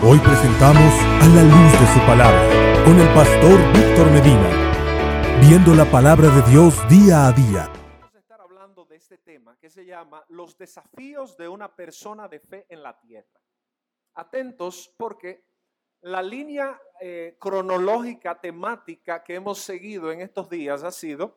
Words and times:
Hoy 0.00 0.20
presentamos 0.20 0.94
a 1.02 1.26
la 1.34 1.42
luz 1.42 1.72
de 1.72 1.86
su 1.92 2.06
palabra 2.06 2.84
con 2.84 3.00
el 3.00 3.12
pastor 3.14 3.58
Víctor 3.72 4.08
Medina, 4.12 5.40
viendo 5.40 5.74
la 5.74 5.90
palabra 5.90 6.28
de 6.28 6.48
Dios 6.48 6.88
día 6.88 7.26
a 7.26 7.32
día. 7.32 7.68
Vamos 7.98 8.14
a 8.14 8.18
estar 8.20 8.40
hablando 8.40 8.84
de 8.84 8.94
este 8.94 9.18
tema 9.18 9.56
que 9.60 9.68
se 9.68 9.84
llama 9.84 10.24
Los 10.28 10.56
desafíos 10.56 11.36
de 11.36 11.48
una 11.48 11.74
persona 11.74 12.28
de 12.28 12.38
fe 12.38 12.64
en 12.68 12.84
la 12.84 12.96
tierra. 13.00 13.40
Atentos 14.14 14.94
porque 14.96 15.42
la 16.02 16.22
línea 16.22 16.80
eh, 17.00 17.34
cronológica 17.40 18.40
temática 18.40 19.24
que 19.24 19.34
hemos 19.34 19.58
seguido 19.58 20.12
en 20.12 20.20
estos 20.20 20.48
días 20.48 20.84
ha 20.84 20.92
sido 20.92 21.34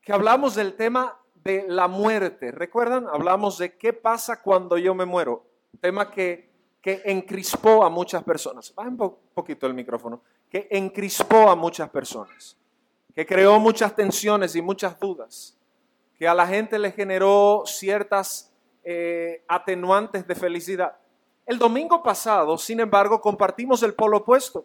que 0.00 0.14
hablamos 0.14 0.54
del 0.54 0.76
tema 0.76 1.20
de 1.34 1.66
la 1.68 1.88
muerte. 1.88 2.52
¿Recuerdan? 2.52 3.06
Hablamos 3.06 3.58
de 3.58 3.76
qué 3.76 3.92
pasa 3.92 4.40
cuando 4.40 4.78
yo 4.78 4.94
me 4.94 5.04
muero. 5.04 5.46
Tema 5.78 6.10
que 6.10 6.49
que 6.80 7.02
encrispó 7.04 7.84
a 7.84 7.90
muchas 7.90 8.24
personas. 8.24 8.74
Baja 8.74 8.88
un 8.88 9.16
poquito 9.34 9.66
el 9.66 9.74
micrófono. 9.74 10.22
Que 10.50 10.66
encrispó 10.70 11.50
a 11.50 11.56
muchas 11.56 11.90
personas. 11.90 12.56
Que 13.14 13.26
creó 13.26 13.58
muchas 13.60 13.94
tensiones 13.94 14.56
y 14.56 14.62
muchas 14.62 14.98
dudas. 14.98 15.56
Que 16.18 16.26
a 16.26 16.34
la 16.34 16.46
gente 16.46 16.78
le 16.78 16.92
generó 16.92 17.62
ciertas 17.66 18.52
eh, 18.82 19.44
atenuantes 19.46 20.26
de 20.26 20.34
felicidad. 20.34 20.96
El 21.46 21.58
domingo 21.58 22.02
pasado, 22.02 22.56
sin 22.56 22.80
embargo, 22.80 23.20
compartimos 23.20 23.82
el 23.82 23.94
polo 23.94 24.18
opuesto. 24.18 24.64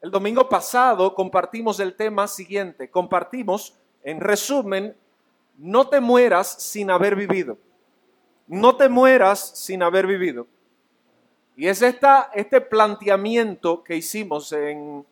El 0.00 0.10
domingo 0.10 0.48
pasado 0.48 1.14
compartimos 1.14 1.80
el 1.80 1.96
tema 1.96 2.26
siguiente. 2.26 2.90
Compartimos, 2.90 3.76
en 4.02 4.20
resumen, 4.20 4.96
no 5.58 5.88
te 5.88 6.00
mueras 6.00 6.48
sin 6.62 6.90
haber 6.90 7.16
vivido. 7.16 7.58
No 8.46 8.76
te 8.76 8.88
mueras 8.88 9.58
sin 9.58 9.82
haber 9.82 10.06
vivido. 10.06 10.46
Y 11.60 11.68
es 11.68 11.82
esta, 11.82 12.30
este 12.32 12.62
planteamiento 12.62 13.84
que 13.84 13.94
hicimos 13.94 14.50
en 14.54 15.04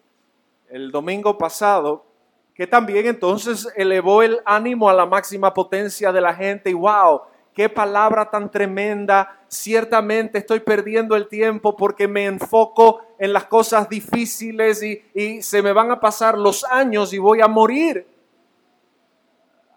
el 0.70 0.90
domingo 0.90 1.36
pasado, 1.36 2.06
que 2.54 2.66
también 2.66 3.04
entonces 3.04 3.68
elevó 3.76 4.22
el 4.22 4.40
ánimo 4.46 4.88
a 4.88 4.94
la 4.94 5.04
máxima 5.04 5.52
potencia 5.52 6.10
de 6.10 6.22
la 6.22 6.32
gente 6.34 6.70
y 6.70 6.72
wow, 6.72 7.20
qué 7.52 7.68
palabra 7.68 8.30
tan 8.30 8.50
tremenda, 8.50 9.42
ciertamente 9.46 10.38
estoy 10.38 10.60
perdiendo 10.60 11.16
el 11.16 11.28
tiempo 11.28 11.76
porque 11.76 12.08
me 12.08 12.24
enfoco 12.24 13.02
en 13.18 13.34
las 13.34 13.44
cosas 13.44 13.86
difíciles 13.86 14.82
y, 14.82 15.04
y 15.12 15.42
se 15.42 15.60
me 15.60 15.74
van 15.74 15.90
a 15.90 16.00
pasar 16.00 16.38
los 16.38 16.64
años 16.64 17.12
y 17.12 17.18
voy 17.18 17.42
a 17.42 17.46
morir. 17.46 18.06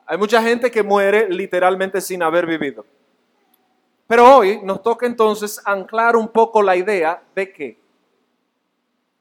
Hay 0.05 0.17
mucha 0.17 0.41
gente 0.41 0.71
que 0.71 0.83
muere 0.83 1.27
literalmente 1.29 1.99
sin 1.99 2.23
haber 2.23 2.45
vivido. 2.45 2.85
Pero 4.11 4.39
hoy 4.39 4.59
nos 4.61 4.83
toca 4.83 5.05
entonces 5.05 5.61
anclar 5.63 6.17
un 6.17 6.27
poco 6.27 6.61
la 6.61 6.75
idea 6.75 7.23
de 7.33 7.53
que 7.53 7.79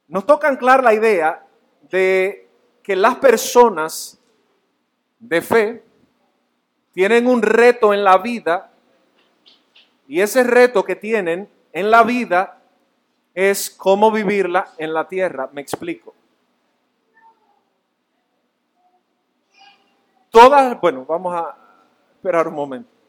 nos 0.09 0.27
toca 0.27 0.49
anclar 0.49 0.83
la 0.83 0.93
idea 0.93 1.47
de 1.83 2.49
que 2.83 2.97
las 2.97 3.15
personas 3.15 4.21
de 5.21 5.43
fe 5.43 5.85
tienen 6.91 7.29
un 7.29 7.41
reto 7.41 7.95
en 7.95 8.03
la 8.03 8.19
vida 8.19 8.73
y 10.09 10.21
ese 10.21 10.43
reto 10.43 10.83
que 10.83 10.97
tienen 10.97 11.49
en 11.73 11.89
la 11.89 12.03
vida 12.03 12.61
es 13.33 13.71
cómo 13.71 14.11
vivirla 14.11 14.73
en 14.77 14.93
la 14.93 15.07
tierra. 15.07 15.49
Me 15.53 15.61
explico. 15.61 16.13
Todas, 20.31 20.81
bueno, 20.81 21.05
vamos 21.05 21.33
a 21.33 21.57
esperar 22.17 22.49
un 22.49 22.55
momento. 22.55 23.00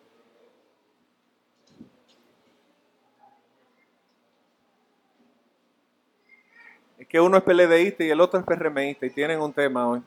Que 7.11 7.19
uno 7.19 7.35
es 7.35 7.43
PLDista 7.43 8.05
y 8.05 8.09
el 8.09 8.21
otro 8.21 8.39
es 8.39 8.45
PRMista 8.45 9.05
y 9.05 9.09
tienen 9.09 9.41
un 9.41 9.51
tema 9.51 9.85
hoy. 9.85 10.01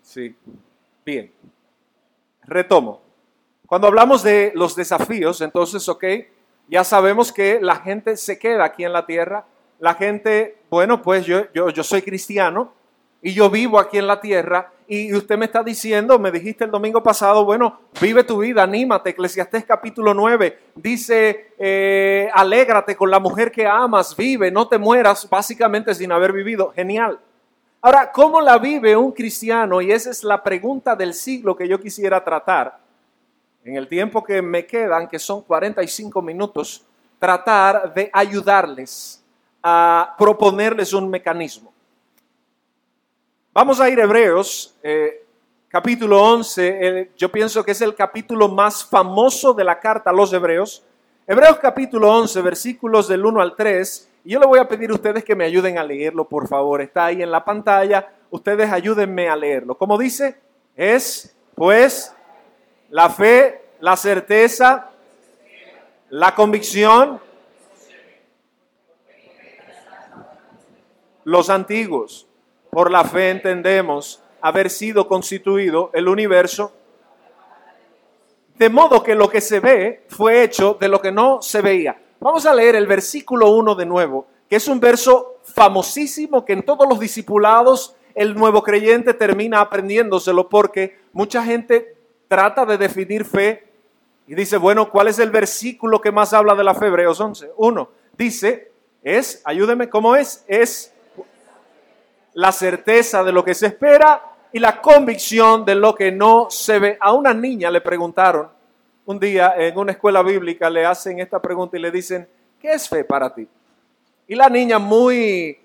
Sí, 0.00 0.34
bien. 1.04 1.30
Retomo. 2.44 3.02
Cuando 3.66 3.88
hablamos 3.88 4.22
de 4.22 4.50
los 4.54 4.74
desafíos, 4.74 5.42
entonces, 5.42 5.86
ok, 5.86 6.04
ya 6.66 6.82
sabemos 6.82 7.30
que 7.30 7.60
la 7.60 7.76
gente 7.76 8.16
se 8.16 8.38
queda 8.38 8.64
aquí 8.64 8.84
en 8.84 8.94
la 8.94 9.04
tierra. 9.04 9.44
La 9.78 9.92
gente, 9.92 10.56
bueno, 10.70 11.02
pues 11.02 11.26
yo, 11.26 11.52
yo, 11.52 11.68
yo 11.68 11.84
soy 11.84 12.00
cristiano 12.00 12.72
y 13.20 13.34
yo 13.34 13.50
vivo 13.50 13.78
aquí 13.78 13.98
en 13.98 14.06
la 14.06 14.22
tierra 14.22 14.72
y 14.94 15.14
usted 15.14 15.38
me 15.38 15.46
está 15.46 15.62
diciendo, 15.62 16.18
me 16.18 16.30
dijiste 16.30 16.64
el 16.64 16.70
domingo 16.70 17.02
pasado, 17.02 17.46
bueno, 17.46 17.80
vive 17.98 18.24
tu 18.24 18.36
vida, 18.36 18.64
anímate. 18.64 19.08
Eclesiastés 19.08 19.64
capítulo 19.64 20.12
9 20.12 20.58
dice, 20.74 21.54
eh, 21.58 22.28
alégrate 22.34 22.94
con 22.94 23.10
la 23.10 23.18
mujer 23.18 23.50
que 23.50 23.66
amas, 23.66 24.14
vive, 24.14 24.50
no 24.50 24.68
te 24.68 24.76
mueras, 24.76 25.26
básicamente 25.30 25.94
sin 25.94 26.12
haber 26.12 26.34
vivido. 26.34 26.72
Genial. 26.76 27.18
Ahora, 27.80 28.12
¿cómo 28.12 28.42
la 28.42 28.58
vive 28.58 28.94
un 28.94 29.12
cristiano? 29.12 29.80
Y 29.80 29.90
esa 29.90 30.10
es 30.10 30.24
la 30.24 30.42
pregunta 30.42 30.94
del 30.94 31.14
siglo 31.14 31.56
que 31.56 31.66
yo 31.66 31.80
quisiera 31.80 32.22
tratar. 32.22 32.78
En 33.64 33.76
el 33.76 33.88
tiempo 33.88 34.22
que 34.22 34.42
me 34.42 34.66
quedan, 34.66 35.08
que 35.08 35.18
son 35.18 35.40
45 35.40 36.20
minutos, 36.20 36.84
tratar 37.18 37.94
de 37.94 38.10
ayudarles 38.12 39.24
a 39.62 40.14
proponerles 40.18 40.92
un 40.92 41.08
mecanismo. 41.08 41.71
Vamos 43.54 43.80
a 43.80 43.90
ir 43.90 43.98
Hebreos, 43.98 44.74
eh, 44.82 45.26
capítulo 45.68 46.22
11. 46.22 47.10
yo 47.18 47.30
pienso 47.30 47.62
que 47.62 47.72
es 47.72 47.82
el 47.82 47.94
capítulo 47.94 48.48
más 48.48 48.82
famoso 48.82 49.52
de 49.52 49.62
la 49.62 49.78
carta 49.78 50.08
a 50.08 50.12
los 50.14 50.32
Hebreos. 50.32 50.82
Hebreos 51.26 51.58
capítulo 51.58 52.10
11, 52.16 52.40
versículos 52.40 53.08
del 53.08 53.26
1 53.26 53.42
al 53.42 53.54
3. 53.54 54.10
Y 54.24 54.30
yo 54.30 54.40
le 54.40 54.46
voy 54.46 54.58
a 54.58 54.66
pedir 54.66 54.88
a 54.88 54.94
ustedes 54.94 55.22
que 55.22 55.36
me 55.36 55.44
ayuden 55.44 55.76
a 55.76 55.84
leerlo, 55.84 56.26
por 56.26 56.48
favor. 56.48 56.80
Está 56.80 57.04
ahí 57.04 57.22
en 57.22 57.30
la 57.30 57.44
pantalla. 57.44 58.10
Ustedes 58.30 58.72
ayúdenme 58.72 59.28
a 59.28 59.36
leerlo. 59.36 59.76
Como 59.76 59.98
dice, 59.98 60.40
es 60.74 61.36
pues 61.54 62.14
la 62.88 63.10
fe, 63.10 63.60
la 63.80 63.98
certeza, 63.98 64.88
la 66.08 66.34
convicción, 66.34 67.20
los 71.24 71.50
antiguos 71.50 72.28
por 72.72 72.90
la 72.90 73.04
fe 73.04 73.28
entendemos 73.28 74.22
haber 74.40 74.70
sido 74.70 75.06
constituido 75.06 75.90
el 75.92 76.08
universo, 76.08 76.72
de 78.56 78.70
modo 78.70 79.02
que 79.02 79.14
lo 79.14 79.28
que 79.28 79.42
se 79.42 79.60
ve 79.60 80.06
fue 80.08 80.42
hecho 80.42 80.78
de 80.80 80.88
lo 80.88 81.02
que 81.02 81.12
no 81.12 81.42
se 81.42 81.60
veía. 81.60 82.00
Vamos 82.18 82.46
a 82.46 82.54
leer 82.54 82.74
el 82.74 82.86
versículo 82.86 83.50
1 83.50 83.74
de 83.74 83.84
nuevo, 83.84 84.26
que 84.48 84.56
es 84.56 84.68
un 84.68 84.80
verso 84.80 85.40
famosísimo 85.42 86.46
que 86.46 86.54
en 86.54 86.62
todos 86.62 86.88
los 86.88 86.98
discipulados 86.98 87.94
el 88.14 88.34
nuevo 88.34 88.62
creyente 88.62 89.12
termina 89.12 89.60
aprendiéndoselo 89.60 90.48
porque 90.48 90.98
mucha 91.12 91.44
gente 91.44 91.94
trata 92.26 92.64
de 92.64 92.78
definir 92.78 93.26
fe 93.26 93.68
y 94.26 94.34
dice, 94.34 94.56
bueno, 94.56 94.90
¿cuál 94.90 95.08
es 95.08 95.18
el 95.18 95.30
versículo 95.30 96.00
que 96.00 96.10
más 96.10 96.32
habla 96.32 96.54
de 96.54 96.64
la 96.64 96.74
fe? 96.74 96.86
Hebreos 96.86 97.20
11. 97.20 97.50
Uno, 97.58 97.90
dice, 98.16 98.72
es, 99.02 99.42
ayúdeme, 99.44 99.90
¿cómo 99.90 100.16
es? 100.16 100.42
Es 100.48 100.91
la 102.34 102.52
certeza 102.52 103.22
de 103.22 103.32
lo 103.32 103.44
que 103.44 103.54
se 103.54 103.66
espera 103.66 104.22
y 104.52 104.58
la 104.58 104.80
convicción 104.80 105.64
de 105.64 105.74
lo 105.74 105.94
que 105.94 106.12
no 106.12 106.48
se 106.50 106.78
ve. 106.78 106.98
A 107.00 107.12
una 107.12 107.32
niña 107.32 107.70
le 107.70 107.80
preguntaron 107.80 108.48
un 109.04 109.18
día 109.18 109.54
en 109.56 109.76
una 109.76 109.92
escuela 109.92 110.22
bíblica, 110.22 110.70
le 110.70 110.86
hacen 110.86 111.18
esta 111.18 111.40
pregunta 111.40 111.76
y 111.76 111.80
le 111.80 111.90
dicen, 111.90 112.28
¿qué 112.60 112.72
es 112.72 112.88
fe 112.88 113.04
para 113.04 113.34
ti? 113.34 113.48
Y 114.28 114.34
la 114.34 114.48
niña 114.48 114.78
muy, 114.78 115.58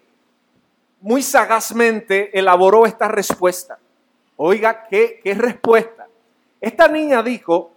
muy 1.01 1.22
sagazmente 1.22 2.38
elaboró 2.38 2.85
esta 2.85 3.07
respuesta. 3.07 3.78
Oiga, 4.35 4.88
¿qué, 4.89 5.19
qué 5.23 5.34
respuesta? 5.34 6.07
Esta 6.59 6.88
niña 6.88 7.22
dijo, 7.22 7.72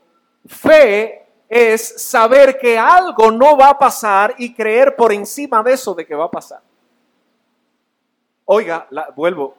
fe 0.47 1.27
es 1.49 2.03
saber 2.09 2.59
que 2.59 2.78
algo 2.78 3.31
no 3.31 3.57
va 3.57 3.71
a 3.71 3.78
pasar 3.78 4.34
y 4.39 4.54
creer 4.54 4.97
por 4.97 5.13
encima 5.13 5.63
de 5.63 5.72
eso 5.72 5.95
de 5.95 6.07
que 6.07 6.15
va 6.15 6.25
a 6.25 6.31
pasar. 6.31 6.60
Oiga, 8.53 8.89
vuelvo. 9.15 9.55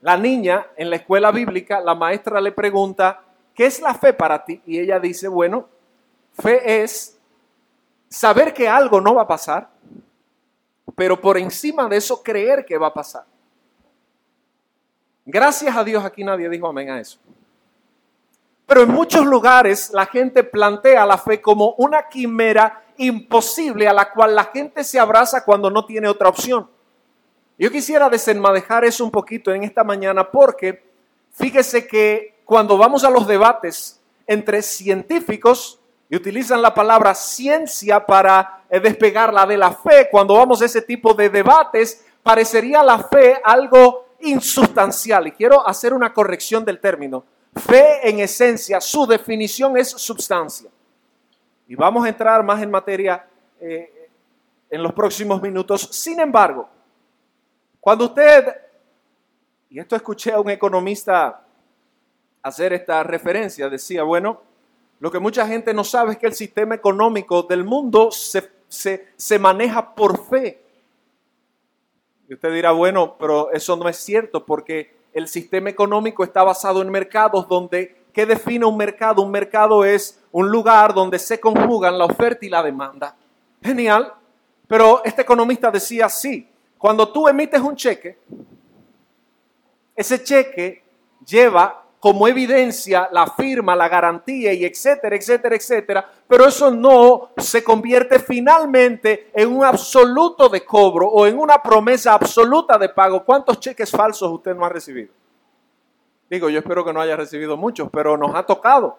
La 0.00 0.16
niña 0.16 0.68
en 0.76 0.88
la 0.88 0.94
escuela 0.94 1.32
bíblica, 1.32 1.80
la 1.80 1.96
maestra 1.96 2.40
le 2.40 2.52
pregunta, 2.52 3.20
¿qué 3.52 3.66
es 3.66 3.80
la 3.80 3.92
fe 3.92 4.12
para 4.12 4.44
ti? 4.44 4.62
Y 4.66 4.78
ella 4.78 5.00
dice, 5.00 5.26
bueno, 5.26 5.68
fe 6.32 6.84
es 6.84 7.18
saber 8.08 8.54
que 8.54 8.68
algo 8.68 9.00
no 9.00 9.16
va 9.16 9.22
a 9.22 9.26
pasar, 9.26 9.68
pero 10.94 11.20
por 11.20 11.36
encima 11.38 11.88
de 11.88 11.96
eso 11.96 12.22
creer 12.22 12.64
que 12.64 12.78
va 12.78 12.86
a 12.86 12.94
pasar. 12.94 13.24
Gracias 15.24 15.76
a 15.76 15.82
Dios 15.82 16.04
aquí 16.04 16.22
nadie 16.22 16.48
dijo 16.48 16.68
amén 16.68 16.90
a 16.90 17.00
eso. 17.00 17.18
Pero 18.64 18.82
en 18.82 18.90
muchos 18.92 19.26
lugares 19.26 19.90
la 19.92 20.06
gente 20.06 20.44
plantea 20.44 21.04
la 21.04 21.18
fe 21.18 21.42
como 21.42 21.74
una 21.78 22.08
quimera 22.08 22.84
imposible 22.96 23.88
a 23.88 23.92
la 23.92 24.12
cual 24.12 24.36
la 24.36 24.44
gente 24.44 24.84
se 24.84 25.00
abraza 25.00 25.44
cuando 25.44 25.68
no 25.68 25.84
tiene 25.84 26.06
otra 26.06 26.28
opción. 26.28 26.73
Yo 27.58 27.70
quisiera 27.70 28.08
desenmadejar 28.08 28.84
eso 28.84 29.04
un 29.04 29.10
poquito 29.10 29.52
en 29.52 29.64
esta 29.64 29.84
mañana 29.84 30.28
porque 30.30 30.82
fíjese 31.32 31.86
que 31.86 32.34
cuando 32.44 32.76
vamos 32.76 33.04
a 33.04 33.10
los 33.10 33.26
debates 33.26 34.00
entre 34.26 34.62
científicos, 34.62 35.78
y 36.08 36.16
utilizan 36.16 36.60
la 36.60 36.74
palabra 36.74 37.14
ciencia 37.14 38.04
para 38.04 38.64
eh, 38.68 38.78
despegarla 38.80 39.46
de 39.46 39.56
la 39.56 39.72
fe. 39.72 40.08
Cuando 40.10 40.34
vamos 40.34 40.60
a 40.62 40.66
ese 40.66 40.82
tipo 40.82 41.14
de 41.14 41.28
debates, 41.30 42.04
parecería 42.22 42.82
la 42.82 42.98
fe 42.98 43.40
algo 43.42 44.06
insustancial. 44.20 45.26
Y 45.26 45.32
quiero 45.32 45.66
hacer 45.66 45.92
una 45.94 46.12
corrección 46.12 46.64
del 46.64 46.78
término. 46.78 47.24
Fe 47.56 48.08
en 48.08 48.20
esencia, 48.20 48.80
su 48.80 49.06
definición 49.06 49.76
es 49.76 49.90
substancia. 49.90 50.70
Y 51.66 51.74
vamos 51.74 52.04
a 52.04 52.08
entrar 52.08 52.42
más 52.42 52.62
en 52.62 52.70
materia 52.70 53.26
eh, 53.60 54.10
en 54.70 54.82
los 54.82 54.92
próximos 54.92 55.40
minutos. 55.40 55.88
Sin 55.90 56.20
embargo, 56.20 56.68
cuando 57.84 58.06
usted, 58.06 58.46
y 59.68 59.78
esto 59.78 59.94
escuché 59.94 60.32
a 60.32 60.40
un 60.40 60.48
economista 60.48 61.44
hacer 62.42 62.72
esta 62.72 63.02
referencia, 63.02 63.68
decía, 63.68 64.04
bueno, 64.04 64.40
lo 65.00 65.10
que 65.10 65.18
mucha 65.18 65.46
gente 65.46 65.74
no 65.74 65.84
sabe 65.84 66.12
es 66.12 66.18
que 66.18 66.26
el 66.26 66.32
sistema 66.32 66.74
económico 66.74 67.42
del 67.42 67.62
mundo 67.62 68.10
se, 68.10 68.48
se 68.70 69.38
maneja 69.38 69.94
por 69.94 70.18
fe. 70.30 70.64
Y 72.26 72.32
usted 72.32 72.54
dirá, 72.54 72.70
bueno, 72.70 73.16
pero 73.18 73.52
eso 73.52 73.76
no 73.76 73.86
es 73.86 73.98
cierto 73.98 74.46
porque 74.46 74.96
el 75.12 75.28
sistema 75.28 75.68
económico 75.68 76.24
está 76.24 76.42
basado 76.42 76.80
en 76.80 76.88
mercados 76.88 77.46
donde, 77.46 78.06
¿qué 78.14 78.24
define 78.24 78.64
un 78.64 78.78
mercado? 78.78 79.20
Un 79.20 79.30
mercado 79.30 79.84
es 79.84 80.24
un 80.32 80.48
lugar 80.50 80.94
donde 80.94 81.18
se 81.18 81.38
conjugan 81.38 81.98
la 81.98 82.06
oferta 82.06 82.46
y 82.46 82.48
la 82.48 82.62
demanda. 82.62 83.14
Genial. 83.62 84.10
Pero 84.66 85.04
este 85.04 85.20
economista 85.20 85.70
decía, 85.70 86.08
sí, 86.08 86.48
cuando 86.78 87.08
tú 87.10 87.28
emites 87.28 87.60
un 87.60 87.76
cheque, 87.76 88.18
ese 89.96 90.22
cheque 90.22 90.84
lleva 91.24 91.84
como 92.04 92.28
evidencia 92.28 93.08
la 93.12 93.26
firma, 93.28 93.74
la 93.74 93.88
garantía 93.88 94.52
y 94.52 94.66
etcétera, 94.66 95.16
etcétera, 95.16 95.56
etcétera, 95.56 96.10
pero 96.28 96.44
eso 96.44 96.70
no 96.70 97.30
se 97.38 97.64
convierte 97.64 98.18
finalmente 98.18 99.30
en 99.32 99.50
un 99.50 99.64
absoluto 99.64 100.50
de 100.50 100.66
cobro 100.66 101.08
o 101.08 101.26
en 101.26 101.38
una 101.38 101.62
promesa 101.62 102.12
absoluta 102.12 102.76
de 102.76 102.90
pago. 102.90 103.24
¿Cuántos 103.24 103.58
cheques 103.58 103.90
falsos 103.90 104.30
usted 104.30 104.54
no 104.54 104.66
ha 104.66 104.68
recibido? 104.68 105.14
Digo, 106.28 106.50
yo 106.50 106.58
espero 106.58 106.84
que 106.84 106.92
no 106.92 107.00
haya 107.00 107.16
recibido 107.16 107.56
muchos, 107.56 107.88
pero 107.90 108.18
nos 108.18 108.34
ha 108.34 108.44
tocado. 108.44 108.98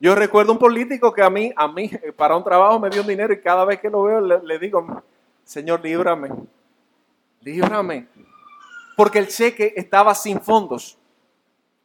Yo 0.00 0.14
recuerdo 0.14 0.52
un 0.52 0.58
político 0.58 1.12
que 1.12 1.22
a 1.22 1.28
mí, 1.28 1.52
a 1.54 1.68
mí, 1.68 1.90
para 2.16 2.38
un 2.38 2.44
trabajo 2.44 2.80
me 2.80 2.88
dio 2.88 3.02
un 3.02 3.06
dinero 3.06 3.34
y 3.34 3.40
cada 3.42 3.66
vez 3.66 3.80
que 3.80 3.90
lo 3.90 4.04
veo 4.04 4.22
le 4.22 4.58
digo, 4.58 5.02
Señor, 5.44 5.82
líbrame, 5.82 6.30
líbrame, 7.46 8.08
porque 8.96 9.20
el 9.20 9.28
cheque 9.28 9.72
estaba 9.76 10.14
sin 10.16 10.40
fondos. 10.40 10.98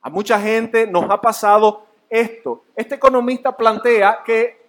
A 0.01 0.09
mucha 0.09 0.39
gente 0.39 0.87
nos 0.87 1.07
ha 1.11 1.21
pasado 1.21 1.85
esto. 2.09 2.63
Este 2.75 2.95
economista 2.95 3.55
plantea 3.55 4.23
que 4.25 4.59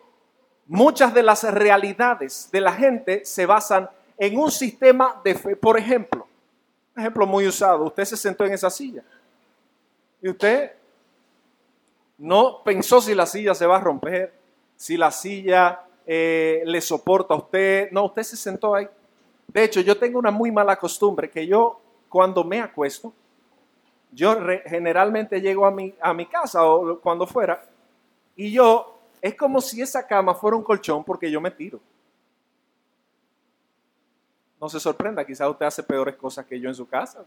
muchas 0.67 1.15
de 1.15 1.23
las 1.23 1.45
realidades 1.45 2.51
de 2.53 2.61
la 2.61 2.73
gente 2.73 3.25
se 3.25 3.47
basan 3.47 3.89
en 4.19 4.39
un 4.39 4.51
sistema 4.51 5.19
de 5.25 5.35
fe. 5.35 5.57
Por 5.57 5.79
ejemplo, 5.79 6.29
un 6.95 7.01
ejemplo 7.01 7.27
muy 7.27 7.47
usado, 7.47 7.85
usted 7.85 8.05
se 8.05 8.17
sentó 8.19 8.45
en 8.45 8.53
esa 8.53 8.69
silla 8.69 9.03
y 10.21 10.29
usted 10.29 10.73
no 12.19 12.63
pensó 12.63 13.01
si 13.01 13.15
la 13.15 13.25
silla 13.25 13.55
se 13.55 13.65
va 13.65 13.79
a 13.79 13.81
romper, 13.81 14.35
si 14.77 14.99
la 14.99 15.11
silla 15.11 15.85
eh, 16.07 16.63
le 16.67 16.83
soporta 16.83 17.33
a 17.33 17.39
usted. 17.39 17.91
No, 17.93 18.05
usted 18.05 18.23
se 18.23 18.37
sentó 18.37 18.75
ahí. 18.75 18.87
De 19.53 19.65
hecho, 19.65 19.81
yo 19.81 19.99
tengo 19.99 20.19
una 20.19 20.31
muy 20.31 20.51
mala 20.51 20.77
costumbre 20.77 21.31
que 21.31 21.47
yo 21.47 21.81
cuando 22.09 22.43
me 22.43 22.61
acuesto, 22.61 23.13
yo 24.11 24.37
generalmente 24.65 25.41
llego 25.41 25.67
a 25.67 25.71
mi, 25.71 25.95
a 26.01 26.13
mi 26.15 26.27
casa 26.27 26.65
o 26.65 26.99
cuando 27.01 27.27
fuera, 27.27 27.63
y 28.37 28.51
yo, 28.53 28.99
es 29.21 29.35
como 29.35 29.61
si 29.61 29.81
esa 29.81 30.07
cama 30.07 30.35
fuera 30.35 30.57
un 30.57 30.63
colchón 30.63 31.05
porque 31.05 31.31
yo 31.31 31.41
me 31.41 31.51
tiro. 31.51 31.81
No 34.61 34.69
se 34.69 34.81
sorprenda, 34.81 35.25
quizás 35.25 35.49
usted 35.49 35.67
hace 35.67 35.83
peores 35.83 36.17
cosas 36.17 36.47
que 36.47 36.59
yo 36.59 36.69
en 36.69 36.75
su 36.75 36.87
casa. 36.87 37.25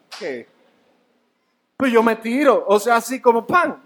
Pues 1.77 1.91
yo 1.91 2.01
me 2.01 2.15
tiro, 2.15 2.63
o 2.67 2.79
sea, 2.79 2.95
así 2.95 3.21
como 3.21 3.45
pan. 3.45 3.81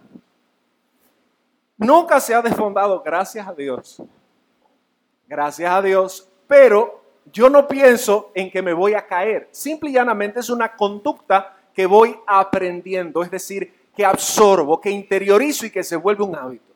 Nunca 1.77 2.19
se 2.19 2.33
ha 2.33 2.41
desfondado, 2.41 3.01
gracias 3.01 3.47
a 3.47 3.53
Dios. 3.53 4.01
Gracias 5.27 5.71
a 5.71 5.81
Dios, 5.81 6.29
pero 6.47 6.98
yo 7.31 7.49
no 7.49 7.67
pienso 7.67 8.31
en 8.33 8.49
que 8.51 8.61
me 8.61 8.73
voy 8.73 8.93
a 8.93 9.05
caer. 9.05 9.47
Simple 9.51 9.89
y 9.89 9.93
llanamente 9.93 10.39
es 10.39 10.49
una 10.49 10.75
conducta 10.75 11.57
que 11.73 11.85
voy 11.85 12.15
aprendiendo, 12.27 13.23
es 13.23 13.31
decir, 13.31 13.73
que 13.95 14.05
absorbo, 14.05 14.79
que 14.79 14.89
interiorizo 14.89 15.65
y 15.65 15.71
que 15.71 15.83
se 15.83 15.95
vuelve 15.95 16.23
un 16.23 16.35
hábito. 16.35 16.73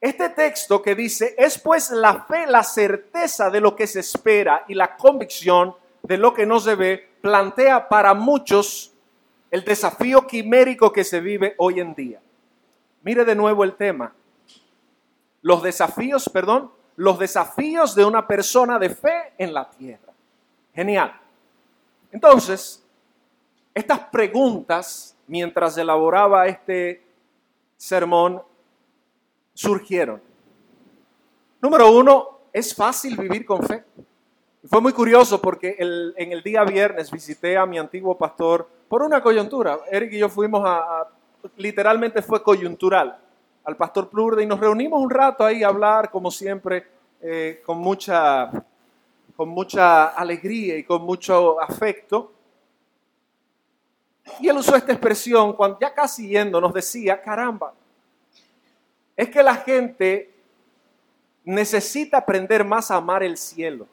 Este 0.00 0.28
texto 0.28 0.80
que 0.80 0.94
dice, 0.94 1.34
es 1.36 1.58
pues 1.58 1.90
la 1.90 2.24
fe, 2.24 2.46
la 2.46 2.62
certeza 2.62 3.50
de 3.50 3.60
lo 3.60 3.74
que 3.74 3.86
se 3.86 4.00
espera 4.00 4.64
y 4.68 4.74
la 4.74 4.96
convicción 4.96 5.74
de 6.02 6.16
lo 6.16 6.32
que 6.32 6.46
no 6.46 6.60
se 6.60 6.76
ve, 6.76 7.08
plantea 7.20 7.88
para 7.88 8.14
muchos 8.14 8.92
el 9.50 9.64
desafío 9.64 10.26
quimérico 10.26 10.92
que 10.92 11.04
se 11.04 11.20
vive 11.20 11.54
hoy 11.58 11.80
en 11.80 11.94
día. 11.94 12.20
Mire 13.02 13.24
de 13.24 13.34
nuevo 13.34 13.64
el 13.64 13.74
tema. 13.74 14.14
Los 15.42 15.62
desafíos, 15.62 16.28
perdón, 16.28 16.70
los 16.98 17.16
desafíos 17.16 17.94
de 17.94 18.04
una 18.04 18.26
persona 18.26 18.76
de 18.76 18.90
fe 18.90 19.32
en 19.38 19.54
la 19.54 19.70
tierra. 19.70 20.12
Genial. 20.74 21.12
Entonces, 22.10 22.84
estas 23.72 24.00
preguntas, 24.00 25.16
mientras 25.28 25.78
elaboraba 25.78 26.48
este 26.48 27.00
sermón, 27.76 28.42
surgieron. 29.54 30.20
Número 31.60 31.88
uno, 31.96 32.40
¿es 32.52 32.74
fácil 32.74 33.16
vivir 33.16 33.46
con 33.46 33.62
fe? 33.62 33.84
Fue 34.64 34.80
muy 34.80 34.92
curioso 34.92 35.40
porque 35.40 35.76
en 35.78 36.32
el 36.32 36.42
día 36.42 36.64
viernes 36.64 37.12
visité 37.12 37.56
a 37.56 37.64
mi 37.64 37.78
antiguo 37.78 38.18
pastor 38.18 38.68
por 38.88 39.02
una 39.02 39.22
coyuntura. 39.22 39.78
Eric 39.88 40.14
y 40.14 40.18
yo 40.18 40.28
fuimos 40.28 40.62
a, 40.64 41.06
literalmente 41.58 42.22
fue 42.22 42.42
coyuntural, 42.42 43.20
al 43.68 43.76
pastor 43.76 44.08
Plurde 44.08 44.42
y 44.42 44.46
nos 44.46 44.58
reunimos 44.58 44.98
un 44.98 45.10
rato 45.10 45.44
ahí 45.44 45.62
a 45.62 45.68
hablar, 45.68 46.10
como 46.10 46.30
siempre, 46.30 46.86
eh, 47.20 47.60
con, 47.66 47.76
mucha, 47.76 48.50
con 49.36 49.50
mucha 49.50 50.06
alegría 50.06 50.78
y 50.78 50.84
con 50.84 51.02
mucho 51.02 51.60
afecto. 51.60 52.32
Y 54.40 54.48
él 54.48 54.56
usó 54.56 54.74
esta 54.74 54.92
expresión 54.92 55.52
cuando 55.52 55.78
ya 55.82 55.92
casi 55.92 56.28
yendo 56.28 56.62
nos 56.62 56.72
decía, 56.72 57.20
caramba, 57.20 57.74
es 59.14 59.28
que 59.28 59.42
la 59.42 59.56
gente 59.56 60.34
necesita 61.44 62.16
aprender 62.16 62.64
más 62.64 62.90
a 62.90 62.96
amar 62.96 63.22
el 63.22 63.36
cielo. 63.36 63.86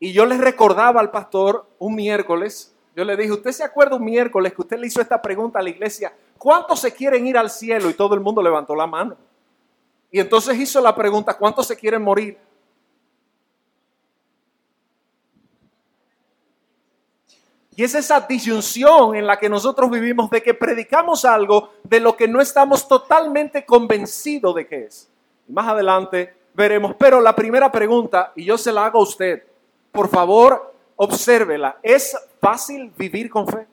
Y 0.00 0.12
yo 0.12 0.26
les 0.26 0.40
recordaba 0.40 1.00
al 1.00 1.12
pastor 1.12 1.68
un 1.78 1.94
miércoles, 1.94 2.74
yo 3.00 3.04
le 3.06 3.16
dije, 3.16 3.32
¿usted 3.32 3.52
se 3.52 3.64
acuerda 3.64 3.96
un 3.96 4.04
miércoles 4.04 4.52
que 4.52 4.60
usted 4.60 4.78
le 4.78 4.86
hizo 4.86 5.00
esta 5.00 5.22
pregunta 5.22 5.58
a 5.58 5.62
la 5.62 5.70
iglesia? 5.70 6.12
¿Cuántos 6.36 6.80
se 6.80 6.92
quieren 6.92 7.26
ir 7.26 7.38
al 7.38 7.48
cielo? 7.48 7.88
Y 7.88 7.94
todo 7.94 8.14
el 8.14 8.20
mundo 8.20 8.42
levantó 8.42 8.76
la 8.76 8.86
mano. 8.86 9.16
Y 10.10 10.20
entonces 10.20 10.58
hizo 10.58 10.82
la 10.82 10.94
pregunta, 10.94 11.32
¿cuántos 11.32 11.66
se 11.66 11.76
quieren 11.76 12.02
morir? 12.02 12.36
Y 17.74 17.84
es 17.84 17.94
esa 17.94 18.20
disyunción 18.20 19.16
en 19.16 19.26
la 19.26 19.38
que 19.38 19.48
nosotros 19.48 19.90
vivimos 19.90 20.28
de 20.28 20.42
que 20.42 20.52
predicamos 20.52 21.24
algo 21.24 21.72
de 21.82 22.00
lo 22.00 22.14
que 22.14 22.28
no 22.28 22.42
estamos 22.42 22.86
totalmente 22.86 23.64
convencidos 23.64 24.54
de 24.56 24.66
que 24.66 24.84
es. 24.84 25.08
más 25.48 25.68
adelante 25.68 26.34
veremos. 26.52 26.94
Pero 26.98 27.18
la 27.18 27.34
primera 27.34 27.72
pregunta, 27.72 28.34
y 28.36 28.44
yo 28.44 28.58
se 28.58 28.70
la 28.70 28.84
hago 28.84 28.98
a 28.98 29.04
usted, 29.04 29.42
por 29.90 30.10
favor, 30.10 30.74
obsérvela. 31.02 31.78
¿Es 31.82 32.14
fácil 32.42 32.92
vivir 32.94 33.30
con 33.30 33.48
fe? 33.48 33.66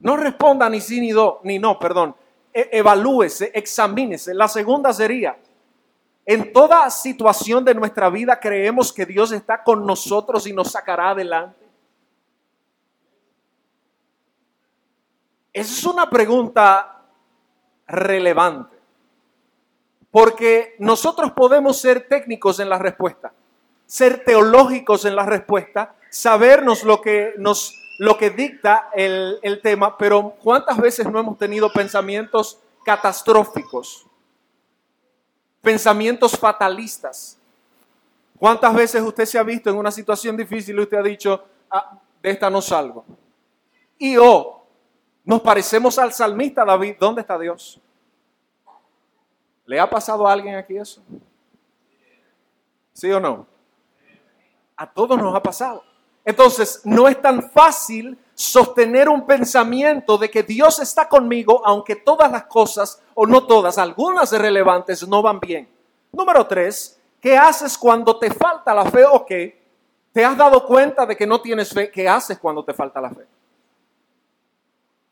No 0.00 0.16
responda 0.16 0.70
ni 0.70 0.80
sí 0.80 0.98
ni, 0.98 1.12
do, 1.12 1.40
ni 1.44 1.58
no, 1.58 1.78
perdón. 1.78 2.16
E 2.52 2.70
evalúese, 2.72 3.50
examínese. 3.54 4.32
La 4.32 4.48
segunda 4.48 4.90
sería, 4.94 5.36
en 6.24 6.50
toda 6.50 6.88
situación 6.88 7.62
de 7.62 7.74
nuestra 7.74 8.08
vida 8.08 8.40
creemos 8.40 8.90
que 8.90 9.04
Dios 9.04 9.32
está 9.32 9.62
con 9.62 9.84
nosotros 9.84 10.46
y 10.46 10.54
nos 10.54 10.70
sacará 10.70 11.10
adelante. 11.10 11.62
Esa 15.52 15.72
es 15.72 15.84
una 15.84 16.08
pregunta 16.08 17.02
relevante, 17.86 18.76
porque 20.10 20.74
nosotros 20.78 21.32
podemos 21.32 21.78
ser 21.78 22.08
técnicos 22.08 22.60
en 22.60 22.70
la 22.70 22.78
respuesta, 22.78 23.34
ser 23.84 24.24
teológicos 24.24 25.04
en 25.04 25.16
la 25.16 25.26
respuesta, 25.26 25.94
sabernos 26.14 26.84
lo 26.84 27.00
que 27.00 27.34
nos 27.38 27.74
lo 27.98 28.16
que 28.16 28.30
dicta 28.30 28.90
el, 28.94 29.38
el 29.42 29.60
tema, 29.60 29.96
pero 29.98 30.34
¿cuántas 30.42 30.78
veces 30.78 31.06
no 31.10 31.18
hemos 31.18 31.38
tenido 31.38 31.72
pensamientos 31.72 32.58
catastróficos? 32.84 34.06
Pensamientos 35.60 36.36
fatalistas. 36.36 37.38
¿Cuántas 38.38 38.74
veces 38.74 39.02
usted 39.02 39.24
se 39.24 39.38
ha 39.38 39.42
visto 39.42 39.70
en 39.70 39.76
una 39.76 39.90
situación 39.90 40.36
difícil 40.36 40.76
y 40.76 40.82
usted 40.82 40.98
ha 40.98 41.02
dicho, 41.02 41.44
ah, 41.70 41.98
de 42.22 42.30
esta 42.30 42.50
no 42.50 42.60
salgo? 42.60 43.04
Y 43.98 44.16
o 44.16 44.66
Nos 45.24 45.40
parecemos 45.40 45.98
al 45.98 46.12
salmista 46.12 46.64
David. 46.64 46.96
¿Dónde 47.00 47.22
está 47.22 47.38
Dios? 47.38 47.80
¿Le 49.64 49.80
ha 49.80 49.88
pasado 49.88 50.26
a 50.28 50.32
alguien 50.32 50.56
aquí 50.56 50.76
eso? 50.76 51.02
¿Sí 52.92 53.10
o 53.10 53.18
no? 53.18 53.46
A 54.76 54.92
todos 54.92 55.16
nos 55.16 55.34
ha 55.34 55.42
pasado. 55.42 55.93
Entonces, 56.24 56.80
no 56.84 57.06
es 57.06 57.20
tan 57.20 57.50
fácil 57.50 58.18
sostener 58.34 59.08
un 59.08 59.26
pensamiento 59.26 60.16
de 60.18 60.30
que 60.30 60.42
Dios 60.42 60.80
está 60.80 61.08
conmigo, 61.08 61.62
aunque 61.64 61.96
todas 61.96 62.30
las 62.30 62.44
cosas, 62.44 63.00
o 63.14 63.26
no 63.26 63.46
todas, 63.46 63.78
algunas 63.78 64.32
relevantes, 64.32 65.06
no 65.06 65.22
van 65.22 65.38
bien. 65.38 65.68
Número 66.12 66.46
tres, 66.46 66.98
¿qué 67.20 67.36
haces 67.36 67.76
cuando 67.76 68.18
te 68.18 68.30
falta 68.32 68.74
la 68.74 68.86
fe 68.86 69.04
o 69.04 69.24
qué? 69.24 69.62
¿Te 70.12 70.24
has 70.24 70.36
dado 70.36 70.64
cuenta 70.64 71.04
de 71.04 71.16
que 71.16 71.26
no 71.26 71.40
tienes 71.40 71.70
fe? 71.70 71.90
¿Qué 71.90 72.08
haces 72.08 72.38
cuando 72.38 72.64
te 72.64 72.72
falta 72.72 73.00
la 73.00 73.10
fe? 73.10 73.26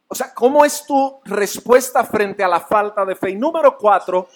O 0.08 0.14
sea, 0.14 0.32
¿cómo 0.34 0.64
es 0.64 0.84
tu 0.86 1.20
respuesta 1.24 2.04
frente 2.04 2.44
a 2.44 2.48
la 2.48 2.60
falta 2.60 3.04
de 3.04 3.16
fe? 3.16 3.30
Y 3.30 3.34
número 3.34 3.76
cuatro, 3.76 4.28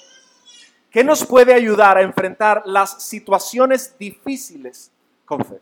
¿qué 0.91 1.05
nos 1.05 1.25
puede 1.25 1.55
ayudar 1.55 1.99
a 1.99 2.03
enfrentar 2.03 2.63
las 2.65 3.03
situaciones 3.03 3.97
difíciles 3.99 4.91
con 5.25 5.45
fe? 5.45 5.61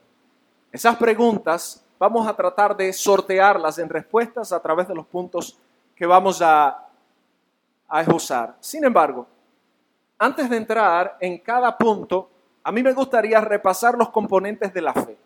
Esas 0.74 0.96
preguntas 0.96 1.84
vamos 2.00 2.26
a 2.26 2.34
tratar 2.34 2.76
de 2.76 2.92
sortearlas 2.92 3.78
en 3.78 3.88
respuestas 3.88 4.50
a 4.50 4.58
través 4.58 4.88
de 4.88 4.94
los 4.96 5.06
puntos 5.06 5.56
que 5.94 6.04
vamos 6.04 6.42
a, 6.42 6.88
a. 7.88 8.56
Sin 8.58 8.84
embargo, 8.84 9.24
antes 10.18 10.50
de 10.50 10.56
entrar 10.56 11.16
en 11.20 11.38
cada 11.38 11.78
punto, 11.78 12.28
a 12.64 12.72
mí 12.72 12.82
me 12.82 12.92
gustaría 12.92 13.40
repasar 13.40 13.96
los 13.96 14.08
componentes 14.08 14.74
de 14.74 14.82
la 14.82 14.92
fe. 14.92 15.16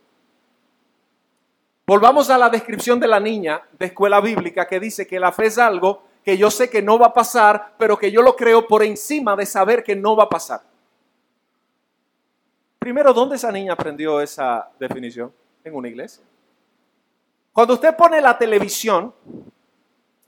Volvamos 1.87 2.29
a 2.29 2.37
la 2.37 2.51
descripción 2.51 3.01
de 3.01 3.09
la 3.09 3.19
niña 3.19 3.63
de 3.79 3.87
escuela 3.87 4.21
bíblica 4.21 4.67
que 4.67 4.79
dice 4.79 5.07
que 5.07 5.19
la 5.19 5.33
fe 5.33 5.47
es 5.47 5.57
algo 5.57 6.03
que 6.23 6.37
yo 6.37 6.51
sé 6.51 6.69
que 6.69 6.83
no 6.83 6.99
va 6.99 7.07
a 7.07 7.15
pasar, 7.15 7.73
pero 7.79 7.97
que 7.99 8.13
yo 8.13 8.21
lo 8.21 8.37
creo 8.37 8.67
por 8.67 8.83
encima 8.83 9.35
de 9.35 9.47
saber 9.47 9.83
que 9.83 9.97
no 9.97 10.15
va 10.15 10.25
a 10.25 10.29
pasar. 10.29 10.61
Primero, 12.79 13.13
¿dónde 13.13 13.37
esa 13.37 13.51
niña 13.51 13.73
aprendió 13.73 14.21
esa 14.21 14.71
definición? 14.79 15.33
En 15.65 15.75
una 15.75 15.89
iglesia. 15.89 16.25
Cuando 17.53 17.75
usted 17.75 17.97
pone 17.97 18.21
la 18.21 18.39
televisión 18.39 19.13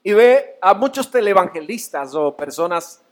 y 0.03 0.13
ve 0.13 0.59
a 0.61 0.75
muchos 0.75 1.11
televangelistas 1.11 2.15
o 2.15 2.37
personas 2.37 3.03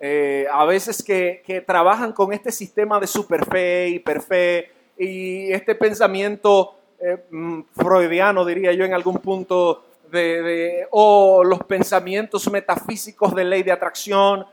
eh, 0.00 0.46
a 0.50 0.64
veces 0.64 1.02
que, 1.02 1.62
trabajan 1.66 2.12
con 2.12 2.32
este 2.32 2.50
sistema 2.50 2.98
de 2.98 3.06
superfe, 3.06 3.88
hiperfe 3.90 4.70
y 4.98 5.52
este 5.52 5.74
pensamiento 5.76 6.74
eh, 6.98 7.24
mm, 7.30 7.60
freudiano, 7.76 8.44
diría 8.44 8.72
yo, 8.72 8.84
en 8.84 8.92
algún 8.92 9.18
punto, 9.18 9.84
de, 10.10 10.88
o 10.90 11.44
los 11.44 11.60
pensamientos 11.60 12.50
metafísicos 12.50 13.32
de 13.34 13.44
ley 13.44 13.62
de 13.62 13.70
atracción, 13.70 14.44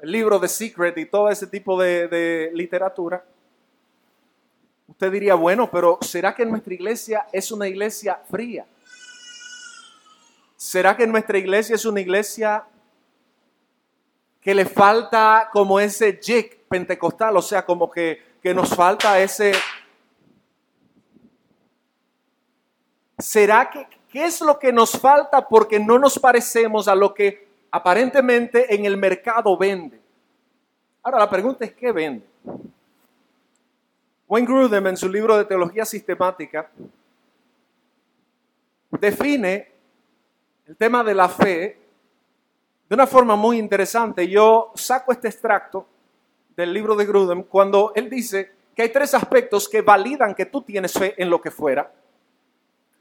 el 0.00 0.12
libro 0.12 0.38
de 0.38 0.46
Secret 0.46 0.96
y 0.98 1.06
todo 1.06 1.28
ese 1.28 1.48
tipo 1.48 1.80
de 1.80 2.50
literatura. 2.54 3.24
Usted 4.92 5.10
diría, 5.10 5.34
bueno, 5.34 5.70
pero 5.70 5.98
¿será 6.02 6.34
que 6.34 6.44
nuestra 6.44 6.74
iglesia 6.74 7.26
es 7.32 7.50
una 7.50 7.66
iglesia 7.66 8.20
fría? 8.30 8.66
¿Será 10.54 10.94
que 10.94 11.06
nuestra 11.06 11.38
iglesia 11.38 11.76
es 11.76 11.86
una 11.86 12.02
iglesia 12.02 12.62
que 14.38 14.54
le 14.54 14.66
falta 14.66 15.48
como 15.50 15.80
ese 15.80 16.20
jig 16.22 16.66
pentecostal? 16.68 17.34
O 17.38 17.40
sea, 17.40 17.64
como 17.64 17.90
que, 17.90 18.36
que 18.42 18.52
nos 18.52 18.68
falta 18.76 19.18
ese... 19.18 19.52
¿Será 23.18 23.70
que 23.70 23.86
qué 24.10 24.26
es 24.26 24.42
lo 24.42 24.58
que 24.58 24.74
nos 24.74 24.90
falta 24.92 25.48
porque 25.48 25.80
no 25.80 25.98
nos 25.98 26.18
parecemos 26.18 26.86
a 26.86 26.94
lo 26.94 27.14
que 27.14 27.48
aparentemente 27.70 28.74
en 28.74 28.84
el 28.84 28.98
mercado 28.98 29.56
vende? 29.56 29.98
Ahora 31.02 31.18
la 31.20 31.30
pregunta 31.30 31.64
es, 31.64 31.72
¿qué 31.72 31.90
vende? 31.92 32.26
Wayne 34.32 34.46
Grudem 34.46 34.86
en 34.86 34.96
su 34.96 35.10
libro 35.10 35.36
de 35.36 35.44
teología 35.44 35.84
sistemática 35.84 36.70
define 38.92 39.70
el 40.66 40.74
tema 40.74 41.04
de 41.04 41.14
la 41.14 41.28
fe 41.28 41.78
de 42.88 42.94
una 42.94 43.06
forma 43.06 43.36
muy 43.36 43.58
interesante. 43.58 44.26
Yo 44.26 44.72
saco 44.74 45.12
este 45.12 45.28
extracto 45.28 45.86
del 46.56 46.72
libro 46.72 46.96
de 46.96 47.04
Grudem 47.04 47.42
cuando 47.42 47.92
él 47.94 48.08
dice 48.08 48.52
que 48.74 48.80
hay 48.80 48.88
tres 48.88 49.12
aspectos 49.12 49.68
que 49.68 49.82
validan 49.82 50.34
que 50.34 50.46
tú 50.46 50.62
tienes 50.62 50.94
fe 50.94 51.12
en 51.18 51.28
lo 51.28 51.38
que 51.38 51.50
fuera. 51.50 51.92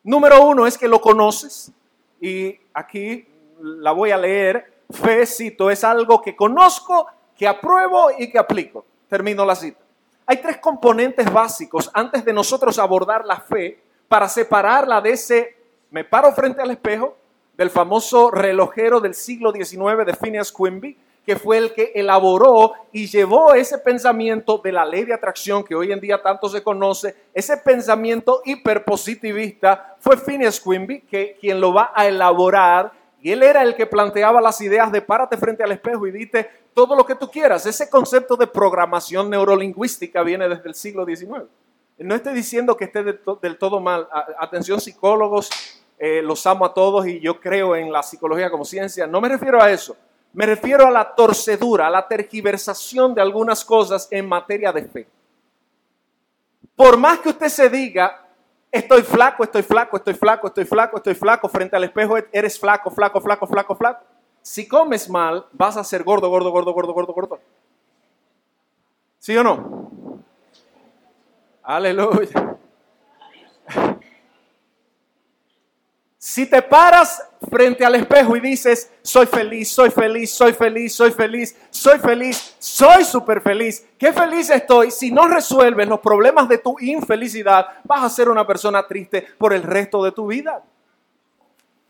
Número 0.04 0.46
uno 0.46 0.68
es 0.68 0.78
que 0.78 0.90
lo 0.90 1.00
conoces 1.00 1.72
y 2.20 2.60
aquí 2.74 3.26
la 3.62 3.94
voy 3.94 4.12
a 4.12 4.18
leer. 4.18 4.84
Fe, 4.90 5.26
cito, 5.26 5.72
es 5.72 5.86
algo 5.86 6.22
que 6.22 6.36
conozco, 6.36 7.08
que 7.38 7.48
apruebo 7.48 8.10
y 8.20 8.30
que 8.30 8.38
aplico. 8.38 8.86
Termino 9.08 9.46
la 9.46 9.56
cita. 9.56 9.91
Hay 10.26 10.38
tres 10.38 10.58
componentes 10.58 11.32
básicos 11.32 11.90
antes 11.94 12.24
de 12.24 12.34
nosotros 12.34 12.80
abordar 12.80 13.26
la 13.26 13.38
fe 13.38 13.80
para 14.08 14.28
separarla 14.28 15.02
de 15.02 15.12
ese 15.12 15.58
me 15.90 16.06
paro 16.06 16.32
frente 16.32 16.62
al 16.62 16.72
espejo 16.72 17.18
del 17.58 17.70
famoso 17.70 18.32
relojero 18.32 19.02
del 19.02 19.14
siglo 19.14 19.52
XIX 19.52 20.06
de 20.06 20.14
Phineas 20.14 20.52
Quimby, 20.52 20.98
que 21.26 21.36
fue 21.36 21.58
el 21.58 21.74
que 21.74 21.92
elaboró 21.96 22.74
y 22.92 23.08
llevó 23.08 23.54
ese 23.54 23.78
pensamiento 23.78 24.58
de 24.58 24.72
la 24.72 24.86
ley 24.86 25.04
de 25.04 25.14
atracción 25.14 25.64
que 25.64 25.76
hoy 25.76 25.92
en 25.92 26.00
día 26.00 26.22
tanto 26.22 26.50
se 26.50 26.64
conoce, 26.64 27.16
ese 27.34 27.58
pensamiento 27.58 28.42
hiperpositivista, 28.46 29.96
fue 30.00 30.18
Phineas 30.18 30.60
Quimby 30.60 31.02
que, 31.02 31.38
quien 31.40 31.60
lo 31.60 31.74
va 31.74 31.92
a 31.94 32.08
elaborar 32.08 32.94
y 33.22 33.32
él 33.32 33.44
era 33.44 33.62
el 33.62 33.76
que 33.76 33.86
planteaba 33.86 34.42
las 34.42 34.60
ideas 34.62 34.92
de 34.92 35.02
párate 35.02 35.38
frente 35.38 35.64
al 35.64 35.72
espejo 35.72 36.08
y 36.08 36.12
dite 36.12 36.50
todo 36.74 36.96
lo 36.96 37.06
que 37.06 37.16
tú 37.16 37.30
quieras. 37.30 37.66
Ese 37.66 37.90
concepto 37.90 38.36
de 38.36 38.48
programación 38.48 39.30
neurolingüística 39.30 40.24
viene 40.24 40.48
desde 40.48 40.70
el 40.70 40.76
siglo 40.76 41.06
XIX. 41.06 41.44
No 41.98 42.16
estoy 42.16 42.34
diciendo 42.34 42.76
que 42.76 42.86
esté 42.86 43.04
del 43.04 43.58
todo 43.58 43.80
mal. 43.80 44.08
Atención 44.40 44.82
psicólogos, 44.82 45.50
eh, 45.98 46.22
los 46.22 46.46
amo 46.48 46.66
a 46.66 46.74
todos 46.74 47.06
y 47.06 47.20
yo 47.20 47.40
creo 47.40 47.76
en 47.76 47.92
la 47.92 48.02
psicología 48.02 48.50
como 48.50 48.66
ciencia. 48.66 49.06
No 49.06 49.22
me 49.22 49.30
refiero 49.30 49.62
a 49.62 49.70
eso. 49.70 49.96
Me 50.34 50.46
refiero 50.46 50.88
a 50.88 50.92
la 50.92 51.14
torcedura, 51.14 51.88
a 51.88 51.90
la 51.90 52.08
tergiversación 52.08 53.14
de 53.14 53.22
algunas 53.22 53.66
cosas 53.66 54.08
en 54.10 54.28
materia 54.28 54.72
de 54.72 54.84
fe. 54.84 55.08
Por 56.76 56.98
más 56.98 57.20
que 57.20 57.30
usted 57.30 57.50
se 57.50 57.70
diga, 57.70 58.22
Estoy 58.72 59.02
flaco, 59.02 59.44
estoy 59.44 59.64
flaco, 59.64 59.98
estoy 59.98 60.14
flaco, 60.14 60.48
estoy 60.48 60.64
flaco, 60.64 60.98
estoy 60.98 61.14
flaco. 61.14 61.50
Frente 61.50 61.76
al 61.76 61.84
espejo 61.84 62.16
eres 62.32 62.58
flaco, 62.58 62.90
flaco, 62.90 63.20
flaco, 63.20 63.46
flaco, 63.46 63.76
flaco. 63.76 64.06
Si 64.42 64.68
comes 64.68 65.10
mal, 65.10 65.46
vas 65.52 65.78
a 65.78 65.84
ser 65.84 66.04
gordo, 66.04 66.30
gordo, 66.30 66.52
gordo, 66.52 66.74
gordo, 66.74 66.94
gordo, 66.94 67.14
gordo. 67.14 67.40
¿Sí 69.20 69.38
o 69.38 69.44
no? 69.44 70.24
Aleluya. 71.64 72.58
Si 76.18 76.46
te 76.46 76.62
paras 76.62 77.22
frente 77.50 77.84
al 77.84 77.96
espejo 77.96 78.36
y 78.36 78.40
dices, 78.40 78.92
soy 79.02 79.26
feliz, 79.26 79.72
soy 79.72 79.90
feliz, 79.90 80.32
soy 80.32 80.54
feliz, 80.54 80.96
soy 80.96 81.12
feliz, 81.12 81.58
soy 81.70 82.00
feliz, 82.00 82.56
soy 82.60 83.04
súper 83.04 83.42
feliz, 83.42 83.86
qué 83.98 84.14
feliz 84.14 84.50
estoy, 84.52 84.92
si 84.92 85.12
no 85.12 85.28
resuelves 85.28 85.88
los 85.88 86.00
problemas 86.00 86.48
de 86.48 86.60
tu 86.60 86.78
infelicidad, 86.80 87.66
vas 87.84 88.04
a 88.04 88.10
ser 88.10 88.30
una 88.30 88.46
persona 88.46 88.88
triste 88.88 89.26
por 89.38 89.52
el 89.52 89.64
resto 89.64 90.04
de 90.04 90.12
tu 90.12 90.28
vida. 90.28 90.64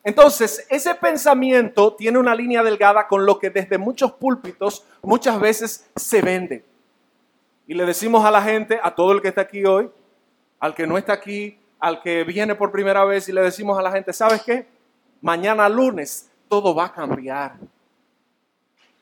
Entonces, 0.03 0.65
ese 0.69 0.95
pensamiento 0.95 1.93
tiene 1.93 2.17
una 2.17 2.33
línea 2.33 2.63
delgada 2.63 3.07
con 3.07 3.25
lo 3.25 3.37
que 3.37 3.49
desde 3.49 3.77
muchos 3.77 4.13
púlpitos 4.13 4.85
muchas 5.03 5.39
veces 5.39 5.89
se 5.95 6.21
vende. 6.21 6.65
Y 7.67 7.75
le 7.75 7.85
decimos 7.85 8.25
a 8.25 8.31
la 8.31 8.41
gente, 8.41 8.79
a 8.81 8.95
todo 8.95 9.11
el 9.11 9.21
que 9.21 9.27
está 9.27 9.41
aquí 9.41 9.63
hoy, 9.63 9.89
al 10.59 10.73
que 10.73 10.87
no 10.87 10.97
está 10.97 11.13
aquí, 11.13 11.59
al 11.79 12.01
que 12.01 12.23
viene 12.23 12.55
por 12.55 12.71
primera 12.71 13.05
vez 13.05 13.29
y 13.29 13.31
le 13.31 13.41
decimos 13.41 13.77
a 13.77 13.81
la 13.81 13.91
gente, 13.91 14.11
¿sabes 14.13 14.41
qué? 14.43 14.67
Mañana 15.21 15.69
lunes 15.69 16.29
todo 16.47 16.73
va 16.75 16.85
a 16.85 16.93
cambiar. 16.93 17.57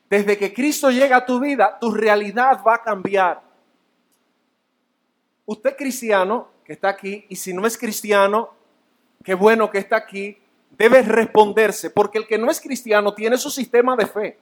Desde 0.08 0.36
que 0.36 0.52
Cristo 0.52 0.90
llega 0.90 1.18
a 1.18 1.26
tu 1.26 1.40
vida, 1.40 1.78
tu 1.80 1.92
realidad 1.92 2.60
va 2.66 2.76
a 2.76 2.82
cambiar. 2.82 3.42
Usted 5.46 5.76
cristiano 5.76 6.48
que 6.64 6.74
está 6.74 6.88
aquí, 6.88 7.26
y 7.28 7.36
si 7.36 7.52
no 7.52 7.66
es 7.66 7.76
cristiano, 7.76 8.50
qué 9.24 9.34
bueno 9.34 9.70
que 9.70 9.78
está 9.78 9.96
aquí, 9.96 10.38
debe 10.70 11.02
responderse, 11.02 11.90
porque 11.90 12.18
el 12.18 12.26
que 12.26 12.38
no 12.38 12.50
es 12.50 12.60
cristiano 12.60 13.14
tiene 13.14 13.36
su 13.36 13.50
sistema 13.50 13.96
de 13.96 14.06
fe, 14.06 14.38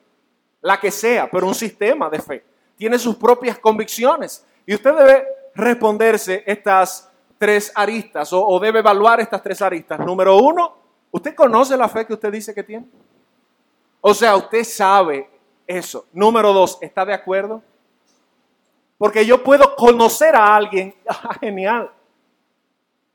la 0.61 0.79
que 0.79 0.91
sea, 0.91 1.31
pero 1.31 1.47
un 1.47 1.55
sistema 1.55 2.09
de 2.09 2.21
fe, 2.21 2.45
tiene 2.77 2.99
sus 2.99 3.17
propias 3.17 3.59
convicciones, 3.59 4.45
y 4.67 4.75
usted 4.75 4.95
debe 4.95 5.27
responderse 5.55 6.45
estas 6.47 7.11
tres 7.39 7.73
aristas 7.75 8.33
o, 8.33 8.59
debe 8.61 8.81
evaluar 8.81 9.21
estas 9.21 9.43
tres 9.43 9.63
aristas. 9.63 9.99
Número 10.01 10.37
uno, 10.37 10.77
¿usted 11.11 11.35
conoce 11.35 11.77
la 11.77 11.89
fe 11.89 12.05
que 12.07 12.13
usted 12.13 12.33
dice 12.33 12.55
que 12.55 12.63
tiene? 12.63 12.87
O 14.01 14.13
sea, 14.13 14.37
usted 14.37 14.65
sabe 14.65 15.29
eso. 15.67 16.07
Número 16.13 16.53
dos, 16.53 16.79
¿está 16.81 17.05
de 17.05 17.15
acuerdo? 17.15 17.63
Porque 18.97 19.25
yo 19.25 19.43
puedo 19.43 19.77
conocer 19.77 20.35
a 20.35 20.57
alguien, 20.57 20.95
ah, 21.09 21.35
genial, 21.41 21.91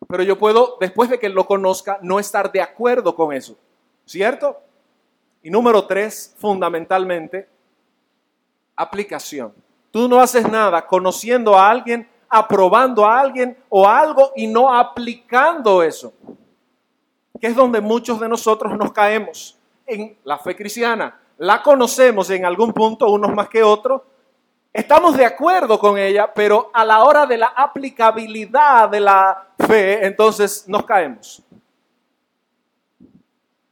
pero 0.08 0.24
yo 0.24 0.38
puedo, 0.38 0.78
después 0.80 1.10
de 1.10 1.20
que 1.20 1.30
lo 1.30 1.46
conozca, 1.46 2.00
no 2.02 2.20
estar 2.20 2.52
de 2.52 2.62
acuerdo 2.62 3.16
con 3.16 3.34
eso. 3.34 3.58
¿Cierto? 4.06 4.58
Y 5.42 5.50
número 5.50 5.86
tres, 5.86 6.36
fundamentalmente, 6.38 7.50
aplicación. 8.76 9.54
Tú 9.92 10.08
no 10.08 10.20
haces 10.20 10.50
nada 10.50 10.86
conociendo 10.88 11.56
a 11.56 11.70
alguien, 11.70 12.08
aprobando 12.30 13.06
a 13.06 13.20
alguien 13.20 13.58
o 13.70 13.88
algo 13.88 14.32
y 14.36 14.48
no 14.48 14.74
aplicando 14.74 15.84
eso. 15.84 16.14
Que 17.40 17.48
es 17.48 17.56
donde 17.56 17.82
muchos 17.82 18.20
de 18.20 18.28
nosotros 18.28 18.76
nos 18.78 18.92
caemos 18.92 19.58
en 19.86 20.18
la 20.24 20.38
fe 20.38 20.56
cristiana. 20.56 21.20
La 21.38 21.62
conocemos 21.62 22.30
en 22.30 22.46
algún 22.46 22.74
punto, 22.74 23.10
unos 23.12 23.34
más 23.34 23.50
que 23.50 23.62
otros. 23.64 24.02
Estamos 24.74 25.16
de 25.16 25.24
acuerdo 25.24 25.78
con 25.78 26.00
ella, 26.00 26.34
pero 26.34 26.72
a 26.74 26.84
la 26.84 27.04
hora 27.04 27.28
de 27.28 27.38
la 27.38 27.54
aplicabilidad 27.56 28.90
de 28.90 29.00
la 29.02 29.50
fe, 29.68 30.04
entonces 30.04 30.68
nos 30.68 30.84
caemos. 30.84 31.44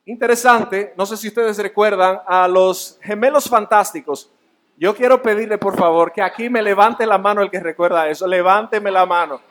Interesante, 0.06 0.94
no 0.96 1.08
sé 1.08 1.18
si 1.18 1.30
ustedes 1.30 1.58
recuerdan 1.58 2.20
a 2.28 2.48
los 2.48 3.00
gemelos 3.02 3.50
fantásticos. 3.50 4.32
Yo 4.78 4.96
quiero 4.96 5.24
pedirle, 5.24 5.58
por 5.58 5.76
favor, 5.76 6.12
que 6.12 6.22
aquí 6.22 6.52
me 6.52 6.62
levante 6.62 7.08
la 7.08 7.18
mano 7.18 7.42
el 7.42 7.50
que 7.50 7.60
recuerda 7.60 8.08
eso. 8.08 8.28
Levánteme 8.28 8.92
la 8.92 9.08
mano. 9.08 9.42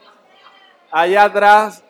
Allá 0.93 1.25
atrás. 1.25 1.83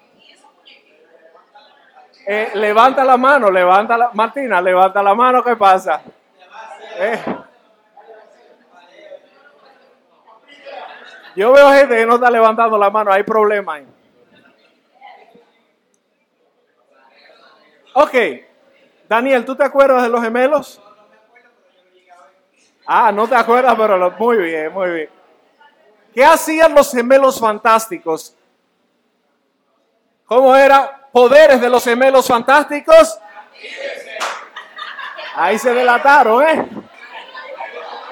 Eh, 2.27 2.51
levanta 2.55 3.05
la 3.05 3.19
mano, 3.19 3.51
levanta 3.51 3.99
la... 3.99 4.11
Martina, 4.15 4.61
levanta 4.63 5.03
la 5.03 5.15
mano, 5.15 5.45
¿qué 5.45 5.57
pasa? 5.57 6.01
Eh. 6.99 7.19
Yo 11.37 11.53
veo 11.53 11.73
gente 11.73 11.97
que 11.97 12.07
no 12.07 12.17
está 12.17 12.31
levantando 12.31 12.77
la 12.77 12.91
mano, 12.91 13.13
hay 13.13 13.23
problema 13.23 13.75
ahí. 13.75 13.87
Ok, 17.95 18.15
Daniel, 19.09 19.45
¿tú 19.45 19.57
te 19.57 19.65
acuerdas 19.65 20.03
de 20.03 20.09
los 20.09 20.23
gemelos? 20.23 20.81
Ah, 22.87 23.13
no 23.13 23.29
te 23.29 23.35
acuerdas, 23.35 23.75
pero 23.77 24.11
muy 24.13 24.37
bien, 24.39 24.73
muy 24.73 24.91
bien. 24.91 25.11
¿Qué 26.15 26.25
hacían 26.25 26.75
los 26.75 26.91
gemelos 26.91 27.39
fantásticos? 27.39 28.35
¿Cómo 30.27 30.55
era? 30.55 31.09
Poderes 31.13 31.61
de 31.61 31.69
los 31.69 31.85
gemelos 31.85 32.27
fantásticos. 32.27 33.19
Ahí 35.35 35.59
se 35.59 35.73
delataron, 35.73 36.43
¿eh? 36.43 36.69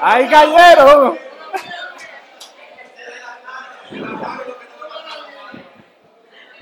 Ahí 0.00 0.28
cayeron. 0.28 1.27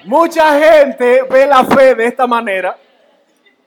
Mucha 0.07 0.59
gente 0.59 1.23
ve 1.29 1.47
la 1.47 1.65
fe 1.65 1.95
de 1.95 2.07
esta 2.07 2.27
manera 2.27 2.77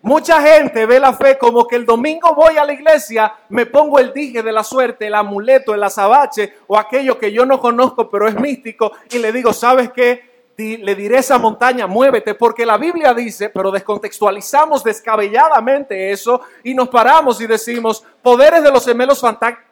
Mucha 0.02 0.42
gente 0.42 0.86
ve 0.86 0.98
la 0.98 1.12
fe 1.12 1.38
como 1.38 1.68
que 1.68 1.76
el 1.76 1.86
domingo 1.86 2.34
voy 2.34 2.56
a 2.56 2.64
la 2.64 2.72
iglesia, 2.72 3.34
me 3.50 3.66
pongo 3.66 4.00
el 4.00 4.14
dije 4.14 4.42
de 4.42 4.54
la 4.54 4.64
suerte, 4.64 5.08
el 5.08 5.14
amuleto, 5.14 5.74
el 5.74 5.84
azabache 5.84 6.54
o 6.68 6.78
aquello 6.78 7.20
que 7.20 7.34
yo 7.34 7.46
no 7.46 7.60
conozco 7.60 8.10
pero 8.10 8.26
es 8.26 8.36
místico 8.40 8.94
y 9.12 9.20
le 9.20 9.34
digo, 9.34 9.52
¿sabes 9.52 9.92
qué? 9.92 10.30
Le 10.56 10.96
diré 10.96 11.18
a 11.18 11.20
esa 11.20 11.38
montaña, 11.38 11.88
muévete, 11.88 12.34
porque 12.34 12.66
la 12.66 12.78
Biblia 12.78 13.14
dice, 13.14 13.50
pero 13.50 13.72
descontextualizamos 13.72 14.84
descabelladamente 14.84 16.12
eso 16.12 16.42
y 16.64 16.74
nos 16.74 16.88
paramos 16.90 17.40
y 17.42 17.48
decimos, 17.48 18.04
poderes 18.22 18.64
de 18.64 18.72
los 18.72 18.86
gemelos 18.86 19.24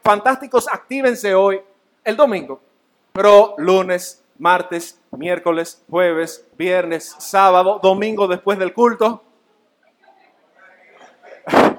fantásticos, 0.02 0.68
actívense 0.72 1.36
hoy, 1.36 1.62
el 2.04 2.16
domingo, 2.16 2.62
pero 3.14 3.56
lunes, 3.58 4.24
martes, 4.40 5.00
miércoles, 5.12 5.84
jueves, 5.90 6.46
viernes, 6.58 7.16
sábado, 7.20 7.80
domingo 7.82 8.28
después 8.28 8.60
del 8.60 8.74
culto 8.74 9.24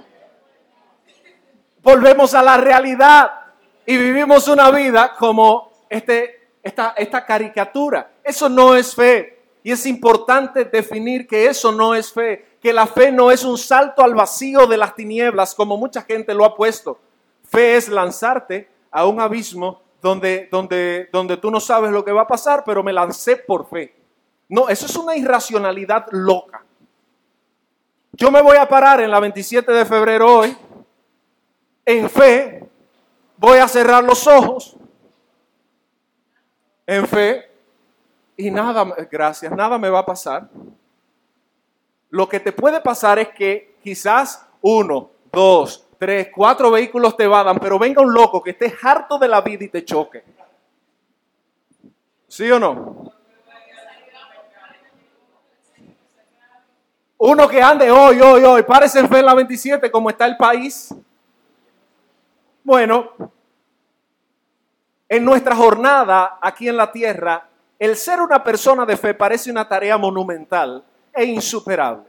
volvemos 1.83 2.35
a 2.35 2.43
la 2.43 2.57
realidad 2.57 3.31
y 3.87 3.97
vivimos 3.97 4.49
una 4.49 4.71
vida 4.71 5.15
como 5.19 5.73
este, 5.89 6.51
esta, 6.63 6.95
esta 6.97 7.25
caricatura. 7.25 8.11
Eso 8.23 8.49
no 8.49 8.77
es 8.77 8.95
fe. 8.95 9.39
Y 9.63 9.73
es 9.73 9.87
importante 9.87 10.65
definir 10.65 11.27
que 11.27 11.47
eso 11.47 11.73
no 11.73 11.95
es 11.95 12.13
fe, 12.13 12.57
que 12.61 12.73
la 12.73 12.87
fe 12.87 13.11
no 13.11 13.31
es 13.31 13.45
un 13.45 13.59
salto 13.59 14.03
al 14.03 14.15
vacío 14.15 14.67
de 14.67 14.77
las 14.77 14.95
tinieblas 14.95 15.55
como 15.55 15.77
mucha 15.77 16.03
gente 16.03 16.35
lo 16.35 16.45
ha 16.45 16.55
puesto. 16.55 16.99
Fe 17.45 17.77
es 17.77 17.89
lanzarte 17.89 18.69
a 18.91 19.07
un 19.07 19.21
abismo 19.21 19.81
donde, 20.01 20.49
donde, 20.51 21.09
donde 21.13 21.37
tú 21.37 21.51
no 21.51 21.61
sabes 21.61 21.91
lo 21.91 22.05
que 22.05 22.13
va 22.13 22.23
a 22.23 22.27
pasar, 22.27 22.63
pero 22.65 22.83
me 22.83 22.93
lancé 22.93 23.37
por 23.37 23.69
fe. 23.69 23.95
No, 24.49 24.69
eso 24.69 24.87
es 24.87 24.97
una 24.97 25.17
irracionalidad 25.17 26.07
loca. 26.11 26.65
Yo 28.13 28.31
me 28.31 28.43
voy 28.43 28.57
a 28.57 28.69
parar 28.69 29.01
en 29.01 29.11
la 29.11 29.21
27 29.21 29.71
de 29.73 29.85
febrero 29.85 30.39
hoy 30.39 30.57
en 31.89 32.11
fe, 32.11 32.69
voy 33.39 33.57
a 33.57 33.67
cerrar 33.67 34.05
los 34.05 34.27
ojos. 34.27 34.77
En 36.87 37.09
fe, 37.09 37.51
y 38.37 38.51
nada, 38.51 38.85
gracias, 39.11 39.51
nada 39.53 39.79
me 39.79 39.89
va 39.89 40.01
a 40.01 40.07
pasar. 40.07 40.51
Lo 42.11 42.29
que 42.29 42.41
te 42.41 42.53
puede 42.53 42.83
pasar 42.83 43.19
es 43.19 43.29
que 43.31 43.75
quizás 43.83 44.47
uno, 44.61 45.11
dos, 45.33 45.88
tres, 45.99 46.29
cuatro 46.35 46.71
vehículos 46.71 47.17
te 47.17 47.27
vadan, 47.27 47.59
pero 47.59 47.79
venga 47.79 48.01
un 48.01 48.13
loco 48.13 48.43
que 48.43 48.51
esté 48.51 48.75
harto 48.83 49.19
de 49.19 49.29
la 49.29 49.41
vida 49.41 49.65
y 49.65 49.69
te 49.69 49.85
choque. 49.85 50.25
¿Sí 52.29 52.51
o 52.51 52.59
no? 52.59 53.13
Uno 57.21 57.49
que 57.49 57.61
ande 57.61 57.91
hoy, 57.91 58.21
hoy, 58.21 58.45
hoy, 58.45 58.63
fe 58.63 59.19
en 59.19 59.27
la 59.27 59.35
27 59.35 59.91
como 59.91 60.09
está 60.09 60.25
el 60.25 60.37
país. 60.37 60.95
Bueno, 62.63 63.11
en 65.09 65.25
nuestra 65.25 65.57
jornada 65.57 66.39
aquí 66.41 66.69
en 66.69 66.77
la 66.77 66.93
tierra, 66.93 67.49
el 67.79 67.97
ser 67.97 68.21
una 68.21 68.45
persona 68.45 68.87
de 68.87 68.97
fe 68.97 69.15
parece 69.15 69.51
una 69.51 69.67
tarea 69.67 69.97
monumental 69.97 70.85
e 71.13 71.25
insuperable. 71.25 72.08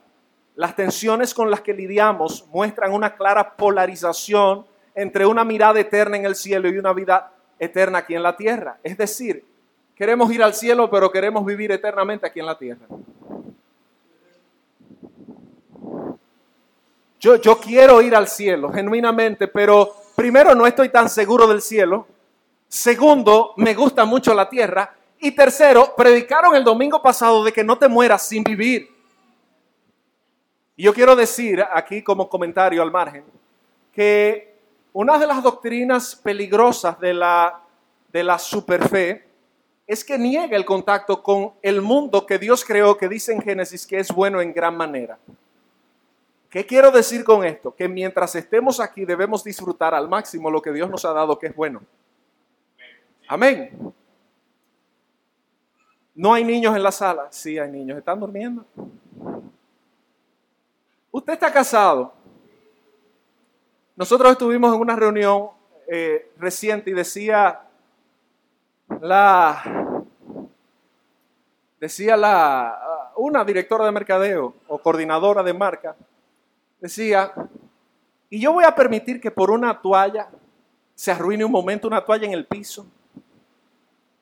Las 0.60 0.76
tensiones 0.76 1.34
con 1.34 1.50
las 1.50 1.62
que 1.62 1.74
lidiamos 1.74 2.45
muestran 2.52 2.91
una 2.91 3.15
clara 3.15 3.56
polarización 3.56 4.65
entre 4.93 5.26
una 5.26 5.45
mirada 5.45 5.80
eterna 5.80 6.17
en 6.17 6.26
el 6.26 6.36
cielo 6.36 6.67
y 6.67 6.78
una 6.78 6.91
vida 6.91 7.32
eterna 7.58 8.00
aquí 8.00 8.13
en 8.13 8.22
la 8.22 8.36
tierra. 8.36 8.78
Es 8.84 8.98
decir, 8.98 9.45
queremos 9.95 10.30
ir 10.34 10.43
al 10.43 10.54
cielo, 10.54 10.89
pero 10.89 11.10
queremos 11.10 11.45
vivir 11.45 11.72
eternamente 11.72 12.28
aquí 12.28 12.41
en 12.41 12.45
la 12.45 12.58
tierra. 12.58 12.86
Yo, 17.22 17.38
yo 17.38 17.58
quiero 17.58 18.02
ir 18.02 18.13
al 18.13 18.28
cielo, 18.28 18.69
genuinamente, 18.69 19.48
pero 19.48 19.95
primero, 20.13 20.54
no 20.56 20.67
estoy 20.67 20.89
tan 20.89 21.08
seguro 21.08 21.48
del 21.48 21.62
cielo. 21.62 22.06
Segundo, 22.67 23.54
me 23.56 23.74
gusta 23.76 24.04
mucho 24.04 24.34
la 24.34 24.50
tierra. 24.50 24.93
Y 25.19 25.32
tercero, 25.32 25.93
predicaron 25.95 26.54
el 26.54 26.65
domingo 26.65 27.02
pasado 27.02 27.45
de 27.45 27.54
que 27.54 27.63
no 27.63 27.78
te 27.78 27.88
mueras 27.88 28.28
sin 28.28 28.43
vivir. 28.43 28.98
Y 30.80 30.84
yo 30.84 30.94
quiero 30.94 31.13
decir 31.13 31.62
aquí 31.74 32.02
como 32.02 32.30
comentario 32.30 32.82
al 32.82 32.89
margen 32.89 33.26
que 33.92 34.56
una 34.94 35.20
de 35.20 35.28
las 35.28 35.44
doctrinas 35.44 36.15
peligrosas 36.15 36.98
de 37.02 37.13
la, 37.13 37.60
de 38.13 38.24
la 38.24 38.39
superfe 38.39 39.28
es 39.86 40.06
que 40.06 40.18
niega 40.18 40.56
el 40.56 40.63
contacto 40.63 41.22
con 41.22 41.52
el 41.62 41.82
mundo 41.82 42.26
que 42.26 42.39
Dios 42.39 42.63
creó, 42.63 42.96
que 42.96 43.10
dice 43.10 43.34
en 43.34 43.42
Génesis 43.42 43.86
que 43.86 44.00
es 44.00 44.08
bueno 44.10 44.39
en 44.39 44.54
gran 44.54 44.78
manera. 44.78 45.20
¿Qué 46.50 46.65
quiero 46.65 46.92
decir 46.92 47.26
con 47.26 47.44
esto? 47.44 47.76
Que 47.76 47.89
mientras 47.89 48.34
estemos 48.36 48.80
aquí 48.80 49.04
debemos 49.04 49.44
disfrutar 49.44 49.94
al 49.94 50.08
máximo 50.08 50.50
lo 50.50 50.62
que 50.62 50.72
Dios 50.72 50.89
nos 50.89 51.04
ha 51.04 51.12
dado 51.12 51.38
que 51.38 51.48
es 51.48 51.56
bueno. 51.58 51.82
Amén. 53.28 53.94
¿No 56.15 56.34
hay 56.34 56.46
niños 56.46 56.74
en 56.74 56.84
la 56.84 56.92
sala? 56.94 57.28
Sí, 57.32 57.60
hay 57.60 57.70
niños. 57.70 57.98
¿Están 57.98 58.22
durmiendo? 58.22 58.65
Usted 61.12 61.34
está 61.34 61.52
casado. 61.52 62.13
Nosotros 63.95 64.32
estuvimos 64.32 64.74
en 64.74 64.80
una 64.80 64.95
reunión 64.95 65.50
eh, 65.88 66.32
reciente 66.38 66.91
y 66.91 66.93
decía 66.93 67.62
la 69.02 70.04
decía 71.80 72.15
la 72.15 73.12
una 73.15 73.43
directora 73.43 73.86
de 73.86 73.91
mercadeo 73.91 74.54
o 74.67 74.78
coordinadora 74.78 75.43
de 75.43 75.54
marca 75.54 75.95
decía, 76.80 77.34
y 78.30 78.39
yo 78.39 78.54
voy 78.54 78.63
a 78.63 78.76
permitir 78.76 79.19
que 79.19 79.32
por 79.32 79.52
una 79.52 79.82
toalla 79.82 80.30
se 80.95 81.12
arruine 81.12 81.43
un 81.43 81.52
momento 81.52 81.88
una 81.88 82.04
toalla 82.04 82.28
en 82.28 82.34
el 82.34 82.45
piso. 82.45 82.86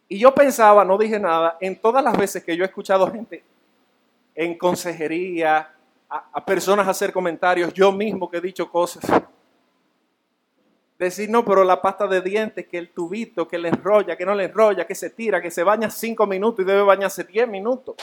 Y 0.08 0.20
yo 0.20 0.34
pensaba, 0.34 0.86
no 0.86 0.98
dije 0.98 1.20
nada, 1.20 1.58
en 1.60 1.76
todas 1.76 2.04
las 2.04 2.18
veces 2.18 2.44
que 2.44 2.56
yo 2.56 2.64
he 2.64 2.68
escuchado 2.68 3.12
gente 3.12 3.44
en 4.36 4.58
consejería, 4.58 5.74
a, 6.10 6.46
personas 6.46 6.88
hacer 6.88 7.12
comentarios, 7.12 7.74
yo 7.74 7.92
mismo 7.92 8.30
que 8.30 8.38
he 8.38 8.42
dicho 8.42 8.70
cosas. 8.70 9.04
Decir, 10.98 11.30
no, 11.30 11.46
pero 11.46 11.64
la 11.64 11.82
pasta 11.82 12.08
de 12.08 12.22
dientes, 12.22 12.68
que 12.68 12.78
el 12.78 12.90
tubito, 12.90 13.48
que 13.48 13.58
le 13.58 13.70
enrolla, 13.70 14.16
que 14.18 14.26
no 14.26 14.34
le 14.34 14.46
enrolla, 14.46 14.88
que 14.88 14.96
se 14.96 15.12
tira, 15.12 15.42
que 15.42 15.52
se 15.52 15.64
baña 15.64 15.90
cinco 15.90 16.26
minutos 16.26 16.64
y 16.64 16.68
debe 16.68 16.82
bañarse 16.82 17.24
diez 17.24 17.48
minutos. 17.48 17.96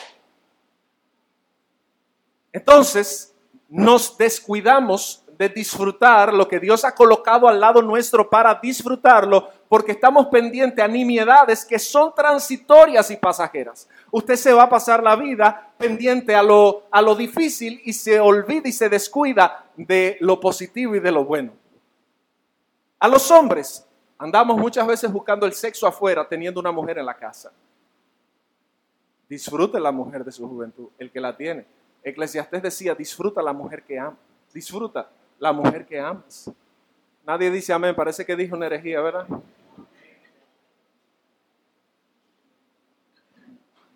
Entonces, 2.53 3.35
nos 3.69 4.17
descuidamos 4.17 5.24
de 5.37 5.49
disfrutar 5.49 6.33
lo 6.33 6.47
que 6.47 6.61
Dios 6.61 6.85
ha 6.85 6.95
colocado 6.95 7.49
al 7.49 7.59
lado 7.59 7.83
nuestro 7.83 8.29
para 8.29 8.55
disfrutarlo, 8.55 9.49
porque 9.69 9.93
estamos 9.93 10.27
pendientes 10.27 10.85
a 10.85 10.89
nimiedades 10.89 11.65
que 11.65 11.79
son 11.79 12.15
transitorias 12.15 13.11
y 13.11 13.17
pasajeras. 13.17 13.89
Usted 14.11 14.37
se 14.37 14.53
va 14.53 14.65
a 14.65 14.69
pasar 14.69 15.03
la 15.03 15.17
vida 15.17 15.73
pendiente 15.77 16.35
a 16.35 16.43
lo, 16.43 16.85
a 16.91 17.03
lo 17.03 17.15
difícil 17.15 17.81
y 17.85 17.93
se 17.93 18.21
olvida 18.21 18.69
y 18.69 18.73
se 18.73 18.89
descuida 18.89 19.67
de 19.77 20.17
lo 20.21 20.39
positivo 20.39 20.95
y 20.95 21.01
de 21.01 21.13
lo 21.13 21.25
bueno. 21.25 21.53
A 22.99 23.09
los 23.09 23.31
hombres 23.31 23.87
andamos 24.19 24.57
muchas 24.57 24.87
veces 24.87 25.13
buscando 25.13 25.47
el 25.47 25.53
sexo 25.53 25.87
afuera 25.87 26.27
teniendo 26.29 26.61
una 26.61 26.73
mujer 26.73 26.99
en 26.99 27.07
la 27.07 27.15
casa. 27.15 27.53
Disfrute 29.29 29.81
la 29.81 29.91
mujer 29.91 30.25
de 30.25 30.31
su 30.31 30.49
juventud, 30.49 30.89
el 30.99 31.11
que 31.11 31.21
la 31.21 31.37
tiene. 31.37 31.67
Eclesiastés 32.03 32.63
decía, 32.63 32.95
disfruta 32.95 33.43
la 33.43 33.53
mujer 33.53 33.83
que 33.83 33.99
ama. 33.99 34.17
Disfruta 34.53 35.09
la 35.39 35.53
mujer 35.53 35.87
que 35.87 35.99
amas. 35.99 36.51
Nadie 37.27 37.51
dice 37.51 37.73
amén, 37.73 37.95
parece 37.95 38.25
que 38.25 38.37
dijo 38.37 38.55
una 38.55 38.67
herejía, 38.67 39.01
¿verdad? 39.01 39.27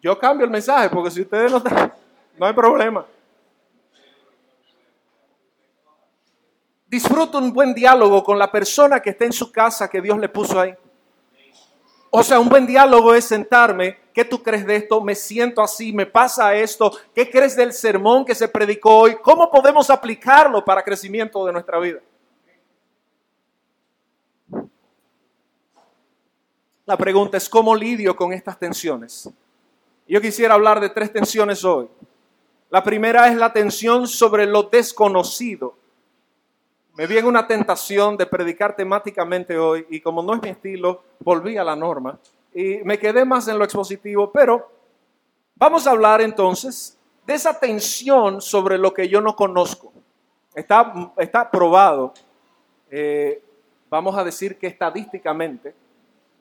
Yo 0.00 0.18
cambio 0.18 0.44
el 0.44 0.50
mensaje 0.50 0.88
porque 0.88 1.10
si 1.10 1.20
ustedes 1.22 1.50
no 1.50 1.58
están, 1.58 1.92
no 2.38 2.46
hay 2.46 2.52
problema. 2.52 3.04
Disfruta 6.86 7.36
un 7.38 7.52
buen 7.52 7.74
diálogo 7.74 8.24
con 8.24 8.38
la 8.38 8.50
persona 8.50 9.00
que 9.00 9.10
está 9.10 9.26
en 9.26 9.32
su 9.32 9.52
casa 9.52 9.88
que 9.88 10.00
Dios 10.00 10.18
le 10.18 10.28
puso 10.28 10.58
ahí. 10.58 10.74
O 12.10 12.22
sea, 12.22 12.40
un 12.40 12.48
buen 12.48 12.66
diálogo 12.66 13.14
es 13.14 13.26
sentarme, 13.26 13.98
¿qué 14.14 14.24
tú 14.24 14.42
crees 14.42 14.66
de 14.66 14.76
esto? 14.76 15.00
Me 15.02 15.14
siento 15.14 15.60
así, 15.62 15.92
me 15.92 16.06
pasa 16.06 16.54
esto, 16.54 16.90
¿qué 17.14 17.30
crees 17.30 17.54
del 17.54 17.72
sermón 17.72 18.24
que 18.24 18.34
se 18.34 18.48
predicó 18.48 18.96
hoy? 18.96 19.16
¿Cómo 19.22 19.50
podemos 19.50 19.90
aplicarlo 19.90 20.64
para 20.64 20.82
crecimiento 20.82 21.44
de 21.44 21.52
nuestra 21.52 21.78
vida? 21.78 22.00
La 26.86 26.96
pregunta 26.96 27.36
es, 27.36 27.46
¿cómo 27.48 27.74
lidio 27.74 28.16
con 28.16 28.32
estas 28.32 28.58
tensiones? 28.58 29.28
Yo 30.06 30.20
quisiera 30.22 30.54
hablar 30.54 30.80
de 30.80 30.88
tres 30.88 31.12
tensiones 31.12 31.62
hoy. 31.62 31.86
La 32.70 32.82
primera 32.82 33.28
es 33.28 33.36
la 33.36 33.52
tensión 33.52 34.08
sobre 34.08 34.46
lo 34.46 34.62
desconocido 34.62 35.76
me 36.98 37.06
vi 37.06 37.16
en 37.16 37.26
una 37.26 37.46
tentación 37.46 38.16
de 38.16 38.26
predicar 38.26 38.74
temáticamente 38.74 39.56
hoy 39.56 39.86
y 39.88 40.00
como 40.00 40.20
no 40.20 40.34
es 40.34 40.42
mi 40.42 40.48
estilo, 40.48 41.00
volví 41.20 41.56
a 41.56 41.62
la 41.62 41.76
norma 41.76 42.18
y 42.52 42.78
me 42.78 42.98
quedé 42.98 43.24
más 43.24 43.46
en 43.46 43.56
lo 43.56 43.62
expositivo, 43.62 44.32
pero 44.32 44.68
vamos 45.54 45.86
a 45.86 45.92
hablar 45.92 46.20
entonces 46.20 46.98
de 47.24 47.34
esa 47.34 47.56
tensión 47.56 48.42
sobre 48.42 48.78
lo 48.78 48.92
que 48.92 49.08
yo 49.08 49.20
no 49.20 49.36
conozco. 49.36 49.92
Está, 50.56 51.12
está 51.18 51.48
probado, 51.48 52.14
eh, 52.90 53.44
vamos 53.88 54.18
a 54.18 54.24
decir 54.24 54.58
que 54.58 54.66
estadísticamente, 54.66 55.76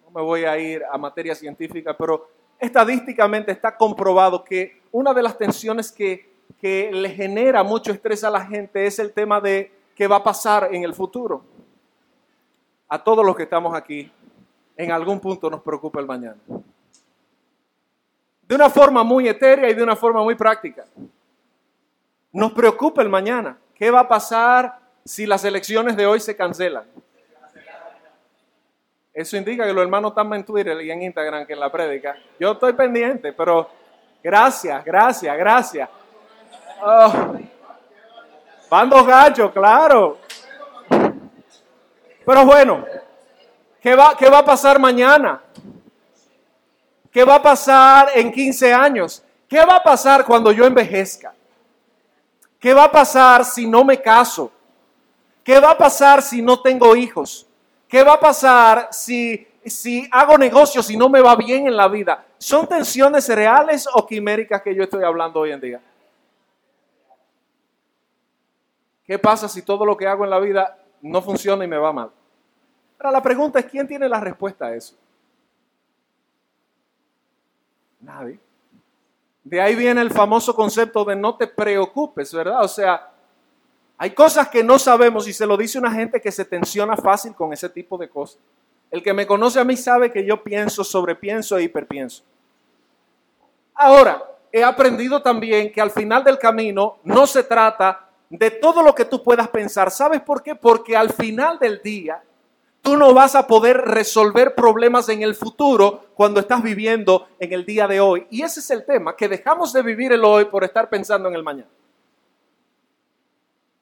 no 0.06 0.20
me 0.20 0.26
voy 0.26 0.46
a 0.46 0.58
ir 0.58 0.82
a 0.92 0.98
materia 0.98 1.36
científica, 1.36 1.96
pero 1.96 2.30
estadísticamente 2.58 3.52
está 3.52 3.78
comprobado 3.78 4.44
que 4.44 4.82
una 4.92 5.14
de 5.14 5.22
las 5.22 5.38
tensiones 5.38 5.92
que, 5.92 6.32
que 6.60 6.90
le 6.92 7.12
genera 7.12 7.62
mucho 7.62 7.92
estrés 7.92 8.24
a 8.24 8.32
la 8.32 8.44
gente 8.44 8.88
es 8.88 8.98
el 8.98 9.14
tema 9.14 9.40
de 9.40 9.77
qué 9.98 10.08
va 10.08 10.18
a 10.18 10.24
pasar 10.24 10.70
en 10.72 10.84
el 10.84 10.94
futuro. 10.94 11.44
A 12.88 13.04
todos 13.04 13.26
los 13.26 13.36
que 13.36 13.44
estamos 13.44 13.76
aquí, 13.76 14.10
en 14.78 14.92
algún 14.92 15.20
punto 15.20 15.50
nos 15.50 15.62
preocupa 15.62 16.00
el 16.00 16.06
mañana. 16.06 16.38
De 18.44 18.56
una 18.56 18.70
forma 18.70 19.04
muy 19.04 19.28
etérea 19.28 19.70
y 19.70 19.74
de 19.74 19.82
una 19.82 19.96
forma 19.96 20.22
muy 20.22 20.36
práctica. 20.36 20.86
Nos 22.32 22.54
preocupa 22.54 23.02
el 23.02 23.10
mañana. 23.10 23.58
¿Qué 23.74 23.90
va 23.90 24.02
a 24.02 24.08
pasar 24.08 24.80
si 25.04 25.26
las 25.26 25.44
elecciones 25.44 25.98
de 25.98 26.06
hoy 26.06 26.20
se 26.20 26.36
cancelan? 26.36 26.86
Eso 29.14 29.36
indica 29.36 29.66
que 29.66 29.74
los 29.74 29.82
hermanos 29.82 30.12
están 30.12 30.32
en 30.34 30.46
Twitter 30.46 30.80
y 30.80 30.92
en 30.92 31.02
Instagram 31.02 31.48
que 31.48 31.54
en 31.54 31.60
la 31.60 31.72
prédica. 31.72 32.16
Yo 32.40 32.52
estoy 32.52 32.74
pendiente, 32.74 33.34
pero 33.34 33.68
gracias, 34.24 34.86
gracias, 34.86 35.36
gracias. 35.36 35.90
Oh. 36.84 37.57
Van 38.70 38.90
dos 38.90 39.06
gachos, 39.08 39.52
claro. 39.52 40.18
Pero 42.26 42.46
bueno, 42.46 42.86
¿qué 43.82 43.96
va, 43.96 44.16
¿qué 44.18 44.30
va 44.30 44.40
a 44.40 44.46
pasar 44.46 44.80
mañana? 44.80 45.42
¿Qué 47.12 47.24
va 47.24 47.36
a 47.36 47.42
pasar 47.42 48.10
en 48.16 48.32
15 48.32 48.74
años? 48.74 49.24
¿Qué 49.48 49.64
va 49.66 49.78
a 49.78 49.84
pasar 49.84 50.26
cuando 50.26 50.52
yo 50.52 50.66
envejezca? 50.66 51.34
¿Qué 52.60 52.74
va 52.74 52.86
a 52.86 52.92
pasar 52.92 53.46
si 53.46 53.66
no 53.66 53.84
me 53.84 54.02
caso? 54.02 54.52
¿Qué 55.44 55.60
va 55.60 55.72
a 55.72 55.78
pasar 55.78 56.22
si 56.22 56.42
no 56.42 56.60
tengo 56.60 56.96
hijos? 56.96 57.48
¿Qué 57.88 58.04
va 58.04 58.14
a 58.14 58.20
pasar 58.20 58.90
si, 58.92 59.48
si 59.66 60.08
hago 60.12 60.38
negocios 60.38 60.90
y 60.92 60.98
no 60.98 61.08
me 61.08 61.22
va 61.22 61.38
bien 61.38 61.68
en 61.68 61.78
la 61.78 61.88
vida? 61.88 62.26
¿Son 62.38 62.68
tensiones 62.68 63.30
reales 63.30 63.88
o 63.94 64.06
quiméricas 64.06 64.62
que 64.62 64.76
yo 64.76 64.84
estoy 64.84 65.06
hablando 65.06 65.40
hoy 65.40 65.52
en 65.52 65.62
día? 65.62 65.82
¿Qué 69.08 69.18
pasa 69.18 69.48
si 69.48 69.62
todo 69.62 69.86
lo 69.86 69.96
que 69.96 70.06
hago 70.06 70.26
en 70.26 70.30
la 70.30 70.40
vida 70.40 70.78
no 71.02 71.22
funciona 71.22 71.64
y 71.64 71.68
me 71.68 71.78
va 71.78 71.94
mal? 71.94 72.12
Ahora 73.00 73.12
la 73.12 73.24
pregunta 73.24 73.60
es, 73.60 73.66
¿quién 73.66 73.88
tiene 73.88 74.10
la 74.10 74.20
respuesta 74.20 74.66
a 74.66 74.76
eso? 74.76 74.96
Nadie. 78.02 78.40
De 79.46 79.62
ahí 79.62 79.76
viene 79.76 80.02
el 80.02 80.12
famoso 80.12 80.54
concepto 80.54 81.06
de 81.06 81.16
no 81.16 81.36
te 81.36 81.48
preocupes, 81.48 82.34
¿verdad? 82.34 82.62
O 82.62 82.68
sea, 82.68 83.10
hay 83.98 84.12
cosas 84.12 84.50
que 84.50 84.62
no 84.62 84.78
sabemos 84.78 85.26
y 85.28 85.32
se 85.32 85.46
lo 85.46 85.56
dice 85.56 85.80
una 85.80 85.92
gente 85.92 86.20
que 86.20 86.32
se 86.32 86.44
tensiona 86.44 86.98
fácil 86.98 87.34
con 87.34 87.54
ese 87.54 87.70
tipo 87.70 87.98
de 87.98 88.10
cosas. 88.10 88.40
El 88.92 89.02
que 89.02 89.14
me 89.14 89.26
conoce 89.26 89.60
a 89.60 89.64
mí 89.64 89.78
sabe 89.78 90.12
que 90.12 90.26
yo 90.26 90.44
pienso, 90.44 90.84
sobrepienso 90.84 91.58
e 91.58 91.64
hiperpienso. 91.64 92.24
Ahora, 93.74 94.22
he 94.52 94.64
aprendido 94.64 95.22
también 95.22 95.72
que 95.72 95.80
al 95.80 95.92
final 95.92 96.24
del 96.24 96.38
camino 96.38 96.98
no 97.04 97.26
se 97.26 97.44
trata 97.44 98.07
de 98.30 98.52
todo 98.52 98.84
lo 98.84 98.94
que 98.94 99.06
tú 99.06 99.24
puedas 99.24 99.48
pensar. 99.50 99.92
¿Sabes 99.92 100.22
por 100.22 100.44
qué? 100.44 100.56
Porque 100.56 100.96
al 100.96 101.12
final 101.12 101.60
del 101.60 101.82
día 101.82 102.22
tú 102.82 102.98
no 102.98 103.14
vas 103.14 103.36
a 103.36 103.48
poder 103.48 103.78
resolver 103.78 104.56
problemas 104.56 105.10
en 105.10 105.22
el 105.22 105.36
futuro 105.36 106.06
cuando 106.14 106.40
estás 106.40 106.64
viviendo 106.64 107.28
en 107.40 107.54
el 107.54 107.66
día 107.66 107.88
de 107.88 108.00
hoy. 108.00 108.28
Y 108.30 108.44
ese 108.44 108.60
es 108.60 108.70
el 108.72 108.86
tema, 108.86 109.16
que 109.16 109.28
dejamos 109.28 109.74
de 109.74 109.82
vivir 109.82 110.12
el 110.12 110.24
hoy 110.24 110.46
por 110.46 110.64
estar 110.64 110.90
pensando 110.90 111.28
en 111.28 111.36
el 111.36 111.44
mañana. 111.44 111.70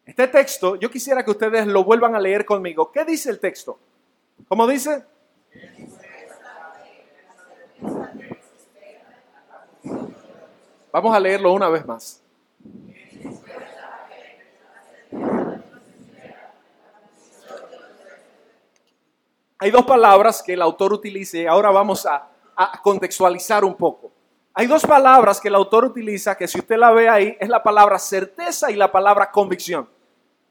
Este 0.06 0.28
texto, 0.28 0.76
yo 0.76 0.90
quisiera 0.90 1.24
que 1.24 1.32
ustedes 1.32 1.66
lo 1.66 1.84
vuelvan 1.84 2.16
a 2.16 2.20
leer 2.20 2.46
conmigo. 2.46 2.92
¿Qué 2.92 3.04
dice 3.04 3.30
el 3.30 3.40
texto? 3.40 3.78
¿Cómo 4.48 4.68
dice? 4.68 5.04
Vamos 10.92 11.16
a 11.16 11.20
leerlo 11.20 11.52
una 11.54 11.70
vez 11.70 11.86
más. 11.86 12.25
Hay 19.58 19.72
dos 19.72 19.86
palabras 19.86 20.44
que 20.44 20.54
el 20.54 20.62
autor 20.62 20.92
utiliza 20.92 21.38
y 21.38 21.46
ahora 21.46 21.72
vamos 21.72 22.06
a, 22.06 22.30
contextualizar 22.84 23.66
un 23.66 23.76
poco. 23.76 24.12
Hay 24.54 24.66
dos 24.68 24.86
palabras 24.86 25.42
que 25.42 25.50
el 25.50 25.56
autor 25.56 25.86
utiliza 25.86 26.36
que 26.36 26.48
si 26.48 26.60
usted 26.60 26.78
la 26.78 26.92
ve 26.92 27.10
ahí 27.10 27.38
es 27.38 27.50
la 27.50 27.62
palabra 27.62 28.00
certeza 28.00 28.72
y 28.72 28.76
la 28.76 28.92
palabra 28.92 29.30
convicción. 29.30 29.90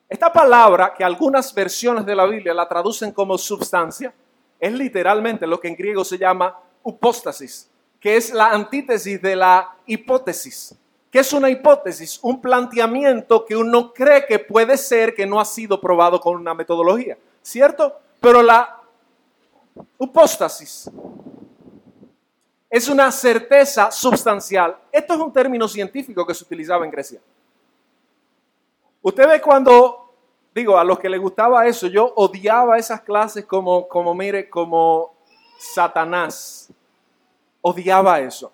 Esta 0.07 0.31
palabra 0.31 0.93
que 0.95 1.03
algunas 1.03 1.55
versiones 1.55 2.05
de 2.05 2.15
la 2.15 2.27
Biblia 2.27 2.53
la 2.53 2.69
traducen 2.69 3.13
como 3.13 3.39
substancia 3.39 4.13
es 4.61 4.73
literalmente 4.73 5.47
lo 5.47 5.59
que 5.59 5.69
en 5.69 5.77
griego 5.77 6.05
se 6.05 6.19
llama 6.19 6.59
upóstasis, 6.83 7.71
que 7.99 8.17
es 8.17 8.33
la 8.35 8.51
antítesis 8.51 9.21
de 9.21 9.37
la 9.37 9.77
hipótesis. 9.87 10.77
¿Qué 11.11 11.21
es 11.21 11.33
una 11.33 11.49
hipótesis? 11.49 12.19
Un 12.23 12.41
planteamiento 12.43 13.47
que 13.47 13.57
uno 13.57 13.93
cree 13.95 14.27
que 14.27 14.39
puede 14.39 14.77
ser 14.77 15.15
que 15.15 15.27
no 15.27 15.41
ha 15.41 15.45
sido 15.45 15.81
probado 15.81 16.21
con 16.21 16.37
una 16.37 16.53
metodología, 16.53 17.17
¿cierto? 17.43 17.95
Pero 18.21 18.43
la 18.43 18.84
Upóstasis. 19.99 20.91
Es 22.71 22.89
una 22.89 23.11
certeza 23.13 23.91
sustancial. 23.91 24.77
Esto 24.91 25.15
es 25.15 25.21
un 25.21 25.33
término 25.33 25.69
científico 25.69 26.27
que 26.27 26.35
se 26.35 26.45
utilizaba 26.45 26.85
en 26.85 26.91
Grecia. 26.91 27.21
Usted 29.03 29.29
ve 29.29 29.41
cuando, 29.41 30.13
digo, 30.55 30.79
a 30.79 30.85
los 30.85 30.99
que 30.99 31.09
les 31.09 31.21
gustaba 31.21 31.67
eso, 31.67 31.87
yo 31.87 32.13
odiaba 32.17 32.79
esas 32.79 33.03
clases 33.03 33.45
como, 33.45 33.87
como 33.87 34.15
mire, 34.15 34.49
como 34.49 35.15
Satanás. 35.59 36.73
Odiaba 37.61 38.21
eso. 38.21 38.51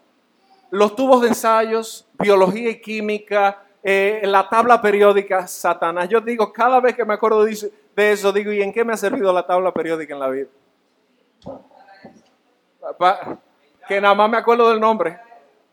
Los 0.71 0.95
tubos 0.95 1.23
de 1.23 1.29
ensayos, 1.29 2.07
biología 2.19 2.71
y 2.71 2.81
química, 2.81 3.65
eh, 3.83 4.21
la 4.25 4.49
tabla 4.49 4.81
periódica, 4.81 5.47
Satanás. 5.47 6.09
Yo 6.09 6.21
digo, 6.21 6.53
cada 6.53 6.81
vez 6.81 6.95
que 6.95 7.05
me 7.05 7.15
acuerdo 7.15 7.45
de 7.45 8.13
eso, 8.13 8.33
digo, 8.33 8.53
¿y 8.53 8.63
en 8.63 8.73
qué 8.73 8.85
me 8.85 8.93
ha 8.93 8.97
servido 8.97 9.33
la 9.33 9.47
tabla 9.47 9.73
periódica 9.73 10.15
en 10.15 10.21
la 10.21 10.29
vida? 10.29 10.49
Que 13.87 14.01
nada 14.01 14.15
más 14.15 14.31
me 14.31 14.37
acuerdo 14.37 14.71
del 14.71 14.81
nombre, 14.81 15.19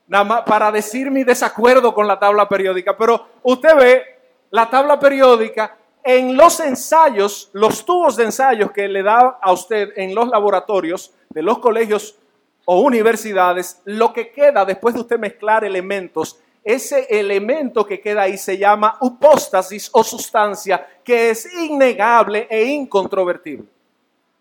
nada 0.08 0.24
más 0.24 0.42
para 0.44 0.72
decir 0.72 1.12
mi 1.12 1.24
desacuerdo 1.24 1.94
con 1.94 2.08
la 2.08 2.20
tabla 2.20 2.48
periódica. 2.48 2.98
Pero 2.98 3.28
usted 3.44 3.76
ve 3.76 4.06
la 4.50 4.70
tabla 4.70 5.00
periódica, 5.00 5.78
en 6.04 6.38
los 6.38 6.60
ensayos, 6.62 7.50
los 7.52 7.86
tubos 7.86 8.16
de 8.16 8.24
ensayos 8.24 8.72
que 8.72 8.88
le 8.88 9.04
da 9.04 9.40
a 9.42 9.52
usted 9.52 9.90
en 9.98 10.16
los 10.16 10.30
laboratorios 10.30 11.14
de 11.30 11.42
los 11.42 11.60
colegios 11.60 12.18
o 12.64 12.80
universidades, 12.82 13.82
lo 13.86 14.14
que 14.14 14.32
queda 14.32 14.64
después 14.64 14.96
de 14.96 15.02
usted 15.02 15.20
mezclar 15.20 15.66
elementos, 15.66 16.40
ese 16.64 17.08
elemento 17.10 17.86
que 17.86 18.00
queda 18.00 18.24
ahí 18.24 18.38
se 18.38 18.58
llama 18.58 18.98
hipóstasis 19.02 19.90
o 19.94 20.04
sustancia, 20.04 20.86
que 21.04 21.30
es 21.30 21.54
innegable 21.54 22.48
e 22.50 22.64
incontrovertible. 22.64 23.77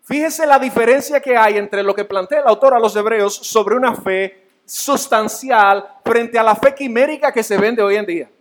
Fíjese 0.07 0.45
la 0.45 0.57
diferencia 0.57 1.19
que 1.19 1.35
hay 1.35 1.57
entre 1.57 1.83
lo 1.83 1.93
que 1.93 2.05
plantea 2.05 2.39
el 2.39 2.47
autor 2.47 2.73
a 2.73 2.79
los 2.79 2.95
hebreos 2.95 3.35
sobre 3.35 3.75
una 3.75 3.93
fe 3.93 4.61
sustancial 4.63 5.85
frente 6.01 6.39
a 6.39 6.43
la 6.43 6.55
fe 6.55 6.73
quimérica 6.73 7.29
que 7.29 7.43
se 7.43 7.57
vende 7.57 7.81
hoy 7.81 7.97
en 7.97 8.05
día. 8.05 8.31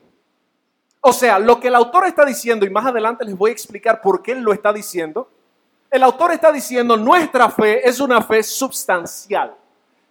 O 1.00 1.12
sea, 1.12 1.40
lo 1.40 1.58
que 1.58 1.66
el 1.66 1.74
autor 1.74 2.06
está 2.06 2.24
diciendo, 2.24 2.64
y 2.64 2.70
más 2.70 2.86
adelante 2.86 3.24
les 3.24 3.36
voy 3.36 3.50
a 3.50 3.52
explicar 3.52 4.00
por 4.00 4.22
qué 4.22 4.30
él 4.30 4.42
lo 4.42 4.52
está 4.52 4.72
diciendo, 4.72 5.28
el 5.90 6.04
autor 6.04 6.30
está 6.30 6.52
diciendo, 6.52 6.96
nuestra 6.96 7.50
fe 7.50 7.88
es 7.88 7.98
una 7.98 8.22
fe 8.22 8.44
substancial. 8.44 9.52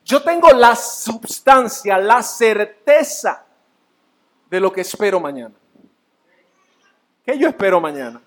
Yo 0.03 0.21
tengo 0.23 0.49
la 0.49 0.75
substancia, 0.75 1.97
la 1.97 2.21
certeza 2.21 3.45
de 4.49 4.59
lo 4.59 4.73
que 4.73 4.81
espero 4.81 5.21
mañana. 5.21 5.55
¿Qué 7.25 7.39
yo 7.39 7.47
espero 7.47 7.79
mañana? 7.79 8.21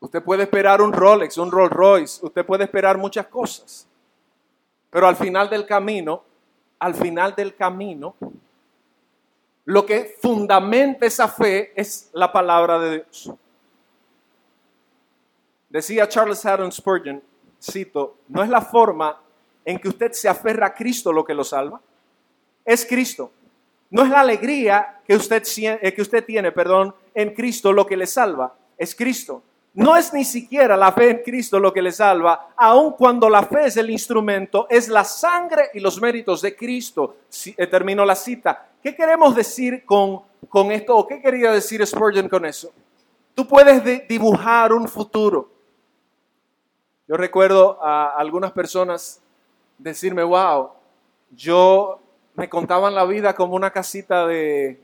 Usted 0.00 0.22
puede 0.22 0.44
esperar 0.44 0.82
un 0.82 0.92
Rolex, 0.92 1.38
un 1.38 1.50
Rolls 1.50 1.72
Royce, 1.72 2.24
usted 2.24 2.44
puede 2.44 2.64
esperar 2.64 2.98
muchas 2.98 3.26
cosas. 3.26 3.88
Pero 4.90 5.06
al 5.06 5.16
final 5.16 5.48
del 5.48 5.66
camino, 5.66 6.22
al 6.78 6.94
final 6.94 7.34
del 7.34 7.54
camino, 7.54 8.14
lo 9.64 9.84
que 9.84 10.16
fundamenta 10.20 11.06
esa 11.06 11.28
fe 11.28 11.72
es 11.74 12.10
la 12.12 12.30
palabra 12.30 12.78
de 12.78 12.90
Dios. 12.96 13.32
Decía 15.68 16.08
Charles 16.08 16.44
Haddon 16.46 16.70
Spurgeon, 16.70 17.22
cito, 17.60 18.18
no 18.28 18.42
es 18.42 18.48
la 18.48 18.60
forma 18.60 19.20
en 19.64 19.78
que 19.78 19.88
usted 19.88 20.12
se 20.12 20.28
aferra 20.28 20.68
a 20.68 20.74
Cristo 20.74 21.12
lo 21.12 21.24
que 21.24 21.34
lo 21.34 21.42
salva, 21.42 21.80
es 22.64 22.86
Cristo. 22.86 23.32
No 23.90 24.02
es 24.02 24.10
la 24.10 24.20
alegría 24.20 25.00
que 25.06 25.14
usted, 25.14 25.42
eh, 25.58 25.92
que 25.94 26.02
usted 26.02 26.24
tiene, 26.24 26.52
perdón, 26.52 26.94
en 27.14 27.34
Cristo 27.34 27.72
lo 27.72 27.86
que 27.86 27.96
le 27.96 28.06
salva, 28.06 28.54
es 28.76 28.94
Cristo. 28.94 29.42
No 29.76 29.94
es 29.94 30.14
ni 30.14 30.24
siquiera 30.24 30.74
la 30.74 30.90
fe 30.90 31.10
en 31.10 31.22
Cristo 31.22 31.60
lo 31.60 31.70
que 31.70 31.82
le 31.82 31.92
salva, 31.92 32.48
aun 32.56 32.92
cuando 32.92 33.28
la 33.28 33.42
fe 33.42 33.66
es 33.66 33.76
el 33.76 33.90
instrumento, 33.90 34.66
es 34.70 34.88
la 34.88 35.04
sangre 35.04 35.68
y 35.74 35.80
los 35.80 36.00
méritos 36.00 36.40
de 36.40 36.56
Cristo. 36.56 37.16
Eh, 37.44 37.66
termino 37.66 38.02
la 38.06 38.14
cita. 38.14 38.68
¿Qué 38.82 38.96
queremos 38.96 39.36
decir 39.36 39.84
con, 39.84 40.22
con 40.48 40.72
esto? 40.72 40.96
¿O 40.96 41.06
qué 41.06 41.20
quería 41.20 41.52
decir 41.52 41.86
Spurgeon 41.86 42.26
con 42.26 42.46
eso? 42.46 42.72
Tú 43.34 43.46
puedes 43.46 44.08
dibujar 44.08 44.72
un 44.72 44.88
futuro. 44.88 45.50
Yo 47.06 47.18
recuerdo 47.18 47.78
a 47.82 48.16
algunas 48.16 48.52
personas 48.52 49.20
decirme, 49.76 50.22
wow, 50.22 50.70
yo 51.32 52.00
me 52.34 52.48
contaban 52.48 52.94
la 52.94 53.04
vida 53.04 53.34
como 53.34 53.54
una 53.54 53.70
casita 53.70 54.26
de, 54.26 54.80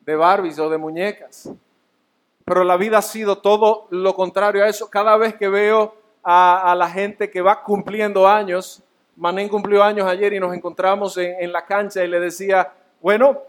de 0.00 0.14
Barbies 0.14 0.58
o 0.58 0.68
de 0.68 0.76
muñecas. 0.76 1.50
Pero 2.46 2.62
la 2.62 2.76
vida 2.76 2.98
ha 2.98 3.02
sido 3.02 3.38
todo 3.38 3.88
lo 3.90 4.14
contrario 4.14 4.62
a 4.62 4.68
eso. 4.68 4.88
Cada 4.88 5.16
vez 5.16 5.34
que 5.34 5.48
veo 5.48 5.96
a, 6.22 6.76
la 6.78 6.88
gente 6.88 7.28
que 7.28 7.40
va 7.40 7.64
cumpliendo 7.64 8.28
años, 8.28 8.84
Manen 9.16 9.48
cumplió 9.48 9.82
años 9.82 10.06
ayer 10.06 10.32
y 10.32 10.38
nos 10.38 10.54
encontramos 10.54 11.18
en, 11.18 11.34
en 11.40 11.50
la 11.50 11.66
cancha 11.66 12.04
y 12.04 12.08
le 12.08 12.20
decía, 12.20 12.72
bueno, 13.00 13.42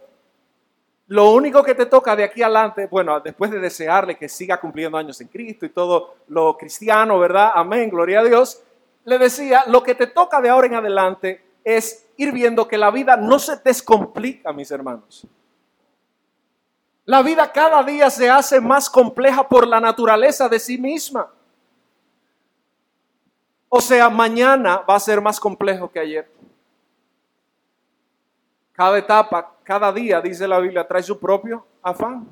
lo 1.10 1.30
único 1.30 1.62
que 1.62 1.76
te 1.76 1.86
toca 1.86 2.16
de 2.16 2.24
aquí 2.24 2.42
adelante, 2.42 2.88
bueno, 2.88 3.20
después 3.20 3.52
de 3.52 3.60
desearle 3.60 4.18
que 4.18 4.28
siga 4.28 4.60
cumpliendo 4.60 4.98
años 4.98 5.22
en 5.22 5.28
Cristo 5.28 5.68
y 5.68 5.70
todo 5.70 6.16
lo 6.30 6.58
cristiano, 6.58 7.20
¿verdad? 7.20 7.52
Amén, 7.54 7.92
gloria 7.92 8.22
a 8.22 8.24
Dios. 8.24 8.64
Le 9.06 9.20
decía, 9.20 9.64
lo 9.68 9.84
que 9.84 9.94
te 9.94 10.08
toca 10.08 10.42
de 10.42 10.50
ahora 10.50 10.66
en 10.66 10.74
adelante 10.74 11.46
es 11.64 12.08
ir 12.18 12.32
viendo 12.32 12.68
que 12.68 12.80
la 12.80 12.90
vida 12.90 13.16
no 13.16 13.38
se 13.38 13.58
descomplica, 13.58 14.52
mis 14.52 14.72
hermanos. 14.72 15.28
La 17.08 17.22
vida 17.22 17.50
cada 17.54 17.82
día 17.84 18.10
se 18.10 18.30
hace 18.30 18.60
más 18.60 18.89
compleja 18.89 19.48
por 19.48 19.65
la 19.65 19.80
naturaleza 19.80 20.50
de 20.50 20.60
sí 20.60 20.78
misma. 20.78 21.32
O 23.70 23.80
sea, 23.80 24.10
mañana 24.10 24.80
va 24.80 24.96
a 24.96 25.00
ser 25.00 25.22
más 25.22 25.39
complejo 25.39 25.89
que 25.89 26.00
ayer. 26.00 26.30
Cada 28.74 28.98
etapa, 28.98 29.56
cada 29.63 29.89
día, 29.93 30.20
dice 30.20 30.46
la 30.50 30.60
Biblia, 30.60 30.86
trae 30.86 31.02
su 31.02 31.17
propio 31.17 31.65
afán. 31.82 32.28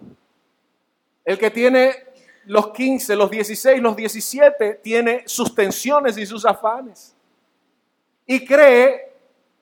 El 1.24 1.40
que 1.40 1.50
tiene 1.50 1.96
los 2.44 2.72
15, 2.72 3.16
los 3.16 3.32
16, 3.32 3.82
los 3.82 3.96
17, 3.96 4.82
tiene 4.84 5.24
sus 5.26 5.56
tensiones 5.56 6.18
y 6.18 6.26
sus 6.26 6.46
afanes. 6.46 7.16
Y 8.26 8.46
cree, 8.46 9.14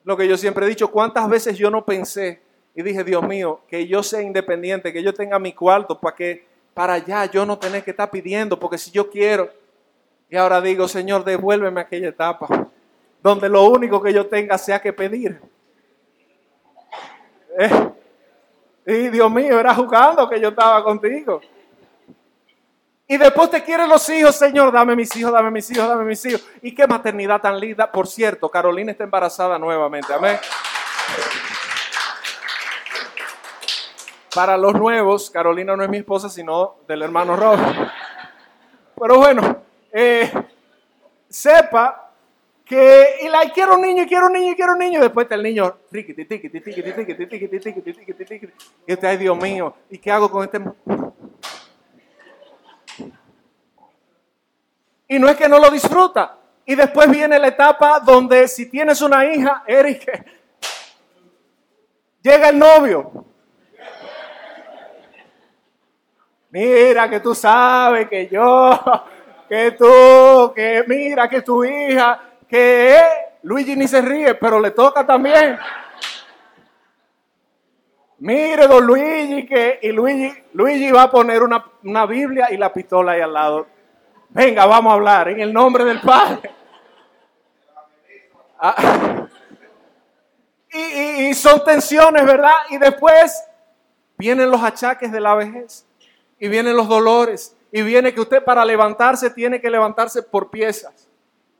lo 0.02 0.16
que 0.16 0.26
yo 0.26 0.36
siempre 0.36 0.66
he 0.66 0.68
dicho, 0.70 0.90
cuántas 0.90 1.28
veces 1.28 1.56
yo 1.56 1.70
no 1.70 1.84
pensé 1.84 2.43
y 2.74 2.82
dije, 2.82 3.04
Dios 3.04 3.22
mío, 3.22 3.60
que 3.68 3.86
yo 3.86 4.02
sea 4.02 4.22
independiente, 4.22 4.92
que 4.92 5.02
yo 5.02 5.14
tenga 5.14 5.38
mi 5.38 5.52
cuarto 5.52 5.98
para 5.98 6.16
que 6.16 6.46
para 6.74 6.94
allá 6.94 7.24
yo 7.26 7.46
no 7.46 7.56
tener 7.58 7.84
que 7.84 7.92
estar 7.92 8.10
pidiendo, 8.10 8.58
porque 8.58 8.78
si 8.78 8.90
yo 8.90 9.08
quiero, 9.08 9.48
y 10.28 10.36
ahora 10.36 10.60
digo, 10.60 10.88
Señor, 10.88 11.24
devuélveme 11.24 11.80
aquella 11.80 12.08
etapa, 12.08 12.68
donde 13.22 13.48
lo 13.48 13.64
único 13.64 14.02
que 14.02 14.12
yo 14.12 14.26
tenga 14.26 14.58
sea 14.58 14.82
que 14.82 14.92
pedir. 14.92 15.40
Eh, 17.56 17.90
y 18.86 19.08
Dios 19.08 19.30
mío, 19.30 19.58
era 19.58 19.74
jugando 19.74 20.28
que 20.28 20.40
yo 20.40 20.48
estaba 20.48 20.82
contigo. 20.82 21.40
Y 23.06 23.16
después 23.16 23.50
te 23.50 23.62
quieren 23.62 23.88
los 23.88 24.08
hijos, 24.08 24.34
Señor, 24.34 24.72
dame 24.72 24.96
mis 24.96 25.14
hijos, 25.14 25.32
dame 25.32 25.50
mis 25.50 25.70
hijos, 25.70 25.86
dame 25.86 26.04
mis 26.04 26.24
hijos. 26.24 26.44
Y 26.62 26.74
qué 26.74 26.86
maternidad 26.86 27.40
tan 27.40 27.60
linda. 27.60 27.90
Por 27.92 28.08
cierto, 28.08 28.50
Carolina 28.50 28.92
está 28.92 29.04
embarazada 29.04 29.58
nuevamente. 29.58 30.12
Amén. 30.12 30.38
Para 34.34 34.56
los 34.56 34.74
nuevos, 34.74 35.30
Carolina 35.30 35.76
no 35.76 35.84
es 35.84 35.88
mi 35.88 35.98
esposa, 35.98 36.28
sino 36.28 36.78
del 36.88 37.02
hermano 37.02 37.36
Rob. 37.36 37.56
Pero 39.00 39.18
bueno, 39.18 39.62
eh, 39.92 40.32
sepa 41.28 42.10
que 42.64 43.20
y 43.22 43.28
quiero 43.50 43.76
un 43.76 43.82
niño, 43.82 44.04
quiero 44.08 44.26
un 44.26 44.32
niño, 44.32 44.54
quiero 44.56 44.72
un 44.72 44.80
niño, 44.80 45.00
después 45.00 45.26
está 45.26 45.36
el 45.36 45.42
niño, 45.42 45.76
y 45.92 45.98
usted, 48.92 49.04
ay 49.04 49.18
Dios 49.18 49.36
mío, 49.36 49.76
¿y 49.88 49.98
qué 49.98 50.10
hago 50.10 50.28
con 50.28 50.42
este? 50.42 50.58
Y 55.06 55.18
no 55.18 55.28
es 55.28 55.36
que 55.36 55.46
no 55.48 55.60
lo 55.60 55.70
disfruta. 55.70 56.38
Y 56.66 56.74
después 56.74 57.10
viene 57.10 57.38
la 57.38 57.48
etapa 57.48 58.00
donde 58.00 58.48
si 58.48 58.70
tienes 58.70 59.02
una 59.02 59.26
hija, 59.26 59.62
Eric, 59.66 60.10
llega 62.22 62.48
el 62.48 62.58
novio. 62.58 63.33
Mira 66.54 67.10
que 67.10 67.18
tú 67.18 67.34
sabes 67.34 68.08
que 68.08 68.28
yo, 68.28 68.80
que 69.48 69.72
tú, 69.72 70.52
que 70.54 70.84
mira 70.86 71.28
que 71.28 71.42
tu 71.42 71.64
hija, 71.64 72.20
que 72.48 72.96
Luigi 73.42 73.74
ni 73.74 73.88
se 73.88 74.00
ríe, 74.00 74.36
pero 74.36 74.60
le 74.60 74.70
toca 74.70 75.04
también. 75.04 75.58
Mire, 78.18 78.68
don 78.68 78.86
Luigi, 78.86 79.44
que 79.44 79.80
y 79.82 79.90
Luigi, 79.90 80.32
Luigi 80.52 80.92
va 80.92 81.02
a 81.02 81.10
poner 81.10 81.42
una, 81.42 81.64
una 81.82 82.06
Biblia 82.06 82.46
y 82.52 82.56
la 82.56 82.72
pistola 82.72 83.12
ahí 83.12 83.20
al 83.20 83.32
lado. 83.32 83.66
Venga, 84.28 84.64
vamos 84.64 84.92
a 84.92 84.94
hablar 84.94 85.30
en 85.30 85.40
el 85.40 85.52
nombre 85.52 85.84
del 85.84 86.00
Padre. 86.00 86.52
Ah. 88.60 89.26
Y, 90.72 91.26
y, 91.30 91.34
son 91.34 91.64
tensiones, 91.64 92.24
¿verdad? 92.24 92.54
Y 92.70 92.78
después 92.78 93.42
vienen 94.16 94.48
los 94.52 94.62
achaques 94.62 95.10
de 95.10 95.20
la 95.20 95.34
vejez 95.34 95.84
y 96.44 96.48
vienen 96.48 96.76
los 96.76 96.88
dolores 96.88 97.56
y 97.72 97.80
viene 97.80 98.12
que 98.12 98.20
usted 98.20 98.44
para 98.44 98.66
levantarse 98.66 99.30
tiene 99.30 99.62
que 99.62 99.70
levantarse 99.70 100.22
por 100.22 100.50
piezas. 100.50 101.08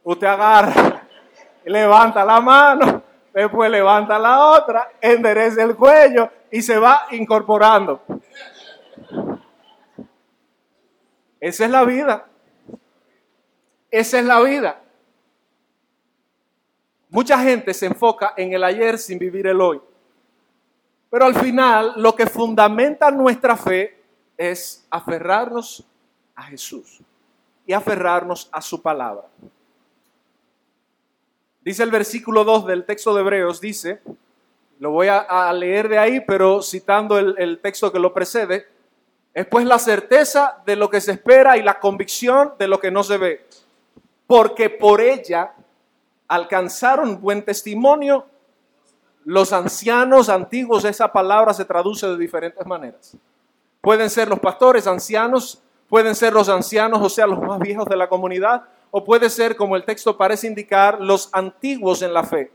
Usted 0.03 0.27
agarra, 0.27 1.09
levanta 1.65 2.23
la 2.23 2.39
mano, 2.39 3.03
después 3.33 3.71
levanta 3.71 4.19
la 4.19 4.39
otra, 4.51 4.91
endereza 5.01 5.63
el 5.63 5.75
cuello 5.75 6.29
y 6.51 6.61
se 6.61 6.79
va 6.79 7.07
incorporando. 7.13 8.03
Esa 11.41 11.65
es 11.65 11.71
la 11.71 11.85
vida. 11.85 12.27
Esa 13.91 14.19
es 14.19 14.27
la 14.27 14.43
vida. 14.43 14.83
Mucha 17.09 17.39
gente 17.39 17.73
se 17.73 17.87
enfoca 17.87 18.35
en 18.37 18.53
el 18.53 18.63
ayer 18.63 18.99
sin 18.99 19.19
vivir 19.19 19.47
el 19.47 19.63
hoy. 19.63 19.81
Pero 21.09 21.25
al 21.25 21.37
final 21.37 21.95
lo 21.97 22.15
que 22.15 22.27
fundamenta 22.27 23.11
nuestra 23.11 23.57
fe 23.57 23.94
es 24.37 24.87
aferrarnos 24.91 25.85
a 26.35 26.45
Jesús 26.45 27.01
y 27.67 27.73
aferrarnos 27.73 28.49
a 28.53 28.61
su 28.61 28.83
palabra. 28.83 29.25
Dice 31.63 31.83
el 31.83 31.91
versículo 31.91 32.45
2 32.45 32.67
del 32.67 32.85
texto 32.85 33.15
de 33.15 33.23
Hebreos, 33.23 33.61
dice, 33.61 34.03
Lo 34.79 34.91
voy 34.91 35.09
a, 35.09 35.53
leer 35.53 35.89
de 35.89 35.99
ahí, 35.99 36.21
pero 36.21 36.61
citando 36.61 37.19
el, 37.19 37.35
el 37.39 37.59
texto 37.61 37.91
que 37.91 37.99
lo 37.99 38.13
precede. 38.13 38.67
Es 39.33 39.47
pues 39.47 39.65
la 39.65 39.79
certeza 39.79 40.63
de 40.67 40.77
lo 40.77 40.91
que 40.91 41.01
se 41.01 41.13
espera 41.13 41.57
y 41.57 41.63
la 41.63 41.81
convicción 41.81 42.53
de 42.59 42.69
lo 42.69 42.79
que 42.79 42.91
no 42.91 43.03
se 43.03 43.17
ve. 43.17 43.47
Porque 44.27 44.69
por 44.71 45.01
ella 45.01 45.55
alcanzaron 46.29 47.21
buen 47.21 47.45
testimonio 47.45 48.27
los 49.25 49.53
ancianos 49.53 50.29
antiguos. 50.29 50.85
Esa 50.85 51.11
palabra 51.11 51.55
se 51.55 51.65
traduce 51.65 52.07
de 52.07 52.19
diferentes 52.19 52.65
maneras. 52.67 53.17
Pueden 53.85 54.09
ser 54.09 54.29
los 54.29 54.41
pastores 54.41 54.87
ancianos, 54.87 55.63
pueden 55.91 56.15
ser 56.15 56.33
los 56.33 56.49
ancianos, 56.49 57.03
o 57.03 57.11
sea, 57.11 57.27
los 57.27 57.39
más 57.39 57.59
viejos 57.59 57.85
de 57.85 57.97
la 57.97 58.09
comunidad, 58.09 58.65
o 58.91 59.05
puede 59.05 59.29
ser, 59.29 59.57
como 59.57 59.77
el 59.77 59.85
texto 59.85 60.17
parece 60.17 60.47
indicar, 60.47 61.03
los 61.03 61.29
antiguos 61.33 62.01
en 62.01 62.15
la 62.15 62.25
fe. 62.25 62.51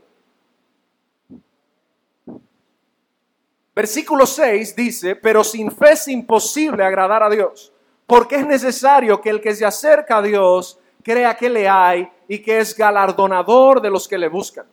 Versículo 3.76 4.26
6 4.26 4.74
dice, 4.74 5.14
pero 5.14 5.44
sin 5.44 5.70
fe 5.70 5.92
es 5.92 6.08
imposible 6.08 6.82
agradar 6.82 7.22
a 7.22 7.30
Dios, 7.30 7.72
porque 8.08 8.34
es 8.34 8.44
necesario 8.44 9.20
que 9.20 9.30
el 9.30 9.40
que 9.40 9.54
se 9.54 9.64
acerca 9.64 10.16
a 10.16 10.22
Dios 10.22 10.80
crea 11.04 11.36
que 11.36 11.48
le 11.48 11.68
hay 11.68 12.10
y 12.26 12.40
que 12.40 12.58
es 12.58 12.76
galardonador 12.76 13.80
de 13.80 13.90
los 13.90 14.08
que 14.08 14.18
le 14.18 14.26
buscan. 14.26 14.66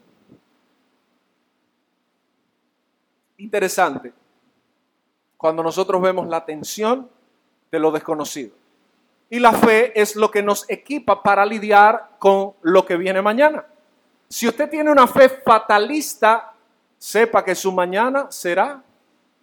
Interesante, 3.38 4.12
cuando 5.38 5.64
nosotros 5.64 6.02
vemos 6.02 6.28
la 6.28 6.44
tensión 6.46 7.10
de 7.72 7.80
lo 7.80 7.92
desconocido. 7.92 8.56
Y 9.30 9.40
la 9.40 9.54
fe 9.54 10.00
es 10.00 10.16
lo 10.16 10.32
que 10.32 10.42
nos 10.42 10.70
equipa 10.70 11.22
para 11.22 11.46
lidiar 11.46 12.12
con 12.18 12.54
lo 12.62 12.86
que 12.86 12.98
viene 12.98 13.22
mañana. 13.22 13.66
Si 14.30 14.48
usted 14.48 14.70
tiene 14.70 14.92
una 14.92 15.08
fe 15.08 15.30
fatalista, 15.30 16.54
sepa 16.98 17.44
que 17.44 17.56
su 17.56 17.72
mañana 17.72 18.28
será 18.30 18.82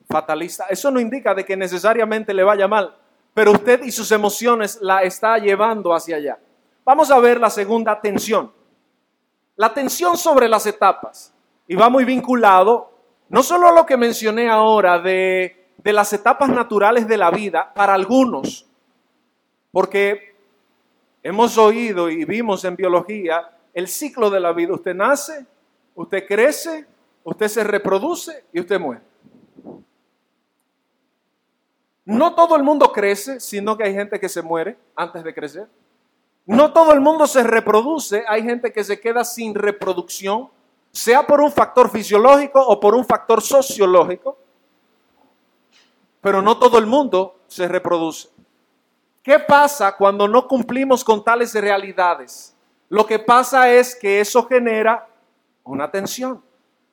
fatalista. 0.09 0.67
Eso 0.69 0.91
no 0.91 1.01
indica 1.01 1.35
de 1.35 1.45
que 1.45 1.57
necesariamente 1.57 2.35
le 2.35 2.43
vaya 2.43 2.67
mal, 2.67 2.97
pero 3.33 3.53
usted 3.53 3.83
y 3.85 3.93
sus 3.93 4.11
emociones 4.13 4.79
la 4.81 5.03
está 5.03 5.39
llevando 5.39 5.95
hacia 5.95 6.17
allá. 6.17 6.39
Vamos 6.85 7.11
a 7.11 7.19
ver 7.19 7.41
la 7.41 7.51
segunda 7.51 8.01
tensión. 8.01 8.53
La 9.57 9.73
tensión 9.73 10.17
sobre 10.17 10.49
las 10.49 10.67
etapas. 10.67 11.33
Y 11.67 11.77
va 11.77 11.89
muy 11.89 12.05
vinculado 12.05 12.91
no 13.29 13.43
solo 13.43 13.69
a 13.69 13.73
lo 13.73 13.87
que 13.87 13.97
mencioné 13.97 14.51
ahora 14.51 14.99
de, 14.99 15.64
de 15.85 15.93
las 15.93 16.13
etapas 16.15 16.49
naturales 16.49 17.07
de 17.07 17.19
la 17.19 17.31
vida 17.31 17.73
para 17.75 17.93
algunos, 17.93 18.67
porque 19.71 20.35
hemos 21.23 21.59
oído 21.59 22.09
y 22.09 22.25
vimos 22.25 22.65
en 22.65 22.75
biología 22.75 23.51
el 23.75 23.87
ciclo 23.87 24.31
de 24.31 24.41
la 24.41 24.53
vida. 24.55 24.73
Usted 24.73 24.95
nace, 24.95 25.47
usted 25.95 26.27
crece, 26.27 26.87
usted 27.23 27.49
se 27.49 27.65
reproduce 27.65 28.45
y 28.51 28.61
usted 28.61 28.81
muere. 28.81 29.03
No 32.07 32.35
todo 32.35 32.57
el 32.57 32.63
mundo 32.63 32.91
crece, 32.91 33.39
sino 33.39 33.77
que 33.77 33.85
hay 33.85 33.93
gente 33.93 34.19
que 34.19 34.31
se 34.31 34.41
muere 34.41 34.79
antes 34.97 35.23
de 35.23 35.35
crecer. 35.35 35.69
No 36.47 36.73
todo 36.73 36.93
el 36.93 37.01
mundo 37.01 37.27
se 37.27 37.43
reproduce, 37.43 38.25
hay 38.27 38.43
gente 38.43 38.73
que 38.73 38.85
se 38.85 39.01
queda 39.01 39.23
sin 39.23 39.55
reproducción, 39.55 40.49
sea 40.93 41.27
por 41.27 41.43
un 41.43 41.53
factor 41.53 41.91
fisiológico 41.91 42.61
o 42.61 42.81
por 42.81 42.95
un 42.95 43.05
factor 43.05 43.43
sociológico, 43.43 44.39
pero 46.25 46.41
no 46.41 46.57
todo 46.57 46.79
el 46.79 46.87
mundo 46.87 47.41
se 47.49 47.69
reproduce. 47.69 48.31
¿Qué 49.23 49.39
pasa 49.41 49.95
cuando 49.95 50.27
no 50.27 50.49
cumplimos 50.49 51.05
con 51.05 51.23
tales 51.23 51.53
realidades? 51.53 52.57
Lo 52.89 53.05
que 53.05 53.19
pasa 53.19 53.71
es 53.71 53.95
que 53.95 54.21
eso 54.21 54.47
genera 54.47 55.07
una 55.65 55.91
tensión. 55.91 56.43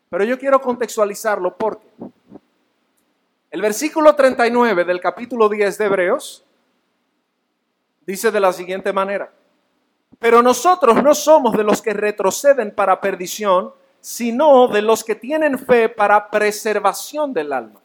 Pero 0.10 0.26
yo 0.26 0.38
quiero 0.38 0.60
contextualizarlo 0.60 1.56
porque 1.56 1.88
el 3.50 3.62
versículo 3.62 4.14
39 4.14 4.84
del 4.84 5.00
capítulo 5.00 5.48
10 5.48 5.78
de 5.78 5.86
Hebreos 5.86 6.44
dice 8.06 8.32
de 8.32 8.40
la 8.42 8.52
siguiente 8.52 8.92
manera, 8.92 9.32
pero 10.20 10.42
nosotros 10.42 11.02
no 11.02 11.16
somos 11.16 11.56
de 11.56 11.64
los 11.64 11.82
que 11.82 11.94
retroceden 11.94 12.76
para 12.76 13.00
perdición, 13.00 13.72
sino 14.02 14.68
de 14.68 14.82
los 14.82 15.06
que 15.06 15.16
tienen 15.16 15.58
fe 15.58 15.88
para 15.88 16.30
preservación 16.30 17.32
del 17.32 17.54
alma. 17.54 17.80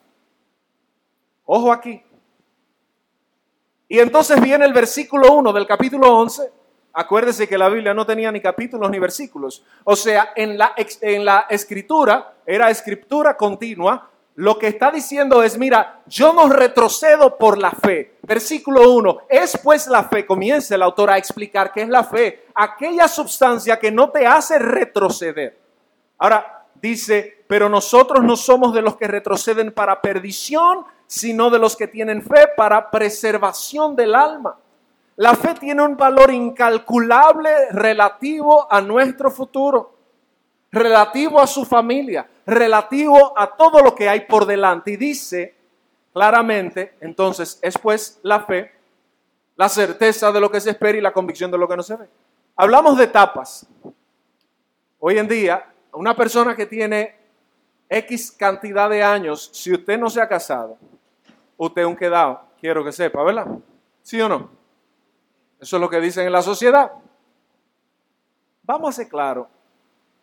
Ojo 1.46 1.72
aquí. 1.72 2.02
Y 3.88 4.00
entonces 4.00 4.40
viene 4.40 4.64
el 4.64 4.72
versículo 4.72 5.32
1 5.32 5.52
del 5.52 5.66
capítulo 5.66 6.12
11. 6.18 6.50
Acuérdese 6.92 7.46
que 7.46 7.56
la 7.56 7.68
Biblia 7.68 7.94
no 7.94 8.04
tenía 8.04 8.32
ni 8.32 8.40
capítulos 8.40 8.90
ni 8.90 8.98
versículos. 8.98 9.62
O 9.84 9.94
sea, 9.94 10.32
en 10.34 10.58
la, 10.58 11.46
escritura 11.48 12.34
era 12.44 12.70
escritura 12.70 13.36
continua, 13.36 14.10
lo 14.34 14.58
que 14.58 14.68
está 14.68 14.90
diciendo 14.90 15.42
es, 15.42 15.56
mira, 15.56 16.00
yo 16.06 16.32
no 16.32 16.48
retrocedo 16.48 17.38
por 17.38 17.58
la 17.58 17.70
fe. 17.70 18.16
Versículo 18.22 18.92
1, 18.92 19.18
es 19.28 19.58
pues 19.62 19.86
la 19.86 20.04
fe, 20.04 20.26
comienza 20.26 20.74
el 20.74 20.82
autor 20.82 21.10
a 21.10 21.16
explicar 21.16 21.72
qué 21.72 21.82
es 21.82 21.88
la 21.88 22.02
fe, 22.02 22.46
aquella 22.54 23.08
sustancia 23.08 23.78
que 23.78 23.92
no 23.92 24.10
te 24.10 24.26
hace 24.26 24.58
retroceder. 24.58 25.58
Ahora 26.18 26.66
dice, 26.74 27.44
pero 27.46 27.68
nosotros 27.68 28.24
no 28.24 28.36
somos 28.36 28.74
de 28.74 28.82
los 28.82 28.96
que 28.96 29.06
retroceden 29.06 29.70
para 29.70 30.00
perdición, 30.00 30.84
sino 31.06 31.50
de 31.50 31.58
los 31.58 31.76
que 31.76 31.88
tienen 31.88 32.22
fe 32.22 32.48
para 32.56 32.90
preservación 32.90 33.96
del 33.96 34.14
alma. 34.14 34.56
La 35.16 35.34
fe 35.34 35.54
tiene 35.54 35.82
un 35.82 35.96
valor 35.96 36.30
incalculable 36.30 37.70
relativo 37.70 38.70
a 38.70 38.80
nuestro 38.80 39.30
futuro 39.30 39.96
relativo 40.76 41.40
a 41.40 41.46
su 41.46 41.64
familia, 41.64 42.28
relativo 42.44 43.32
a 43.36 43.56
todo 43.56 43.80
lo 43.80 43.94
que 43.94 44.08
hay 44.08 44.20
por 44.20 44.46
delante. 44.46 44.92
Y 44.92 44.96
dice 44.96 45.54
claramente, 46.12 46.96
entonces, 47.00 47.58
es 47.62 47.76
pues 47.78 48.20
la 48.22 48.40
fe, 48.40 48.72
la 49.56 49.68
certeza 49.68 50.30
de 50.32 50.40
lo 50.40 50.50
que 50.50 50.60
se 50.60 50.70
espera 50.70 50.98
y 50.98 51.00
la 51.00 51.12
convicción 51.12 51.50
de 51.50 51.58
lo 51.58 51.68
que 51.68 51.76
no 51.76 51.82
se 51.82 51.96
ve. 51.96 52.08
Hablamos 52.56 52.96
de 52.98 53.04
etapas. 53.04 53.66
Hoy 54.98 55.18
en 55.18 55.28
día, 55.28 55.66
una 55.92 56.14
persona 56.14 56.54
que 56.56 56.66
tiene 56.66 57.15
X 57.88 58.32
cantidad 58.32 58.90
de 58.90 59.02
años, 59.02 59.50
si 59.52 59.72
usted 59.72 59.98
no 59.98 60.10
se 60.10 60.20
ha 60.20 60.28
casado, 60.28 60.76
usted 61.56 61.82
es 61.82 61.88
un 61.88 61.96
quedado, 61.96 62.42
quiero 62.60 62.84
que 62.84 62.92
sepa, 62.92 63.22
¿verdad? 63.22 63.46
¿Sí 64.02 64.20
o 64.20 64.28
no? 64.28 64.50
Eso 65.60 65.76
es 65.76 65.80
lo 65.80 65.88
que 65.88 66.00
dicen 66.00 66.26
en 66.26 66.32
la 66.32 66.42
sociedad. 66.42 66.92
Vamos 68.62 68.90
a 68.90 68.92
ser 68.92 69.08
claros, 69.08 69.46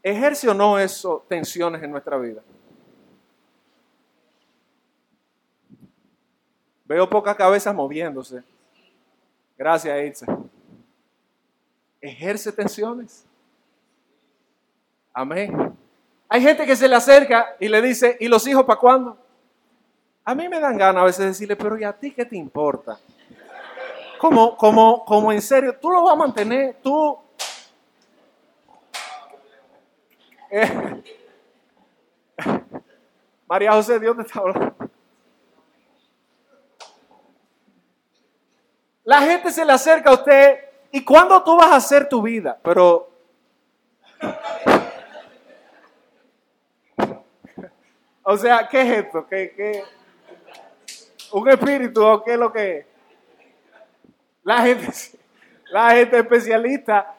¿Ejerce 0.03 0.49
o 0.49 0.53
no 0.53 0.77
eso 0.77 1.25
tensiones 1.29 1.81
en 1.81 1.89
nuestra 1.89 2.17
vida? 2.17 2.43
Veo 6.83 7.09
pocas 7.09 7.37
cabezas 7.37 7.73
moviéndose. 7.73 8.43
Gracias, 9.57 10.05
Itza. 10.05 10.37
¿Ejerce 12.01 12.51
tensiones? 12.51 13.25
Amén. 15.13 15.72
Hay 16.33 16.41
gente 16.41 16.65
que 16.65 16.75
se 16.75 16.87
le 16.87 16.95
acerca 16.95 17.55
y 17.59 17.67
le 17.67 17.79
dice, 17.79 18.17
¿y 18.19 18.27
los 18.27 18.47
hijos 18.47 18.65
para 18.65 18.79
cuándo? 18.79 19.15
A 20.25 20.33
mí 20.33 20.49
me 20.49 20.59
dan 20.59 20.75
ganas 20.75 21.03
a 21.03 21.05
veces 21.05 21.27
decirle, 21.27 21.55
pero 21.55 21.77
¿y 21.77 21.83
a 21.83 21.93
ti 21.93 22.09
qué 22.09 22.25
te 22.25 22.35
importa? 22.35 22.97
Como, 24.17 24.57
como, 24.57 25.05
como 25.05 25.31
en 25.31 25.43
serio, 25.43 25.77
tú 25.79 25.91
lo 25.91 26.01
vas 26.01 26.13
a 26.13 26.15
mantener, 26.15 26.77
tú, 26.81 27.19
María 33.47 33.73
José, 33.73 33.99
Dios 33.99 34.15
te 34.15 34.23
está 34.23 34.39
hablando. 34.39 34.75
La 39.03 39.21
gente 39.21 39.51
se 39.51 39.63
le 39.63 39.71
acerca 39.71 40.09
a 40.09 40.13
usted 40.13 40.61
y 40.91 41.03
cuándo 41.05 41.43
tú 41.43 41.55
vas 41.57 41.73
a 41.73 41.75
hacer 41.75 42.09
tu 42.09 42.23
vida, 42.23 42.59
pero 42.63 43.11
o 48.23 48.37
sea, 48.37 48.67
¿qué 48.69 48.81
es 48.81 49.05
esto? 49.05 49.27
¿Qué, 49.27 49.53
qué? 49.55 49.83
¿Un 51.31 51.49
espíritu 51.49 52.03
o 52.03 52.23
qué 52.23 52.33
es 52.33 52.39
lo 52.39 52.51
que 52.51 52.77
es? 52.77 52.85
La 54.43 54.61
gente, 54.61 54.87
la 55.71 55.91
gente 55.91 56.19
especialista 56.19 57.15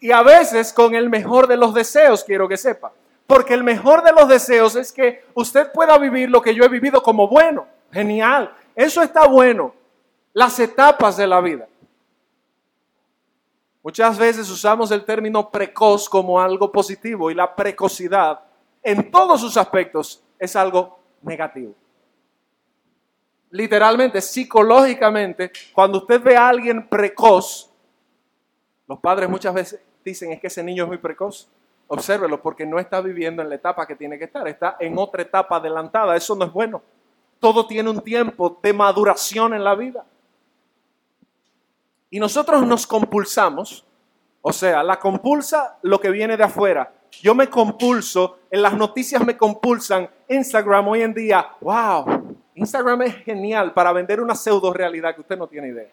y 0.00 0.12
a 0.12 0.22
veces 0.22 0.72
con 0.72 0.94
el 0.94 1.08
mejor 1.08 1.46
de 1.46 1.56
los 1.56 1.72
deseos, 1.72 2.24
quiero 2.24 2.48
que 2.48 2.56
sepa. 2.56 2.92
Porque 3.26 3.54
el 3.54 3.64
mejor 3.64 4.02
de 4.02 4.12
los 4.12 4.28
deseos 4.28 4.76
es 4.76 4.92
que 4.92 5.24
usted 5.34 5.72
pueda 5.72 5.96
vivir 5.96 6.28
lo 6.28 6.42
que 6.42 6.54
yo 6.54 6.64
he 6.64 6.68
vivido 6.68 7.02
como 7.02 7.26
bueno. 7.26 7.66
Genial. 7.90 8.54
Eso 8.74 9.02
está 9.02 9.26
bueno. 9.26 9.74
Las 10.34 10.58
etapas 10.58 11.16
de 11.16 11.26
la 11.26 11.40
vida. 11.40 11.66
Muchas 13.82 14.18
veces 14.18 14.50
usamos 14.50 14.90
el 14.90 15.04
término 15.04 15.50
precoz 15.50 16.08
como 16.08 16.40
algo 16.40 16.72
positivo 16.72 17.30
y 17.30 17.34
la 17.34 17.54
precocidad 17.54 18.40
en 18.82 19.10
todos 19.10 19.40
sus 19.40 19.56
aspectos 19.56 20.22
es 20.44 20.56
algo 20.56 20.98
negativo. 21.22 21.74
Literalmente, 23.50 24.20
psicológicamente, 24.20 25.52
cuando 25.72 25.98
usted 25.98 26.20
ve 26.20 26.36
a 26.36 26.48
alguien 26.48 26.88
precoz, 26.88 27.70
los 28.86 28.98
padres 28.98 29.28
muchas 29.28 29.54
veces 29.54 29.80
dicen 30.04 30.32
es 30.32 30.40
que 30.40 30.48
ese 30.48 30.62
niño 30.62 30.84
es 30.84 30.88
muy 30.88 30.98
precoz. 30.98 31.48
Obsérvelo 31.86 32.40
porque 32.40 32.66
no 32.66 32.78
está 32.78 33.00
viviendo 33.00 33.42
en 33.42 33.48
la 33.48 33.54
etapa 33.56 33.86
que 33.86 33.94
tiene 33.94 34.18
que 34.18 34.24
estar, 34.24 34.46
está 34.48 34.76
en 34.80 34.98
otra 34.98 35.22
etapa 35.22 35.56
adelantada. 35.56 36.16
Eso 36.16 36.34
no 36.34 36.44
es 36.44 36.52
bueno. 36.52 36.82
Todo 37.38 37.66
tiene 37.66 37.90
un 37.90 38.00
tiempo 38.00 38.58
de 38.62 38.72
maduración 38.72 39.54
en 39.54 39.64
la 39.64 39.74
vida. 39.74 40.04
Y 42.10 42.18
nosotros 42.18 42.66
nos 42.66 42.86
compulsamos, 42.86 43.84
o 44.40 44.52
sea, 44.52 44.82
la 44.82 44.98
compulsa 44.98 45.78
lo 45.82 46.00
que 46.00 46.10
viene 46.10 46.36
de 46.36 46.44
afuera. 46.44 46.92
Yo 47.22 47.34
me 47.34 47.48
compulso, 47.48 48.38
en 48.50 48.62
las 48.62 48.74
noticias 48.74 49.24
me 49.24 49.36
compulsan. 49.36 50.08
Instagram 50.28 50.88
hoy 50.88 51.02
en 51.02 51.14
día, 51.14 51.48
wow, 51.60 52.36
Instagram 52.54 53.02
es 53.02 53.16
genial 53.16 53.72
para 53.72 53.92
vender 53.92 54.20
una 54.20 54.34
pseudo 54.34 54.72
realidad 54.72 55.14
que 55.14 55.20
usted 55.20 55.36
no 55.36 55.46
tiene 55.46 55.68
idea. 55.68 55.88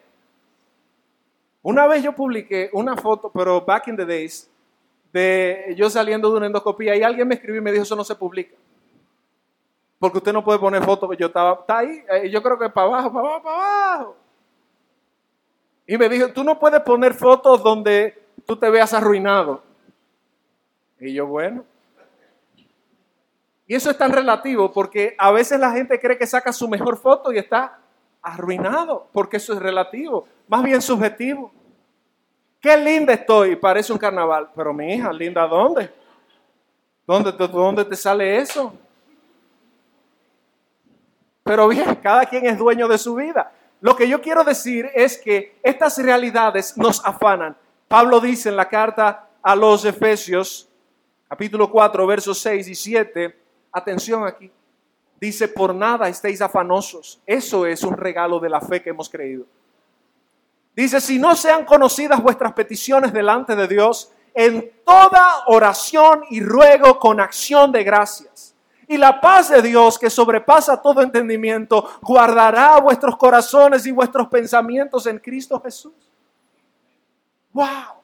Una 1.62 1.86
vez 1.86 2.02
yo 2.02 2.12
publiqué 2.12 2.70
una 2.72 2.96
foto, 2.96 3.30
pero 3.32 3.60
back 3.60 3.88
in 3.88 3.96
the 3.96 4.04
days, 4.04 4.50
de 5.12 5.74
yo 5.76 5.88
saliendo 5.90 6.30
de 6.30 6.36
una 6.36 6.46
endoscopía 6.46 6.96
y 6.96 7.02
alguien 7.02 7.28
me 7.28 7.34
escribió 7.34 7.60
y 7.60 7.64
me 7.64 7.72
dijo, 7.72 7.84
eso 7.84 7.96
no 7.96 8.04
se 8.04 8.14
publica. 8.14 8.56
Porque 9.98 10.18
usted 10.18 10.32
no 10.32 10.42
puede 10.42 10.58
poner 10.58 10.82
fotos 10.82 11.08
que 11.10 11.16
yo 11.16 11.26
estaba, 11.26 11.60
está 11.60 11.78
ahí, 11.78 12.02
eh, 12.10 12.28
yo 12.30 12.42
creo 12.42 12.58
que 12.58 12.68
para 12.68 12.88
abajo, 12.88 13.12
para 13.12 13.28
abajo, 13.28 13.42
para 13.44 13.94
abajo. 13.94 14.16
Y 15.86 15.96
me 15.96 16.08
dijo, 16.08 16.32
tú 16.32 16.42
no 16.42 16.58
puedes 16.58 16.80
poner 16.80 17.14
fotos 17.14 17.62
donde 17.62 18.20
tú 18.46 18.56
te 18.56 18.68
veas 18.70 18.92
arruinado. 18.94 19.62
Y 21.02 21.14
yo, 21.14 21.26
bueno. 21.26 21.64
Y 23.66 23.74
eso 23.74 23.90
es 23.90 23.98
tan 23.98 24.12
relativo 24.12 24.72
porque 24.72 25.16
a 25.18 25.32
veces 25.32 25.58
la 25.58 25.72
gente 25.72 25.98
cree 25.98 26.16
que 26.16 26.26
saca 26.26 26.52
su 26.52 26.68
mejor 26.68 26.96
foto 26.96 27.32
y 27.32 27.38
está 27.38 27.78
arruinado, 28.22 29.08
porque 29.12 29.38
eso 29.38 29.52
es 29.52 29.58
relativo, 29.58 30.28
más 30.46 30.62
bien 30.62 30.80
subjetivo. 30.80 31.50
Qué 32.60 32.76
linda 32.76 33.12
estoy, 33.14 33.56
parece 33.56 33.92
un 33.92 33.98
carnaval, 33.98 34.50
pero 34.54 34.72
mi 34.72 34.94
hija, 34.94 35.12
linda, 35.12 35.44
¿dónde? 35.48 35.90
¿Dónde 37.04 37.32
dónde 37.32 37.84
te 37.84 37.96
sale 37.96 38.38
eso? 38.38 38.72
Pero 41.42 41.66
bien, 41.66 41.96
cada 41.96 42.24
quien 42.26 42.46
es 42.46 42.56
dueño 42.56 42.86
de 42.86 42.98
su 42.98 43.16
vida. 43.16 43.50
Lo 43.80 43.96
que 43.96 44.08
yo 44.08 44.22
quiero 44.22 44.44
decir 44.44 44.88
es 44.94 45.18
que 45.18 45.58
estas 45.64 45.98
realidades 45.98 46.76
nos 46.76 47.04
afanan. 47.04 47.56
Pablo 47.88 48.20
dice 48.20 48.50
en 48.50 48.56
la 48.56 48.68
carta 48.68 49.28
a 49.42 49.56
los 49.56 49.84
Efesios, 49.84 50.68
capítulo 51.32 51.70
4, 51.70 52.06
versos 52.06 52.38
6 52.40 52.68
y 52.68 52.74
7, 52.74 53.40
atención 53.72 54.26
aquí, 54.26 54.52
dice, 55.18 55.48
por 55.48 55.74
nada 55.74 56.06
estéis 56.06 56.42
afanosos. 56.42 57.22
Eso 57.24 57.64
es 57.64 57.82
un 57.84 57.96
regalo 57.96 58.38
de 58.38 58.50
la 58.50 58.60
fe 58.60 58.82
que 58.82 58.90
hemos 58.90 59.08
creído. 59.08 59.46
Dice, 60.76 61.00
si 61.00 61.18
no 61.18 61.34
sean 61.34 61.64
conocidas 61.64 62.22
vuestras 62.22 62.52
peticiones 62.52 63.14
delante 63.14 63.56
de 63.56 63.66
Dios, 63.66 64.12
en 64.34 64.70
toda 64.84 65.44
oración 65.46 66.20
y 66.28 66.42
ruego 66.42 66.98
con 66.98 67.18
acción 67.18 67.72
de 67.72 67.82
gracias. 67.82 68.54
Y 68.86 68.98
la 68.98 69.18
paz 69.18 69.48
de 69.48 69.62
Dios, 69.62 69.98
que 69.98 70.10
sobrepasa 70.10 70.82
todo 70.82 71.00
entendimiento, 71.00 71.88
guardará 72.02 72.78
vuestros 72.78 73.16
corazones 73.16 73.86
y 73.86 73.90
vuestros 73.90 74.28
pensamientos 74.28 75.06
en 75.06 75.18
Cristo 75.18 75.58
Jesús. 75.62 75.94
¡Wow! 77.54 78.01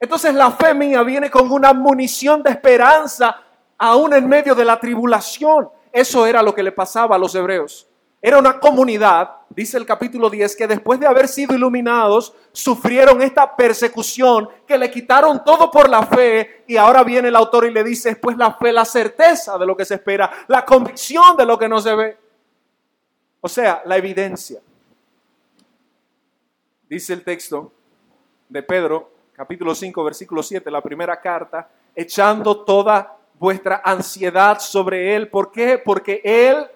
Entonces 0.00 0.34
la 0.34 0.50
fe 0.50 0.72
mía 0.72 1.02
viene 1.02 1.30
con 1.30 1.52
una 1.52 1.74
munición 1.74 2.42
de 2.42 2.50
esperanza 2.50 3.42
aún 3.76 4.14
en 4.14 4.26
medio 4.26 4.54
de 4.54 4.64
la 4.64 4.80
tribulación. 4.80 5.68
Eso 5.92 6.26
era 6.26 6.42
lo 6.42 6.54
que 6.54 6.62
le 6.62 6.72
pasaba 6.72 7.16
a 7.16 7.18
los 7.18 7.34
hebreos. 7.34 7.86
Era 8.22 8.38
una 8.38 8.60
comunidad, 8.60 9.30
dice 9.48 9.78
el 9.78 9.86
capítulo 9.86 10.28
10, 10.28 10.54
que 10.54 10.66
después 10.66 11.00
de 11.00 11.06
haber 11.06 11.26
sido 11.26 11.54
iluminados, 11.54 12.34
sufrieron 12.52 13.22
esta 13.22 13.56
persecución, 13.56 14.48
que 14.66 14.76
le 14.76 14.90
quitaron 14.90 15.42
todo 15.42 15.70
por 15.70 15.88
la 15.88 16.02
fe, 16.04 16.64
y 16.66 16.76
ahora 16.76 17.02
viene 17.02 17.28
el 17.28 17.36
autor 17.36 17.64
y 17.64 17.70
le 17.70 17.82
dice, 17.82 18.16
pues 18.16 18.36
la 18.36 18.52
fe, 18.54 18.72
la 18.72 18.84
certeza 18.84 19.56
de 19.56 19.64
lo 19.64 19.74
que 19.74 19.86
se 19.86 19.94
espera, 19.94 20.30
la 20.48 20.66
convicción 20.66 21.34
de 21.36 21.46
lo 21.46 21.58
que 21.58 21.68
no 21.68 21.80
se 21.80 21.94
ve. 21.94 22.18
O 23.40 23.48
sea, 23.48 23.80
la 23.86 23.96
evidencia. 23.96 24.60
Dice 26.90 27.14
el 27.14 27.24
texto 27.24 27.72
de 28.50 28.62
Pedro, 28.62 29.10
capítulo 29.40 29.74
5, 29.74 30.04
versículo 30.04 30.42
7, 30.42 30.70
la 30.70 30.82
primera 30.82 31.18
carta, 31.18 31.66
echando 31.94 32.62
toda 32.62 33.16
vuestra 33.38 33.80
ansiedad 33.82 34.58
sobre 34.58 35.16
Él. 35.16 35.28
¿Por 35.28 35.50
qué? 35.50 35.78
Porque 35.82 36.20
Él 36.22 36.68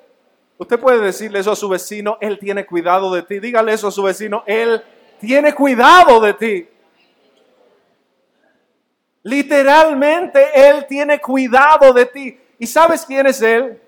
Usted 0.57 0.81
puede 0.81 0.99
decirle 1.01 1.41
eso 1.41 1.53
a 1.53 1.57
su 1.57 1.69
vecino, 1.69 2.17
Él 2.23 2.39
tiene 2.39 2.65
cuidado 2.65 3.13
de 3.13 3.23
ti. 3.23 3.39
Dígale 3.39 3.75
eso 3.75 3.89
a 3.89 3.91
su 3.91 4.03
vecino, 4.03 4.45
Él 4.47 4.83
tiene 5.21 5.53
cuidado 5.55 6.21
de 6.21 6.33
ti. 6.33 6.69
Literalmente, 9.25 10.49
Él 10.55 10.87
tiene 10.89 11.21
cuidado 11.21 11.93
de 11.93 12.07
ti. 12.07 12.41
¿Y 12.59 12.67
sabes 12.67 13.05
quién 13.05 13.27
es 13.27 13.43
Él? 13.43 13.79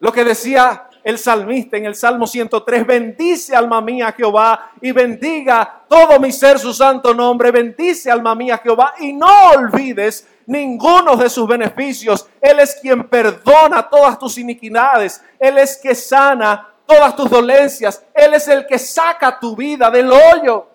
Lo 0.00 0.12
que 0.12 0.24
decía 0.24 0.88
el 1.04 1.18
salmista 1.18 1.76
en 1.76 1.84
el 1.84 1.94
Salmo 1.94 2.26
103, 2.26 2.86
bendice 2.86 3.54
alma 3.54 3.82
mía 3.82 4.12
Jehová 4.16 4.72
y 4.80 4.90
bendiga 4.90 5.84
todo 5.86 6.18
mi 6.18 6.32
ser 6.32 6.58
su 6.58 6.72
santo 6.72 7.12
nombre, 7.12 7.50
bendice 7.50 8.10
alma 8.10 8.34
mía 8.34 8.58
Jehová 8.58 8.94
y 8.98 9.12
no 9.12 9.50
olvides 9.50 10.26
ninguno 10.46 11.14
de 11.14 11.28
sus 11.28 11.46
beneficios. 11.46 12.26
Él 12.40 12.58
es 12.58 12.76
quien 12.80 13.06
perdona 13.06 13.82
todas 13.88 14.18
tus 14.18 14.38
iniquidades. 14.38 15.22
Él 15.38 15.58
es 15.58 15.76
que 15.76 15.94
sana 15.94 16.70
todas 16.86 17.14
tus 17.14 17.28
dolencias. 17.28 18.02
Él 18.14 18.32
es 18.32 18.48
el 18.48 18.66
que 18.66 18.78
saca 18.78 19.38
tu 19.38 19.54
vida 19.54 19.90
del 19.90 20.10
hoyo. 20.10 20.66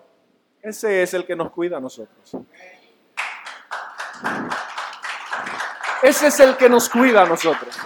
Ese 0.62 1.02
es 1.02 1.12
el 1.14 1.24
que 1.24 1.34
nos 1.34 1.50
cuida 1.50 1.78
a 1.78 1.80
nosotros. 1.80 2.36
Ese 6.02 6.26
es 6.28 6.40
el 6.40 6.56
que 6.56 6.68
nos 6.68 6.88
cuida 6.88 7.22
a 7.22 7.26
nosotros. 7.26 7.76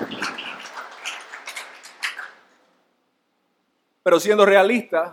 Pero 4.04 4.20
siendo 4.20 4.44
realista, 4.44 5.10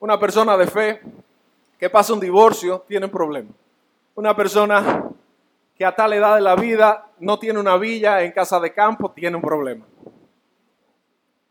una 0.00 0.18
persona 0.18 0.56
de 0.56 0.66
fe 0.66 1.00
que 1.78 1.88
pasa 1.88 2.12
un 2.12 2.18
divorcio 2.18 2.84
tiene 2.86 3.06
un 3.06 3.12
problema. 3.12 3.48
Una 4.16 4.34
persona 4.34 5.08
que 5.76 5.84
a 5.84 5.94
tal 5.94 6.12
edad 6.12 6.34
de 6.34 6.40
la 6.40 6.56
vida 6.56 7.06
no 7.20 7.38
tiene 7.38 7.60
una 7.60 7.76
villa 7.76 8.20
en 8.22 8.32
casa 8.32 8.58
de 8.58 8.74
campo, 8.74 9.12
tiene 9.12 9.36
un 9.36 9.42
problema. 9.42 9.86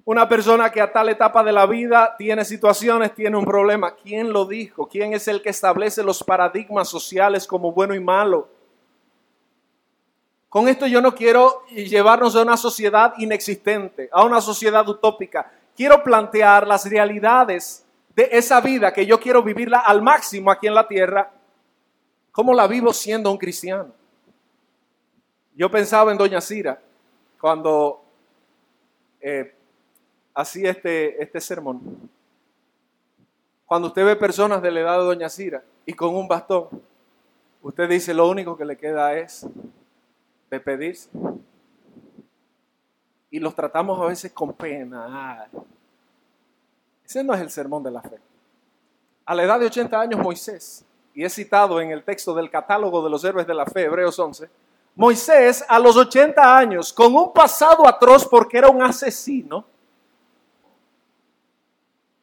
Una 0.03 0.28
persona 0.28 0.70
que 0.70 0.82
a 0.82 0.91
tal 0.91 1.07
etapa 1.07 1.43
de 1.43 1.53
la 1.53 1.66
vida 1.66 2.16
tiene 2.18 2.43
situaciones, 2.43 3.16
tiene 3.16 3.38
un 3.38 3.45
problema. 3.45 3.95
¿Quién 3.95 4.34
lo 4.34 4.45
dijo? 4.45 4.88
¿Quién 4.89 5.14
es 5.14 5.30
el 5.30 5.41
que 5.41 5.49
establece 5.49 6.03
los 6.03 6.22
paradigmas 6.24 6.89
sociales 6.89 7.47
como 7.47 7.72
bueno 7.72 7.95
y 7.95 8.01
malo? 8.01 8.49
Con 10.49 10.68
esto 10.68 10.88
yo 10.88 10.99
no 10.99 11.16
quiero 11.16 11.64
llevarnos 11.68 12.36
a 12.36 12.41
una 12.41 12.57
sociedad 12.57 13.14
inexistente, 13.18 14.10
a 14.12 14.26
una 14.26 14.41
sociedad 14.41 14.88
utópica. 14.89 15.53
Quiero 15.80 16.03
plantear 16.03 16.67
las 16.67 16.89
realidades 16.89 17.86
de 18.13 18.27
esa 18.34 18.59
vida 18.59 18.91
que 18.91 19.05
yo 19.05 19.17
quiero 19.17 19.41
vivirla 19.41 19.80
al 19.80 20.01
máximo 20.01 20.51
aquí 20.51 20.67
en 20.67 20.75
la 20.75 20.86
tierra, 20.86 21.32
como 22.34 22.53
la 22.53 22.67
vivo 22.67 22.91
siendo 22.91 23.32
un 23.32 23.38
cristiano. 23.38 23.93
Yo 25.55 25.71
pensaba 25.71 26.11
en 26.11 26.17
Doña 26.17 26.41
Cira 26.41 26.82
cuando 27.39 28.03
eh, 29.21 29.55
hacía 30.34 30.71
este, 30.71 31.23
este 31.23 31.39
sermón. 31.39 32.09
Cuando 33.65 33.88
usted 33.88 34.03
ve 34.03 34.17
personas 34.17 34.61
de 34.61 34.71
la 34.71 34.82
edad 34.82 34.97
de 34.99 35.05
Doña 35.05 35.30
Cira 35.30 35.63
y 35.86 35.93
con 35.93 36.13
un 36.13 36.27
bastón, 36.27 36.67
usted 37.61 37.88
dice 37.88 38.13
lo 38.13 38.27
único 38.27 38.57
que 38.57 38.65
le 38.65 38.77
queda 38.77 39.17
es 39.17 39.47
despedirse. 40.51 41.09
Y 43.32 43.39
los 43.39 43.53
tratamos 43.53 43.99
a 44.01 44.05
veces 44.05 44.32
con 44.32 44.53
pena. 44.53 45.47
Ese 47.05 47.23
no 47.23 47.34
es 47.34 47.41
el 47.41 47.49
sermón 47.49 47.84
de 47.84 47.91
la 47.91 48.01
fe. 48.01 48.19
A 49.25 49.36
la 49.36 49.43
edad 49.43 49.59
de 49.59 49.67
80 49.67 49.99
años 49.99 50.19
Moisés, 50.19 50.86
y 51.13 51.23
es 51.23 51.34
citado 51.34 51.80
en 51.82 51.91
el 51.91 52.03
texto 52.03 52.34
del 52.34 52.49
catálogo 52.49 53.03
de 53.03 53.09
los 53.09 53.23
héroes 53.23 53.45
de 53.45 53.53
la 53.53 53.65
fe, 53.65 53.84
Hebreos 53.84 54.17
11, 54.17 54.49
Moisés 54.95 55.63
a 55.67 55.80
los 55.80 55.95
80 55.95 56.57
años, 56.57 56.91
con 56.91 57.15
un 57.15 57.32
pasado 57.32 57.88
atroz 57.88 58.27
porque 58.27 58.57
era 58.57 58.69
un 58.69 58.82
asesino, 58.82 59.65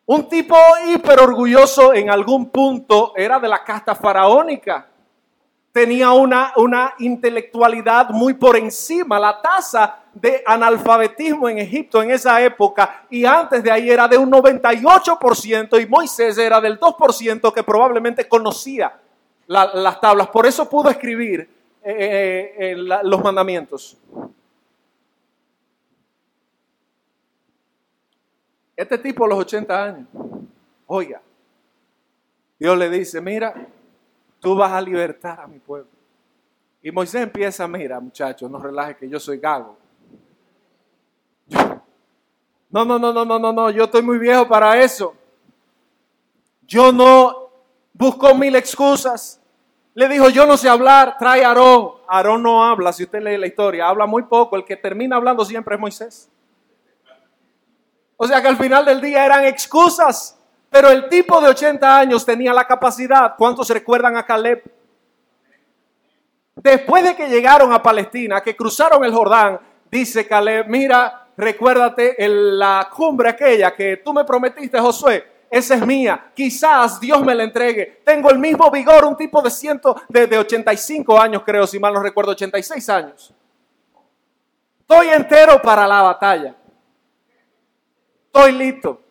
un 0.04 0.28
tipo 0.28 0.56
hiper 0.86 1.18
orgulloso 1.20 1.92
en 1.94 2.10
algún 2.10 2.50
punto, 2.50 3.12
era 3.16 3.40
de 3.40 3.48
la 3.48 3.64
casta 3.64 3.94
faraónica, 3.94 4.88
tenía 5.76 6.10
una, 6.12 6.54
una 6.56 6.94
intelectualidad 7.00 8.08
muy 8.08 8.32
por 8.32 8.56
encima, 8.56 9.20
la 9.20 9.42
tasa 9.42 10.04
de 10.14 10.42
analfabetismo 10.46 11.50
en 11.50 11.58
Egipto 11.58 12.02
en 12.02 12.12
esa 12.12 12.42
época 12.42 13.04
y 13.10 13.26
antes 13.26 13.62
de 13.62 13.70
ahí 13.70 13.90
era 13.90 14.08
de 14.08 14.16
un 14.16 14.32
98% 14.32 15.82
y 15.82 15.86
Moisés 15.86 16.38
era 16.38 16.62
del 16.62 16.80
2% 16.80 17.52
que 17.52 17.62
probablemente 17.62 18.26
conocía 18.26 18.98
las 19.46 20.00
tablas. 20.00 20.28
Por 20.28 20.46
eso 20.46 20.66
pudo 20.66 20.88
escribir 20.88 21.40
eh, 21.82 21.92
eh, 21.92 22.54
eh, 22.70 22.76
los 22.76 23.22
mandamientos. 23.22 23.98
Este 28.74 28.96
tipo 28.96 29.26
a 29.26 29.28
los 29.28 29.40
80 29.40 29.84
años, 29.84 30.08
oiga, 30.86 31.20
Dios 32.58 32.78
le 32.78 32.88
dice, 32.88 33.20
mira, 33.20 33.54
tú 34.40 34.54
vas 34.54 34.72
a 34.72 34.80
libertar 34.80 35.40
a 35.40 35.46
mi 35.46 35.58
pueblo. 35.58 35.90
Y 36.82 36.90
Moisés 36.90 37.22
empieza, 37.22 37.66
mira 37.66 37.98
muchachos, 37.98 38.50
no 38.50 38.58
relaje 38.58 38.96
que 38.96 39.08
yo 39.08 39.18
soy 39.18 39.38
gago. 39.38 39.76
No, 42.70 42.84
no, 42.84 42.98
no, 42.98 43.12
no, 43.12 43.24
no, 43.24 43.38
no, 43.38 43.52
no, 43.52 43.70
yo 43.70 43.84
estoy 43.84 44.02
muy 44.02 44.18
viejo 44.18 44.46
para 44.46 44.80
eso. 44.80 45.14
Yo 46.66 46.92
no 46.92 47.50
busco 47.92 48.34
mil 48.34 48.54
excusas. 48.56 49.40
Le 49.94 50.08
dijo, 50.08 50.28
yo 50.28 50.46
no 50.46 50.56
sé 50.56 50.68
hablar, 50.68 51.16
trae 51.18 51.44
a 51.44 51.48
Aarón. 51.48 51.92
Aarón 52.06 52.42
no 52.42 52.62
habla, 52.64 52.92
si 52.92 53.04
usted 53.04 53.22
lee 53.22 53.38
la 53.38 53.46
historia, 53.46 53.88
habla 53.88 54.06
muy 54.06 54.24
poco. 54.24 54.56
El 54.56 54.64
que 54.64 54.76
termina 54.76 55.16
hablando 55.16 55.44
siempre 55.44 55.74
es 55.74 55.80
Moisés. 55.80 56.30
O 58.16 58.26
sea 58.26 58.42
que 58.42 58.48
al 58.48 58.56
final 58.56 58.84
del 58.84 59.00
día 59.00 59.24
eran 59.24 59.44
excusas. 59.44 60.35
Pero 60.70 60.90
el 60.90 61.08
tipo 61.08 61.40
de 61.40 61.48
80 61.48 61.98
años 61.98 62.24
tenía 62.24 62.52
la 62.52 62.66
capacidad. 62.66 63.34
¿Cuántos 63.36 63.68
recuerdan 63.70 64.16
a 64.16 64.24
Caleb? 64.24 64.62
Después 66.56 67.04
de 67.04 67.14
que 67.14 67.28
llegaron 67.28 67.72
a 67.72 67.82
Palestina, 67.82 68.40
que 68.40 68.56
cruzaron 68.56 69.04
el 69.04 69.12
Jordán, 69.12 69.60
dice 69.90 70.26
Caleb, 70.26 70.66
mira, 70.68 71.28
recuérdate 71.36 72.22
en 72.24 72.58
la 72.58 72.88
cumbre 72.94 73.30
aquella 73.30 73.74
que 73.74 73.98
tú 73.98 74.12
me 74.12 74.24
prometiste, 74.24 74.80
Josué, 74.80 75.36
esa 75.50 75.74
es 75.74 75.86
mía. 75.86 76.32
Quizás 76.34 76.98
Dios 76.98 77.22
me 77.24 77.34
la 77.34 77.44
entregue. 77.44 78.00
Tengo 78.04 78.30
el 78.30 78.38
mismo 78.38 78.70
vigor, 78.70 79.04
un 79.04 79.16
tipo 79.16 79.40
de 79.42 79.50
ciento, 79.50 79.96
de, 80.08 80.26
de 80.26 80.38
85 80.38 81.20
años, 81.20 81.42
creo, 81.44 81.66
si 81.66 81.78
mal 81.78 81.92
no 81.92 82.02
recuerdo, 82.02 82.32
86 82.32 82.88
años. 82.88 83.34
Estoy 84.80 85.08
entero 85.08 85.60
para 85.60 85.86
la 85.86 86.02
batalla. 86.02 86.54
Estoy 88.26 88.52
listo. 88.52 89.05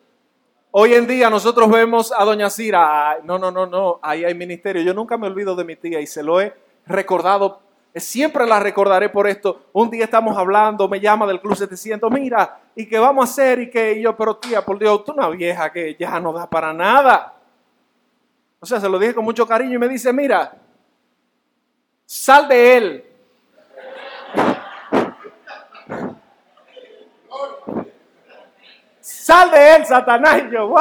Hoy 0.78 0.92
en 0.92 1.06
día 1.06 1.30
nosotros 1.30 1.70
vemos 1.70 2.12
a 2.14 2.22
Doña 2.22 2.50
Cira, 2.50 3.20
no, 3.24 3.38
no, 3.38 3.50
no, 3.50 3.64
no, 3.64 3.98
ahí 4.02 4.26
hay 4.26 4.34
ministerio. 4.34 4.82
Yo 4.82 4.92
nunca 4.92 5.16
me 5.16 5.26
olvido 5.26 5.56
de 5.56 5.64
mi 5.64 5.74
tía 5.74 6.02
y 6.02 6.06
se 6.06 6.22
lo 6.22 6.38
he 6.38 6.52
recordado 6.84 7.60
Siempre 7.94 8.46
la 8.46 8.60
recordaré 8.60 9.08
por 9.08 9.26
esto. 9.26 9.68
Un 9.72 9.88
día 9.88 10.04
estamos 10.04 10.36
hablando, 10.36 10.86
me 10.86 11.00
llama 11.00 11.26
del 11.26 11.40
club 11.40 11.56
700, 11.56 12.12
mira, 12.12 12.60
¿y 12.74 12.86
qué 12.86 12.98
vamos 12.98 13.26
a 13.26 13.32
hacer? 13.32 13.58
Y 13.60 13.70
que 13.70 13.98
yo, 13.98 14.14
pero 14.14 14.36
tía, 14.36 14.62
por 14.62 14.78
Dios, 14.78 15.02
tú 15.02 15.12
una 15.12 15.30
vieja 15.30 15.72
que 15.72 15.96
ya 15.98 16.20
no 16.20 16.30
da 16.34 16.50
para 16.50 16.74
nada. 16.74 17.34
O 18.60 18.66
sea, 18.66 18.78
se 18.78 18.88
lo 18.90 18.98
dije 18.98 19.14
con 19.14 19.24
mucho 19.24 19.46
cariño 19.46 19.76
y 19.76 19.78
me 19.78 19.88
dice, 19.88 20.12
mira, 20.12 20.58
sal 22.04 22.48
de 22.48 22.76
él. 22.76 23.04
Sal 29.26 29.50
de 29.50 29.74
él, 29.74 29.84
Satanás. 29.84 30.40
Y 30.46 30.52
yo. 30.52 30.72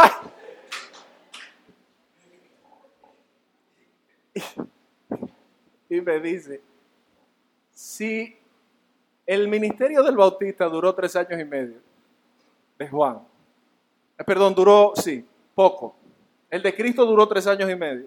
Y 5.89 6.01
me 6.01 6.19
dice, 6.19 6.61
si 7.71 8.37
el 9.25 9.47
ministerio 9.47 10.03
del 10.03 10.15
Bautista 10.15 10.65
duró 10.65 10.93
tres 10.93 11.15
años 11.15 11.39
y 11.39 11.43
medio, 11.43 11.77
de 12.77 12.87
Juan, 12.87 13.19
eh, 14.15 14.23
perdón, 14.23 14.53
duró, 14.53 14.93
sí, 14.95 15.25
poco. 15.55 15.95
El 16.47 16.61
de 16.61 16.75
Cristo 16.75 17.03
duró 17.03 17.27
tres 17.27 17.47
años 17.47 17.67
y 17.67 17.75
medio. 17.75 18.05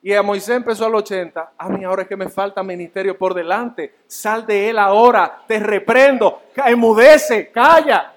Y 0.00 0.12
a 0.12 0.22
Moisés 0.22 0.58
empezó 0.58 0.86
al 0.86 0.94
80. 0.94 1.54
A 1.58 1.68
mí 1.70 1.82
ahora 1.82 2.02
es 2.02 2.08
que 2.08 2.16
me 2.16 2.28
falta 2.28 2.62
ministerio 2.62 3.18
por 3.18 3.34
delante. 3.34 3.96
Sal 4.06 4.46
de 4.46 4.70
él 4.70 4.78
ahora. 4.78 5.42
Te 5.48 5.58
reprendo. 5.58 6.42
Emudece. 6.54 7.50
Calla. 7.50 8.12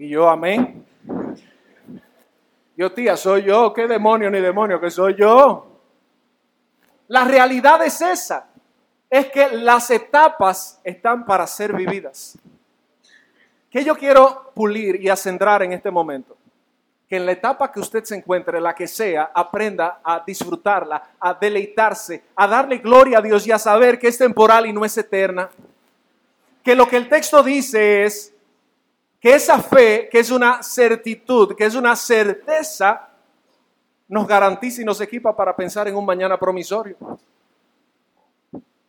Y 0.00 0.10
yo, 0.10 0.28
amén. 0.28 0.86
Yo, 2.76 2.92
tía, 2.92 3.16
soy 3.16 3.42
yo. 3.42 3.74
¿Qué 3.74 3.88
demonio 3.88 4.30
ni 4.30 4.40
demonio 4.40 4.80
que 4.80 4.92
soy 4.92 5.16
yo? 5.16 5.66
La 7.08 7.24
realidad 7.24 7.84
es 7.84 8.00
esa 8.00 8.46
es 9.10 9.26
que 9.26 9.48
las 9.48 9.90
etapas 9.90 10.80
están 10.84 11.26
para 11.26 11.46
ser 11.48 11.72
vividas. 11.72 12.38
¿Qué 13.70 13.82
yo 13.82 13.96
quiero 13.96 14.52
pulir 14.54 15.02
y 15.02 15.08
acentrar 15.08 15.64
en 15.64 15.72
este 15.72 15.90
momento? 15.90 16.36
Que 17.08 17.16
en 17.16 17.26
la 17.26 17.32
etapa 17.32 17.72
que 17.72 17.80
usted 17.80 18.04
se 18.04 18.14
encuentre, 18.14 18.60
la 18.60 18.76
que 18.76 18.86
sea, 18.86 19.32
aprenda 19.34 20.00
a 20.04 20.22
disfrutarla, 20.24 21.10
a 21.18 21.34
deleitarse, 21.34 22.22
a 22.36 22.46
darle 22.46 22.78
gloria 22.78 23.18
a 23.18 23.22
Dios 23.22 23.44
y 23.48 23.50
a 23.50 23.58
saber 23.58 23.98
que 23.98 24.08
es 24.08 24.18
temporal 24.18 24.66
y 24.66 24.72
no 24.72 24.84
es 24.84 24.96
eterna. 24.96 25.50
Que 26.62 26.76
lo 26.76 26.86
que 26.86 26.98
el 26.98 27.08
texto 27.08 27.42
dice 27.42 28.04
es 28.04 28.32
que 29.20 29.34
esa 29.34 29.58
fe, 29.60 30.08
que 30.10 30.20
es 30.20 30.30
una 30.30 30.62
certitud, 30.62 31.54
que 31.56 31.64
es 31.64 31.74
una 31.74 31.96
certeza, 31.96 33.08
nos 34.06 34.26
garantiza 34.26 34.82
y 34.82 34.84
nos 34.84 35.00
equipa 35.00 35.36
para 35.36 35.54
pensar 35.54 35.88
en 35.88 35.96
un 35.96 36.06
mañana 36.06 36.38
promisorio 36.38 36.96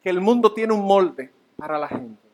que 0.02 0.10
el 0.10 0.22
mundo 0.22 0.54
tiene 0.54 0.74
un 0.74 0.86
molde 0.86 1.32
para 1.58 1.78
la 1.78 1.88
gente. 1.88 2.30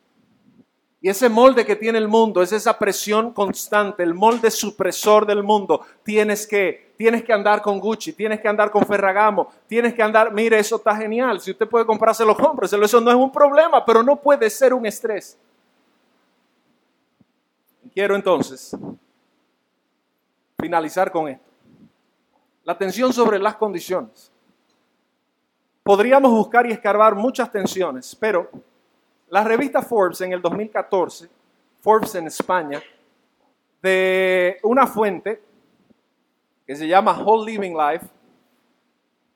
Y 1.00 1.08
ese 1.08 1.28
molde 1.28 1.64
que 1.64 1.76
tiene 1.76 1.98
el 1.98 2.08
mundo 2.08 2.42
es 2.42 2.52
esa 2.52 2.78
presión 2.78 3.32
constante, 3.32 4.02
el 4.02 4.14
molde 4.14 4.50
supresor 4.50 5.26
del 5.26 5.42
mundo. 5.42 5.82
Tienes 6.02 6.46
que, 6.46 6.94
tienes 6.96 7.22
que 7.22 7.32
andar 7.32 7.60
con 7.60 7.78
Gucci, 7.78 8.12
tienes 8.12 8.40
que 8.40 8.48
andar 8.48 8.70
con 8.70 8.84
Ferragamo, 8.84 9.48
tienes 9.68 9.94
que 9.94 10.02
andar, 10.02 10.32
mire, 10.32 10.58
eso 10.58 10.76
está 10.76 10.96
genial. 10.96 11.40
Si 11.40 11.50
usted 11.50 11.68
puede 11.68 11.84
comprárselo, 11.84 12.36
cómpreselo. 12.36 12.84
Eso 12.84 13.00
no 13.00 13.10
es 13.10 13.16
un 13.16 13.30
problema, 13.30 13.84
pero 13.84 14.02
no 14.02 14.16
puede 14.16 14.48
ser 14.48 14.72
un 14.72 14.86
estrés. 14.86 15.38
Quiero 17.96 18.14
entonces 18.14 18.76
finalizar 20.60 21.10
con 21.10 21.28
esto. 21.28 21.46
La 22.64 22.74
atención 22.74 23.10
sobre 23.10 23.38
las 23.38 23.56
condiciones 23.56 24.30
podríamos 25.82 26.30
buscar 26.30 26.66
y 26.66 26.72
escarbar 26.72 27.14
muchas 27.14 27.50
tensiones, 27.50 28.14
pero 28.14 28.50
la 29.30 29.44
revista 29.44 29.80
Forbes 29.80 30.20
en 30.20 30.34
el 30.34 30.42
2014, 30.42 31.30
Forbes 31.80 32.14
en 32.16 32.26
España, 32.26 32.82
de 33.80 34.58
una 34.62 34.86
fuente 34.86 35.42
que 36.66 36.76
se 36.76 36.86
llama 36.86 37.18
Whole 37.18 37.50
Living 37.50 37.72
Life, 37.74 38.06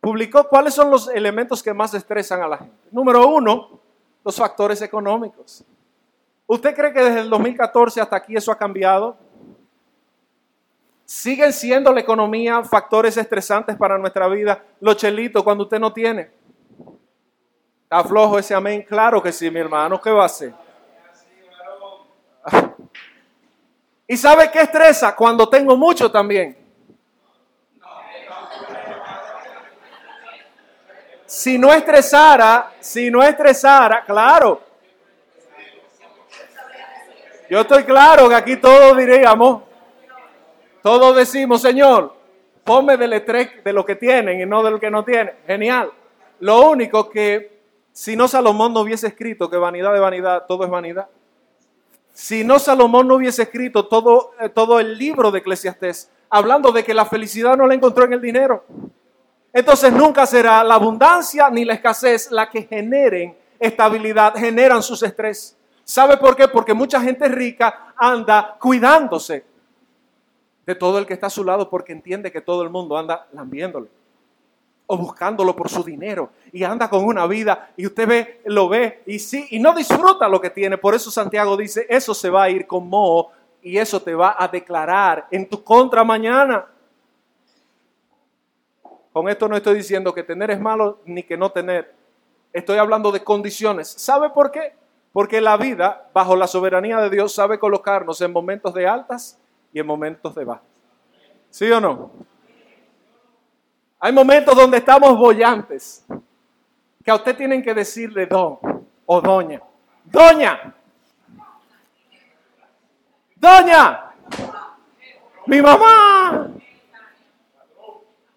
publicó 0.03 0.47
cuáles 0.47 0.75
son 0.75 0.91
los 0.91 1.09
elementos 1.09 1.63
que 1.63 1.73
más 1.73 1.95
estresan 1.95 2.43
a 2.43 2.49
la 2.49 2.59
gente. 2.59 2.89
Número 2.91 3.27
uno, 3.27 3.81
los 4.23 4.37
factores 4.37 4.83
económicos. 4.83 5.65
¿Usted 6.51 6.75
cree 6.75 6.93
que 6.93 7.01
desde 7.01 7.21
el 7.21 7.31
2014 7.31 8.01
hasta 8.01 8.17
aquí 8.17 8.35
eso 8.35 8.51
ha 8.51 8.59
cambiado? 8.59 9.17
¿Siguen 11.05 11.53
siendo 11.53 11.93
la 11.93 12.01
economía 12.01 12.65
factores 12.65 13.17
estresantes 13.17 13.77
para 13.77 13.97
nuestra 13.99 14.27
vida? 14.27 14.61
Los 14.81 14.97
chelitos 14.97 15.45
cuando 15.45 15.63
usted 15.63 15.79
no 15.79 15.93
tiene. 15.93 16.33
¿Está 17.85 18.03
flojo 18.03 18.37
ese 18.37 18.53
amén? 18.53 18.83
Claro 18.83 19.23
que 19.23 19.31
sí, 19.31 19.49
mi 19.49 19.61
hermano. 19.61 20.01
¿Qué 20.01 20.11
va 20.11 20.25
a 20.25 20.27
hacer? 20.27 20.53
¿Y 24.09 24.17
sabe 24.17 24.51
qué 24.51 24.63
estresa? 24.63 25.15
Cuando 25.15 25.49
tengo 25.49 25.77
mucho 25.77 26.11
también. 26.11 26.59
Si 31.27 31.57
no 31.57 31.73
estresara, 31.73 32.73
si 32.81 33.09
no 33.09 33.23
estresara, 33.23 34.03
claro. 34.05 34.70
Yo 37.51 37.63
estoy 37.63 37.83
claro 37.83 38.29
que 38.29 38.37
aquí 38.37 38.57
todos 38.59 38.97
diríamos, 38.97 39.65
todos 40.85 41.17
decimos, 41.17 41.61
Señor, 41.61 42.15
ponme 42.63 42.97
del 42.97 43.13
estrés 43.13 43.65
de 43.65 43.73
lo 43.73 43.85
que 43.85 43.97
tienen 43.97 44.41
y 44.41 44.47
no 44.47 44.63
de 44.63 44.71
lo 44.71 44.79
que 44.79 44.89
no 44.89 45.05
tienen. 45.05 45.35
Genial. 45.49 45.91
Lo 46.39 46.71
único 46.71 47.11
que 47.11 47.61
si 47.93 48.15
no 48.15 48.29
Salomón 48.29 48.73
no 48.73 48.83
hubiese 48.83 49.09
escrito 49.09 49.51
que 49.51 49.57
vanidad 49.57 49.93
de 49.93 49.99
vanidad, 49.99 50.45
todo 50.47 50.63
es 50.63 50.71
vanidad. 50.71 51.09
Si 52.15 52.45
no 52.45 52.61
Salomón 52.61 53.09
no 53.09 53.17
hubiese 53.17 53.43
escrito 53.43 53.89
todo, 53.89 54.31
eh, 54.41 54.49
todo 54.49 54.79
el 54.79 54.97
libro 54.97 55.33
de 55.33 55.41
Eclesiastés, 55.41 56.09
hablando 56.31 56.71
de 56.71 56.85
que 56.85 56.95
la 56.95 57.05
felicidad 57.05 57.57
no 57.57 57.67
la 57.67 57.75
encontró 57.75 58.05
en 58.05 58.13
el 58.13 58.21
dinero. 58.21 58.65
Entonces 59.53 59.93
nunca 59.93 60.25
será 60.25 60.63
la 60.63 60.77
abundancia 60.77 61.51
ni 61.51 61.65
la 61.65 61.75
escasez 61.75 62.31
la 62.31 62.49
que 62.49 62.63
generen 62.63 63.37
estabilidad, 63.59 64.37
generan 64.37 64.85
sus 64.85 65.03
estrés. 65.03 65.57
¿Sabe 65.91 66.19
por 66.19 66.37
qué? 66.37 66.47
Porque 66.47 66.73
mucha 66.73 67.01
gente 67.01 67.27
rica 67.27 67.93
anda 67.97 68.57
cuidándose 68.61 69.45
de 70.65 70.75
todo 70.77 71.01
el 71.01 71.05
que 71.05 71.15
está 71.15 71.27
a 71.27 71.31
su 71.31 71.43
lado 71.43 71.69
porque 71.69 71.91
entiende 71.91 72.31
que 72.31 72.41
todo 72.41 72.63
el 72.63 72.71
mundo 72.71 72.97
anda 72.97 73.27
lambiéndole 73.33 73.89
o 74.87 74.97
buscándolo 74.97 75.57
por 75.57 75.69
su 75.69 75.83
dinero 75.83 76.31
y 76.53 76.63
anda 76.63 76.89
con 76.89 77.05
una 77.05 77.27
vida 77.27 77.73
y 77.77 77.87
usted 77.87 78.07
ve, 78.07 78.41
lo 78.45 78.69
ve 78.69 79.03
y 79.05 79.19
sí, 79.19 79.49
y 79.51 79.59
no 79.59 79.75
disfruta 79.75 80.29
lo 80.29 80.41
que 80.41 80.51
tiene. 80.51 80.79
Por 80.79 80.95
eso 80.95 81.11
Santiago 81.11 81.57
dice, 81.57 81.87
eso 81.89 82.15
se 82.15 82.31
va 82.31 82.45
a 82.45 82.51
ir 82.51 82.69
con 82.69 82.89
moho 82.89 83.33
y 83.61 83.77
eso 83.77 84.01
te 84.01 84.15
va 84.15 84.37
a 84.39 84.47
declarar 84.47 85.27
en 85.33 85.49
tu 85.49 85.65
contra 85.65 86.05
mañana. 86.05 86.67
Con 89.13 89.29
esto 89.29 89.49
no 89.49 89.57
estoy 89.57 89.75
diciendo 89.75 90.15
que 90.15 90.23
tener 90.23 90.53
es 90.53 90.61
malo 90.61 91.01
ni 91.05 91.25
que 91.25 91.37
no 91.37 91.51
tener. 91.51 91.93
Estoy 92.53 92.79
hablando 92.79 93.11
de 93.11 93.25
condiciones. 93.25 93.89
¿Sabe 93.89 94.31
por 94.31 94.53
qué? 94.53 94.79
Porque 95.13 95.41
la 95.41 95.57
vida, 95.57 96.09
bajo 96.15 96.37
la 96.37 96.47
soberanía 96.47 96.99
de 96.99 97.11
Dios, 97.11 97.35
sabe 97.35 97.59
colocarnos 97.59 98.21
en 98.21 98.33
momentos 98.33 98.73
de 98.75 98.87
altas 98.87 99.39
y 99.73 99.81
en 99.81 99.87
momentos 99.87 100.35
de 100.35 100.45
bajas. 100.45 100.65
¿Sí 101.51 101.71
o 101.71 101.81
no? 101.81 102.13
Hay 103.99 104.13
momentos 104.13 104.55
donde 104.57 104.79
estamos 104.79 105.17
bollantes. 105.19 106.05
que 107.05 107.11
a 107.11 107.15
usted 107.15 107.37
tienen 107.37 107.63
que 107.63 107.75
decirle 107.75 108.27
don 108.27 108.59
o 109.07 109.21
doña. 109.21 109.61
Doña. 110.05 110.75
Doña. 113.37 114.13
Mi 115.47 115.61
mamá. 115.63 116.51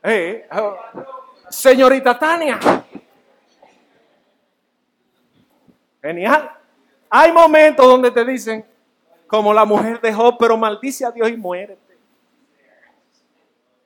Eh, 0.01 0.47
oh, 0.51 0.77
señorita 1.49 2.17
Tania. 2.17 2.59
Genial. 6.01 6.62
Hay 7.15 7.31
momentos 7.31 7.85
donde 7.85 8.09
te 8.09 8.25
dicen, 8.25 8.65
como 9.27 9.53
la 9.53 9.65
mujer 9.65 10.01
de 10.01 10.11
Job, 10.11 10.35
pero 10.39 10.57
maldice 10.57 11.05
a 11.05 11.11
Dios 11.11 11.29
y 11.29 11.37
muérete. 11.37 11.95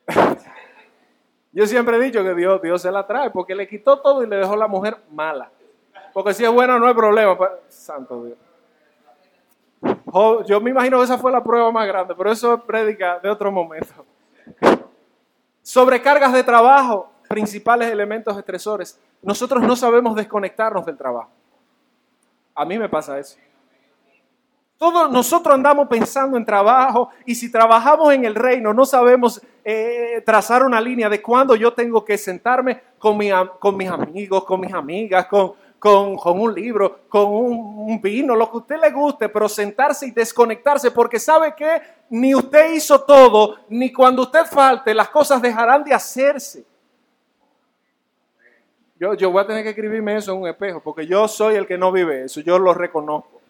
Yo 1.51 1.67
siempre 1.67 1.97
he 1.97 1.99
dicho 1.99 2.23
que 2.23 2.33
Dios, 2.33 2.61
Dios 2.61 2.81
se 2.81 2.89
la 2.89 3.05
trae 3.05 3.29
porque 3.29 3.53
le 3.53 3.67
quitó 3.67 3.99
todo 3.99 4.23
y 4.23 4.27
le 4.27 4.37
dejó 4.37 4.55
la 4.55 4.69
mujer 4.69 4.95
mala. 5.11 5.51
Porque 6.13 6.33
si 6.33 6.45
es 6.45 6.49
buena 6.49 6.79
no 6.79 6.87
hay 6.87 6.93
problema. 6.93 7.37
Pues, 7.37 7.51
santo 7.67 8.23
Dios. 8.23 8.37
yo 10.47 10.61
me 10.61 10.69
imagino 10.69 10.97
que 10.99 11.03
esa 11.03 11.17
fue 11.17 11.29
la 11.29 11.43
prueba 11.43 11.69
más 11.69 11.85
grande, 11.85 12.15
pero 12.17 12.31
eso 12.31 12.53
es 12.53 12.61
prédica 12.61 13.19
de 13.19 13.29
otro 13.29 13.51
momento. 13.51 14.05
Sobrecargas 15.61 16.31
de 16.31 16.45
trabajo, 16.45 17.11
principales 17.27 17.91
elementos 17.91 18.37
estresores. 18.37 18.97
Nosotros 19.21 19.61
no 19.63 19.75
sabemos 19.75 20.15
desconectarnos 20.15 20.85
del 20.85 20.95
trabajo. 20.95 21.31
A 22.57 22.65
mí 22.65 22.79
me 22.79 22.89
pasa 22.89 23.19
eso. 23.19 23.37
Todos 24.79 25.11
nosotros 25.11 25.53
andamos 25.53 25.87
pensando 25.87 26.37
en 26.37 26.43
trabajo 26.45 27.09
y 27.23 27.35
si 27.35 27.51
trabajamos 27.51 28.11
en 28.13 28.25
el 28.25 28.33
reino 28.33 28.73
no 28.73 28.83
sabemos 28.83 29.39
eh, 29.63 30.23
trazar 30.25 30.63
una 30.63 30.81
línea 30.81 31.07
de 31.07 31.21
cuándo 31.21 31.55
yo 31.55 31.71
tengo 31.73 32.03
que 32.03 32.17
sentarme 32.17 32.81
con, 32.97 33.19
con 33.59 33.77
mis 33.77 33.89
amigos, 33.89 34.43
con 34.43 34.59
mis 34.59 34.73
amigas, 34.73 35.27
con, 35.27 35.53
con, 35.79 36.39
un 36.39 36.53
libro, 36.53 37.01
con 37.07 37.27
un, 37.27 38.01
vino, 38.01 38.35
lo 38.35 38.49
que 38.49 38.57
usted 38.57 38.79
le 38.81 38.91
guste, 38.91 39.29
pero 39.29 39.47
sentarse 39.47 40.07
y 40.07 40.11
desconectarse, 40.11 40.89
porque 40.89 41.19
sabe 41.19 41.53
que 41.55 41.81
ni 42.09 42.33
usted 42.33 42.73
hizo 42.73 43.01
todo, 43.01 43.57
ni 43.69 43.93
cuando 43.93 44.23
usted 44.23 44.45
falte, 44.45 44.93
las 44.93 45.09
cosas 45.09 45.41
dejarán 45.41 45.83
de 45.83 45.93
hacerse. 45.93 46.65
Yo, 48.99 49.13
yo 49.13 49.31
voy 49.31 49.43
a 49.43 49.47
tener 49.47 49.63
que 49.63 49.69
escribirme 49.69 50.15
eso 50.15 50.33
en 50.33 50.41
un 50.41 50.47
espejo, 50.47 50.81
porque 50.81 51.05
yo 51.05 51.27
soy 51.27 51.55
el 51.55 51.67
que 51.67 51.77
no 51.77 51.91
vive 51.91 52.23
eso, 52.23 52.41
yo 52.41 52.57
lo 52.57 52.73
reconozco. 52.73 53.41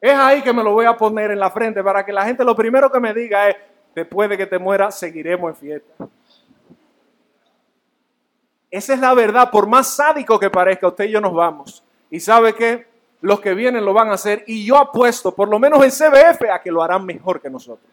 Es 0.00 0.14
ahí 0.14 0.40
que 0.40 0.52
me 0.52 0.64
lo 0.64 0.72
voy 0.72 0.86
a 0.86 0.96
poner 0.96 1.30
en 1.30 1.38
la 1.38 1.50
frente 1.50 1.84
para 1.84 2.04
que 2.06 2.12
la 2.12 2.24
gente 2.24 2.42
lo 2.42 2.56
primero 2.56 2.90
que 2.90 3.00
me 3.00 3.12
diga 3.12 3.50
es, 3.50 3.56
después 3.94 4.30
de 4.30 4.38
que 4.38 4.46
te 4.46 4.58
muera, 4.58 4.90
seguiremos 4.90 5.50
en 5.50 5.56
fiesta. 5.56 6.08
Esa 8.70 8.94
es 8.94 9.00
la 9.00 9.12
verdad, 9.12 9.50
por 9.50 9.66
más 9.66 9.94
sádico 9.94 10.38
que 10.38 10.48
parezca, 10.48 10.88
usted 10.88 11.04
y 11.04 11.10
yo 11.10 11.20
nos 11.20 11.34
vamos. 11.34 11.84
Y 12.08 12.20
sabe 12.20 12.54
que 12.54 12.86
los 13.20 13.40
que 13.40 13.52
vienen 13.52 13.84
lo 13.84 13.92
van 13.92 14.08
a 14.08 14.14
hacer 14.14 14.44
y 14.46 14.64
yo 14.64 14.78
apuesto, 14.78 15.34
por 15.34 15.48
lo 15.48 15.58
menos 15.58 15.82
en 15.84 15.90
CBF, 15.90 16.50
a 16.50 16.62
que 16.62 16.70
lo 16.70 16.82
harán 16.82 17.04
mejor 17.04 17.40
que 17.40 17.50
nosotros. 17.50 17.90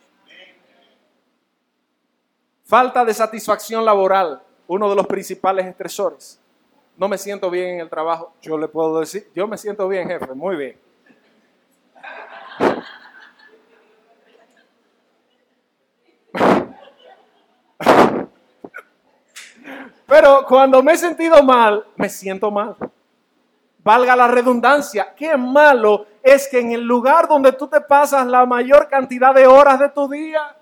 Falta 2.63 3.03
de 3.03 3.13
satisfacción 3.13 3.83
laboral, 3.83 4.41
uno 4.67 4.89
de 4.89 4.95
los 4.95 5.07
principales 5.07 5.65
estresores. 5.65 6.39
No 6.97 7.07
me 7.07 7.17
siento 7.17 7.49
bien 7.49 7.75
en 7.75 7.79
el 7.81 7.89
trabajo, 7.89 8.33
yo 8.41 8.57
le 8.57 8.67
puedo 8.67 8.99
decir, 8.99 9.29
yo 9.35 9.47
me 9.47 9.57
siento 9.57 9.87
bien, 9.87 10.07
jefe, 10.07 10.33
muy 10.33 10.55
bien. 10.55 10.77
Pero 20.07 20.45
cuando 20.47 20.81
me 20.81 20.93
he 20.93 20.97
sentido 20.97 21.43
mal, 21.43 21.85
me 21.95 22.09
siento 22.09 22.49
mal. 22.49 22.75
Valga 23.83 24.15
la 24.15 24.27
redundancia, 24.27 25.13
qué 25.15 25.37
malo 25.37 26.07
es 26.23 26.47
que 26.49 26.59
en 26.59 26.71
el 26.71 26.81
lugar 26.81 27.27
donde 27.27 27.51
tú 27.53 27.67
te 27.67 27.79
pasas 27.79 28.25
la 28.27 28.45
mayor 28.45 28.89
cantidad 28.89 29.33
de 29.33 29.47
horas 29.47 29.79
de 29.79 29.89
tu 29.89 30.09
día, 30.09 30.57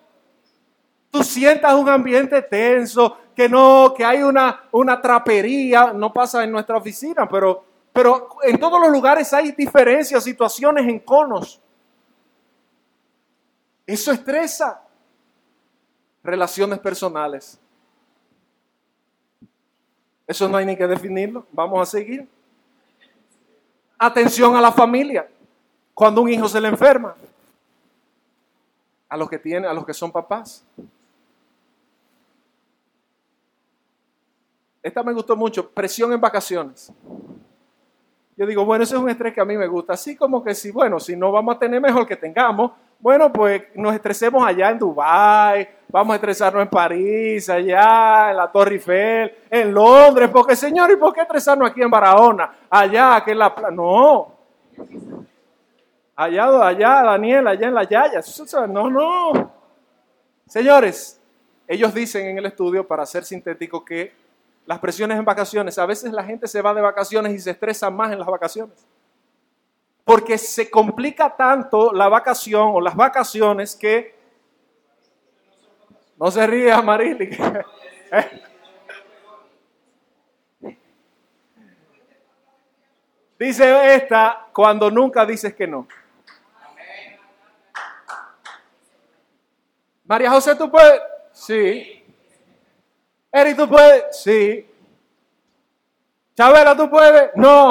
tú 1.15 1.23
sientas 1.23 1.73
un 1.75 1.87
ambiente 1.87 2.41
tenso, 2.41 3.17
que 3.33 3.47
no, 3.47 3.93
que 3.95 4.03
hay 4.03 4.21
una, 4.21 4.65
una 4.73 4.99
trapería, 5.01 5.93
no 5.93 6.11
pasa 6.11 6.43
en 6.43 6.51
nuestra 6.51 6.75
oficina, 6.75 7.25
pero, 7.29 7.63
pero 7.93 8.27
en 8.43 8.59
todos 8.59 8.81
los 8.81 8.89
lugares 8.89 9.31
hay 9.31 9.53
diferencias, 9.53 10.25
situaciones 10.25 10.85
en 10.85 10.99
conos. 10.99 11.61
Eso 13.87 14.11
estresa 14.11 14.81
relaciones 16.21 16.79
personales. 16.79 17.57
Eso 20.27 20.49
no 20.49 20.57
hay 20.57 20.65
ni 20.65 20.75
que 20.75 20.85
definirlo. 20.85 21.45
Vamos 21.53 21.79
a 21.79 21.85
seguir. 21.89 22.27
Atención 23.97 24.57
a 24.57 24.59
la 24.59 24.73
familia. 24.73 25.29
Cuando 25.93 26.21
un 26.21 26.29
hijo 26.29 26.49
se 26.49 26.59
le 26.59 26.67
enferma. 26.67 27.15
A 29.07 29.15
los 29.15 29.29
que 29.29 29.39
tienen, 29.39 29.69
a 29.69 29.73
los 29.73 29.85
que 29.85 29.93
son 29.93 30.11
papás. 30.11 30.65
Esta 34.85 35.01
me 35.01 35.13
gustó 35.13 35.35
mucho. 35.35 35.67
Presión 35.67 36.13
en 36.13 36.21
vacaciones. 36.21 36.93
Yo 38.37 38.45
digo, 38.45 38.63
bueno, 38.65 38.83
ese 38.83 38.93
es 38.93 39.01
un 39.01 39.09
estrés 39.09 39.33
que 39.33 39.41
a 39.41 39.45
mí 39.45 39.57
me 39.57 39.65
gusta. 39.65 39.93
Así 39.93 40.15
como 40.15 40.43
que 40.43 40.53
si, 40.53 40.69
bueno, 40.69 40.99
si 40.99 41.15
no 41.15 41.31
vamos 41.31 41.55
a 41.55 41.59
tener 41.59 41.81
mejor 41.81 42.05
que 42.05 42.15
tengamos, 42.15 42.69
bueno, 42.99 43.33
pues 43.33 43.63
nos 43.73 43.95
estresemos 43.95 44.45
allá 44.45 44.69
en 44.69 44.77
Dubái, 44.77 45.67
vamos 45.87 46.13
a 46.13 46.15
estresarnos 46.17 46.61
en 46.61 46.69
París, 46.69 47.49
allá 47.49 48.29
en 48.29 48.37
la 48.37 48.51
Torre 48.51 48.73
Eiffel, 48.75 49.35
en 49.49 49.73
Londres, 49.73 50.29
porque 50.31 50.55
señor, 50.55 50.91
¿y 50.91 50.97
por 50.97 51.15
qué 51.15 51.21
estresarnos 51.21 51.71
aquí 51.71 51.81
en 51.81 51.89
Barahona? 51.89 52.53
Allá, 52.69 53.23
que 53.25 53.31
en 53.31 53.39
la. 53.39 53.55
No. 53.71 54.35
Allá, 56.15 56.67
allá, 56.67 57.01
Daniel, 57.01 57.47
allá 57.47 57.67
en 57.67 57.73
la 57.73 57.83
Yaya. 57.85 58.21
No, 58.67 58.87
no. 58.91 59.51
Señores, 60.45 61.19
ellos 61.67 61.91
dicen 61.91 62.27
en 62.27 62.37
el 62.37 62.45
estudio, 62.45 62.87
para 62.87 63.03
ser 63.07 63.25
sintético, 63.25 63.83
que 63.83 64.24
las 64.65 64.79
presiones 64.79 65.17
en 65.17 65.25
vacaciones, 65.25 65.77
a 65.77 65.85
veces 65.85 66.11
la 66.11 66.23
gente 66.23 66.47
se 66.47 66.61
va 66.61 66.73
de 66.73 66.81
vacaciones 66.81 67.33
y 67.33 67.39
se 67.39 67.51
estresa 67.51 67.89
más 67.89 68.11
en 68.11 68.19
las 68.19 68.27
vacaciones. 68.27 68.85
Porque 70.03 70.37
se 70.37 70.69
complica 70.69 71.35
tanto 71.35 71.91
la 71.91 72.09
vacación 72.09 72.71
o 72.73 72.81
las 72.81 72.95
vacaciones 72.95 73.75
que... 73.75 74.15
No 76.17 76.31
se 76.31 76.47
ríe, 76.47 76.81
Marily. 76.81 77.37
Dice 83.37 83.95
esta 83.95 84.47
cuando 84.53 84.89
nunca 84.89 85.25
dices 85.25 85.53
que 85.53 85.67
no. 85.67 85.87
María 90.05 90.31
José, 90.31 90.55
¿tú 90.55 90.71
puedes? 90.71 91.01
Sí. 91.33 92.04
Eri, 93.35 93.53
¿tú 93.53 93.67
puedes? 93.67 94.03
Sí. 94.11 94.65
Chabela, 96.37 96.73
¿tú 96.73 96.89
puedes? 96.89 97.31
No. 97.35 97.69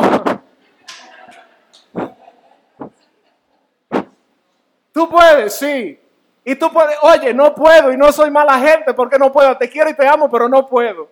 Tú 4.93 5.09
puedes, 5.09 5.55
sí. 5.55 5.99
Y 6.45 6.55
tú 6.57 6.71
puedes, 6.71 6.99
oye, 7.01 7.33
no 7.33 7.55
puedo 7.55 7.91
y 7.91 7.97
no 7.97 8.13
soy 8.13 8.31
mala 8.31 8.59
gente 8.59 8.93
porque 8.93 9.19
no 9.19 9.33
puedo. 9.33 9.57
Te 9.57 9.71
quiero 9.71 9.89
y 9.89 9.95
te 9.95 10.07
amo, 10.07 10.31
pero 10.31 10.51
no 10.51 10.69
puedo. 10.69 11.09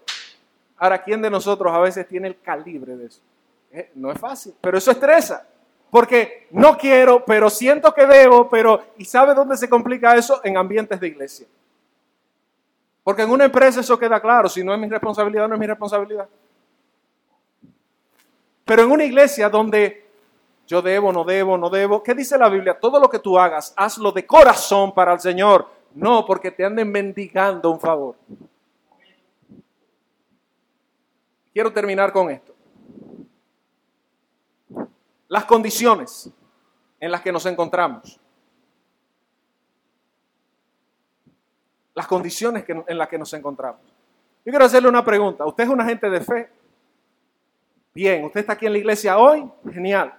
Ahora, 0.76 1.02
¿quién 1.02 1.22
de 1.22 1.30
nosotros 1.30 1.72
a 1.72 1.78
veces 1.78 2.06
tiene 2.06 2.28
el 2.28 2.38
calibre 2.38 2.94
de 2.94 3.06
eso? 3.06 3.22
Eh, 3.70 3.90
no 3.94 4.12
es 4.12 4.18
fácil, 4.18 4.54
pero 4.60 4.76
eso 4.76 4.90
estresa. 4.90 5.46
Porque 5.88 6.46
no 6.50 6.76
quiero, 6.76 7.24
pero 7.24 7.48
siento 7.48 7.94
que 7.94 8.04
debo, 8.04 8.50
pero 8.50 8.84
¿y 8.98 9.06
sabe 9.06 9.32
dónde 9.32 9.56
se 9.56 9.70
complica 9.70 10.14
eso? 10.14 10.42
En 10.44 10.58
ambientes 10.58 11.00
de 11.00 11.06
iglesia. 11.06 11.46
Porque 13.04 13.22
en 13.22 13.30
una 13.30 13.44
empresa 13.44 13.80
eso 13.80 13.98
queda 13.98 14.20
claro, 14.20 14.48
si 14.48 14.62
no 14.62 14.72
es 14.72 14.78
mi 14.78 14.88
responsabilidad, 14.88 15.48
no 15.48 15.54
es 15.54 15.60
mi 15.60 15.66
responsabilidad. 15.66 16.28
Pero 18.64 18.82
en 18.82 18.90
una 18.90 19.04
iglesia 19.04 19.48
donde 19.48 20.06
yo 20.66 20.80
debo, 20.80 21.12
no 21.12 21.24
debo, 21.24 21.58
no 21.58 21.68
debo, 21.68 22.02
¿qué 22.02 22.14
dice 22.14 22.38
la 22.38 22.48
Biblia? 22.48 22.78
Todo 22.78 23.00
lo 23.00 23.10
que 23.10 23.18
tú 23.18 23.38
hagas, 23.38 23.74
hazlo 23.76 24.12
de 24.12 24.24
corazón 24.24 24.94
para 24.94 25.12
el 25.12 25.20
Señor, 25.20 25.68
no 25.94 26.24
porque 26.24 26.50
te 26.50 26.64
anden 26.64 26.90
mendigando 26.90 27.70
un 27.70 27.80
favor. 27.80 28.16
Quiero 31.52 31.72
terminar 31.72 32.12
con 32.12 32.30
esto. 32.30 32.54
Las 35.28 35.44
condiciones 35.44 36.30
en 37.00 37.10
las 37.10 37.20
que 37.20 37.32
nos 37.32 37.44
encontramos. 37.46 38.18
Las 41.94 42.06
condiciones 42.06 42.64
en 42.68 42.98
las 42.98 43.08
que 43.08 43.18
nos 43.18 43.32
encontramos. 43.34 43.80
Yo 44.44 44.50
quiero 44.50 44.64
hacerle 44.64 44.88
una 44.88 45.04
pregunta. 45.04 45.44
¿Usted 45.46 45.64
es 45.64 45.70
un 45.70 45.80
agente 45.80 46.10
de 46.10 46.20
fe? 46.20 46.50
Bien, 47.94 48.24
¿usted 48.24 48.40
está 48.40 48.54
aquí 48.54 48.66
en 48.66 48.72
la 48.72 48.78
iglesia 48.78 49.18
hoy? 49.18 49.48
Genial. 49.72 50.14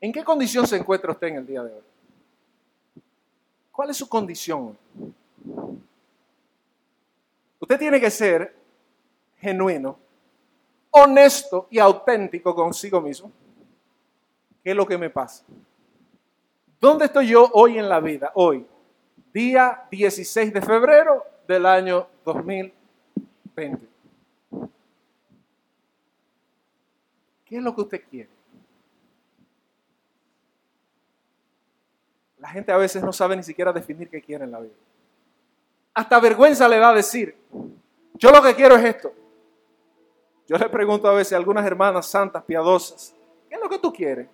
¿En 0.00 0.12
qué 0.12 0.24
condición 0.24 0.66
se 0.66 0.76
encuentra 0.76 1.12
usted 1.12 1.26
en 1.26 1.36
el 1.36 1.46
día 1.46 1.62
de 1.62 1.74
hoy? 1.74 1.82
¿Cuál 3.72 3.90
es 3.90 3.96
su 3.96 4.08
condición? 4.08 4.76
Usted 7.58 7.78
tiene 7.78 8.00
que 8.00 8.10
ser 8.10 8.56
genuino, 9.38 9.98
honesto 10.90 11.66
y 11.70 11.78
auténtico 11.78 12.54
consigo 12.54 13.00
mismo. 13.00 13.30
¿Qué 14.62 14.70
es 14.70 14.76
lo 14.76 14.86
que 14.86 14.96
me 14.96 15.10
pasa? 15.10 15.44
¿Dónde 16.80 17.04
estoy 17.04 17.28
yo 17.28 17.50
hoy 17.52 17.78
en 17.78 17.90
la 17.90 18.00
vida? 18.00 18.32
Hoy, 18.34 18.66
día 19.34 19.86
16 19.90 20.54
de 20.54 20.62
febrero 20.62 21.26
del 21.46 21.66
año 21.66 22.06
2020. 22.24 23.86
¿Qué 27.44 27.56
es 27.56 27.62
lo 27.62 27.74
que 27.74 27.80
usted 27.82 28.02
quiere? 28.08 28.30
La 32.38 32.48
gente 32.48 32.72
a 32.72 32.78
veces 32.78 33.02
no 33.04 33.12
sabe 33.12 33.36
ni 33.36 33.42
siquiera 33.42 33.74
definir 33.74 34.08
qué 34.08 34.22
quiere 34.22 34.44
en 34.44 34.52
la 34.52 34.60
vida. 34.60 34.72
Hasta 35.92 36.18
vergüenza 36.18 36.66
le 36.66 36.78
da 36.78 36.94
decir, 36.94 37.36
yo 38.14 38.30
lo 38.30 38.40
que 38.40 38.54
quiero 38.54 38.76
es 38.76 38.84
esto. 38.84 39.12
Yo 40.48 40.56
le 40.56 40.68
pregunto 40.70 41.08
a 41.08 41.14
veces 41.14 41.34
a 41.34 41.36
algunas 41.36 41.66
hermanas 41.66 42.06
santas, 42.06 42.42
piadosas, 42.42 43.14
¿qué 43.50 43.56
es 43.56 43.60
lo 43.60 43.68
que 43.68 43.78
tú 43.78 43.92
quieres? 43.92 44.28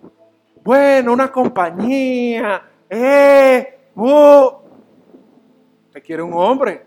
Bueno, 0.67 1.13
una 1.13 1.31
compañía, 1.31 2.61
eh, 2.89 3.79
uh. 3.95 4.49
¿Te 5.93 6.01
quiere 6.01 6.21
un 6.21 6.33
hombre? 6.33 6.85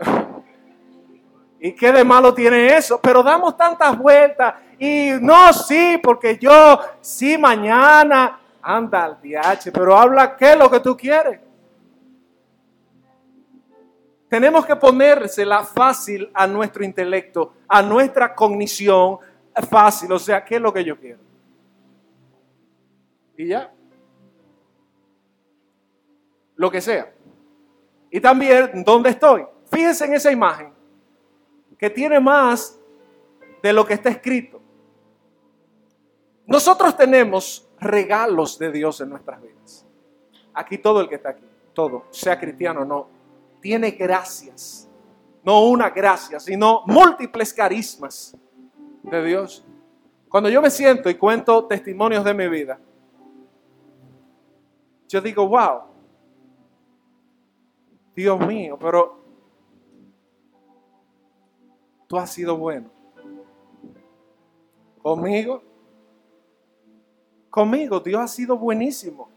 ¿Y 1.60 1.70
qué 1.70 1.92
de 1.92 2.02
malo 2.02 2.34
tiene 2.34 2.76
eso? 2.76 3.00
Pero 3.00 3.22
damos 3.22 3.56
tantas 3.56 3.96
vueltas 3.96 4.56
y 4.76 5.12
no, 5.20 5.52
sí, 5.52 6.00
porque 6.02 6.36
yo, 6.36 6.80
sí, 7.00 7.38
mañana, 7.38 8.40
anda 8.60 9.04
al 9.04 9.20
DH, 9.22 9.70
pero 9.72 9.96
habla 9.96 10.36
qué 10.36 10.50
es 10.50 10.58
lo 10.58 10.68
que 10.68 10.80
tú 10.80 10.96
quieres. 10.96 11.38
Tenemos 14.28 14.66
que 14.66 14.74
ponérsela 14.74 15.62
fácil 15.62 16.28
a 16.34 16.44
nuestro 16.48 16.82
intelecto, 16.82 17.52
a 17.68 17.80
nuestra 17.80 18.34
cognición 18.34 19.18
fácil, 19.70 20.10
o 20.10 20.18
sea, 20.18 20.44
¿qué 20.44 20.56
es 20.56 20.60
lo 20.60 20.72
que 20.72 20.82
yo 20.82 20.98
quiero? 20.98 21.29
Y 23.40 23.46
ya. 23.46 23.72
Lo 26.56 26.70
que 26.70 26.82
sea. 26.82 27.10
Y 28.10 28.20
también, 28.20 28.84
¿dónde 28.84 29.08
estoy? 29.08 29.46
Fíjense 29.70 30.04
en 30.04 30.12
esa 30.12 30.30
imagen, 30.30 30.74
que 31.78 31.88
tiene 31.88 32.20
más 32.20 32.78
de 33.62 33.72
lo 33.72 33.86
que 33.86 33.94
está 33.94 34.10
escrito. 34.10 34.60
Nosotros 36.44 36.94
tenemos 36.94 37.66
regalos 37.80 38.58
de 38.58 38.72
Dios 38.72 39.00
en 39.00 39.08
nuestras 39.08 39.40
vidas. 39.40 39.86
Aquí 40.52 40.76
todo 40.76 41.00
el 41.00 41.08
que 41.08 41.14
está 41.14 41.30
aquí, 41.30 41.46
todo, 41.72 42.04
sea 42.10 42.38
cristiano 42.38 42.82
o 42.82 42.84
no, 42.84 43.08
tiene 43.62 43.92
gracias. 43.92 44.86
No 45.42 45.64
una 45.64 45.88
gracia, 45.88 46.38
sino 46.40 46.82
múltiples 46.84 47.54
carismas 47.54 48.36
de 49.02 49.24
Dios. 49.24 49.64
Cuando 50.28 50.50
yo 50.50 50.60
me 50.60 50.68
siento 50.68 51.08
y 51.08 51.14
cuento 51.14 51.64
testimonios 51.64 52.22
de 52.22 52.34
mi 52.34 52.46
vida, 52.46 52.78
yo 55.10 55.20
digo, 55.20 55.46
wow, 55.48 55.80
Dios 58.14 58.46
mío, 58.46 58.78
pero 58.80 59.18
tú 62.06 62.16
has 62.16 62.32
sido 62.32 62.56
bueno. 62.56 62.88
Conmigo, 65.02 65.64
conmigo. 67.48 67.98
Dios 67.98 68.20
ha 68.20 68.28
sido 68.28 68.56
buenísimo. 68.56 69.28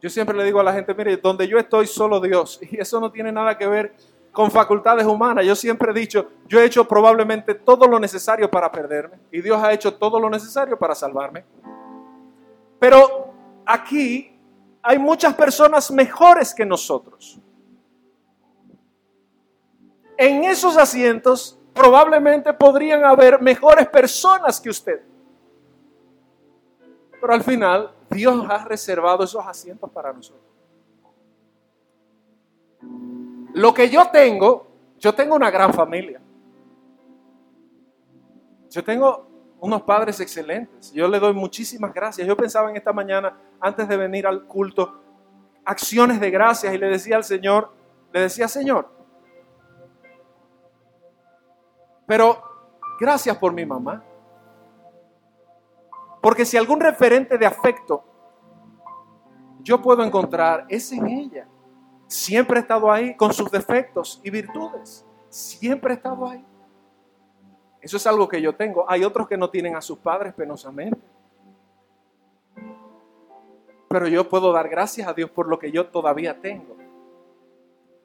Yo 0.00 0.08
siempre 0.08 0.36
le 0.36 0.44
digo 0.44 0.60
a 0.60 0.64
la 0.64 0.72
gente, 0.72 0.94
mire, 0.94 1.16
donde 1.16 1.48
yo 1.48 1.58
estoy 1.58 1.88
solo 1.88 2.20
Dios. 2.20 2.60
Y 2.70 2.80
eso 2.80 3.00
no 3.00 3.10
tiene 3.10 3.32
nada 3.32 3.58
que 3.58 3.66
ver 3.66 3.96
con 4.30 4.52
facultades 4.52 5.04
humanas. 5.04 5.44
Yo 5.44 5.56
siempre 5.56 5.90
he 5.90 5.94
dicho, 5.94 6.30
yo 6.46 6.60
he 6.60 6.64
hecho 6.64 6.86
probablemente 6.86 7.56
todo 7.56 7.88
lo 7.88 7.98
necesario 7.98 8.48
para 8.48 8.70
perderme. 8.70 9.18
Y 9.32 9.42
Dios 9.42 9.60
ha 9.60 9.72
hecho 9.72 9.92
todo 9.94 10.20
lo 10.20 10.30
necesario 10.30 10.78
para 10.78 10.94
salvarme. 10.94 11.44
Pero 12.78 13.31
aquí 13.66 14.38
hay 14.82 14.98
muchas 14.98 15.34
personas 15.34 15.90
mejores 15.90 16.54
que 16.54 16.66
nosotros. 16.66 17.38
En 20.16 20.44
esos 20.44 20.76
asientos 20.76 21.58
probablemente 21.72 22.52
podrían 22.52 23.04
haber 23.04 23.40
mejores 23.40 23.88
personas 23.88 24.60
que 24.60 24.70
usted. 24.70 25.02
Pero 27.20 27.32
al 27.32 27.42
final, 27.42 27.94
Dios 28.10 28.44
ha 28.48 28.64
reservado 28.64 29.24
esos 29.24 29.44
asientos 29.46 29.90
para 29.90 30.12
nosotros. 30.12 30.42
Lo 33.54 33.72
que 33.72 33.88
yo 33.88 34.10
tengo, 34.10 34.66
yo 34.98 35.14
tengo 35.14 35.36
una 35.36 35.50
gran 35.50 35.72
familia. 35.72 36.20
Yo 38.70 38.82
tengo 38.82 39.31
unos 39.62 39.82
padres 39.82 40.18
excelentes. 40.18 40.92
Yo 40.92 41.06
le 41.06 41.20
doy 41.20 41.32
muchísimas 41.32 41.94
gracias. 41.94 42.26
Yo 42.26 42.36
pensaba 42.36 42.68
en 42.68 42.76
esta 42.76 42.92
mañana, 42.92 43.38
antes 43.60 43.86
de 43.86 43.96
venir 43.96 44.26
al 44.26 44.44
culto, 44.44 45.00
acciones 45.64 46.18
de 46.18 46.32
gracias 46.32 46.74
y 46.74 46.78
le 46.78 46.88
decía 46.88 47.14
al 47.14 47.22
Señor, 47.22 47.70
le 48.12 48.22
decía, 48.22 48.48
Señor, 48.48 48.90
pero 52.06 52.42
gracias 52.98 53.36
por 53.38 53.52
mi 53.52 53.64
mamá. 53.64 54.02
Porque 56.20 56.44
si 56.44 56.56
algún 56.56 56.80
referente 56.80 57.38
de 57.38 57.46
afecto 57.46 58.02
yo 59.60 59.80
puedo 59.80 60.02
encontrar, 60.02 60.66
es 60.68 60.90
en 60.90 61.06
ella. 61.06 61.46
Siempre 62.08 62.58
ha 62.58 62.62
estado 62.62 62.90
ahí 62.90 63.16
con 63.16 63.32
sus 63.32 63.48
defectos 63.48 64.20
y 64.24 64.30
virtudes. 64.30 65.06
Siempre 65.28 65.92
ha 65.92 65.96
estado 65.96 66.28
ahí. 66.28 66.44
Eso 67.82 67.96
es 67.96 68.06
algo 68.06 68.28
que 68.28 68.40
yo 68.40 68.54
tengo. 68.54 68.88
Hay 68.88 69.02
otros 69.04 69.26
que 69.26 69.36
no 69.36 69.50
tienen 69.50 69.74
a 69.74 69.80
sus 69.82 69.98
padres 69.98 70.32
penosamente. 70.32 71.00
Pero 73.88 74.06
yo 74.06 74.26
puedo 74.28 74.52
dar 74.52 74.68
gracias 74.68 75.06
a 75.06 75.12
Dios 75.12 75.28
por 75.28 75.48
lo 75.48 75.58
que 75.58 75.70
yo 75.70 75.86
todavía 75.86 76.40
tengo. 76.40 76.76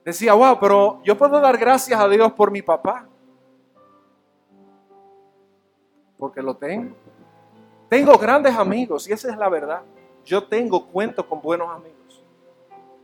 Decía, 0.03 0.33
wow, 0.33 0.57
pero 0.59 0.99
yo 1.03 1.15
puedo 1.17 1.39
dar 1.39 1.57
gracias 1.57 1.99
a 1.99 2.09
Dios 2.09 2.33
por 2.33 2.49
mi 2.49 2.63
papá. 2.63 3.07
Porque 6.17 6.41
lo 6.41 6.55
tengo. 6.55 6.95
Tengo 7.87 8.17
grandes 8.17 8.55
amigos 8.55 9.07
y 9.07 9.13
esa 9.13 9.29
es 9.29 9.37
la 9.37 9.47
verdad. 9.47 9.83
Yo 10.25 10.43
tengo 10.43 10.87
cuento 10.87 11.27
con 11.27 11.39
buenos 11.39 11.69
amigos. 11.69 12.23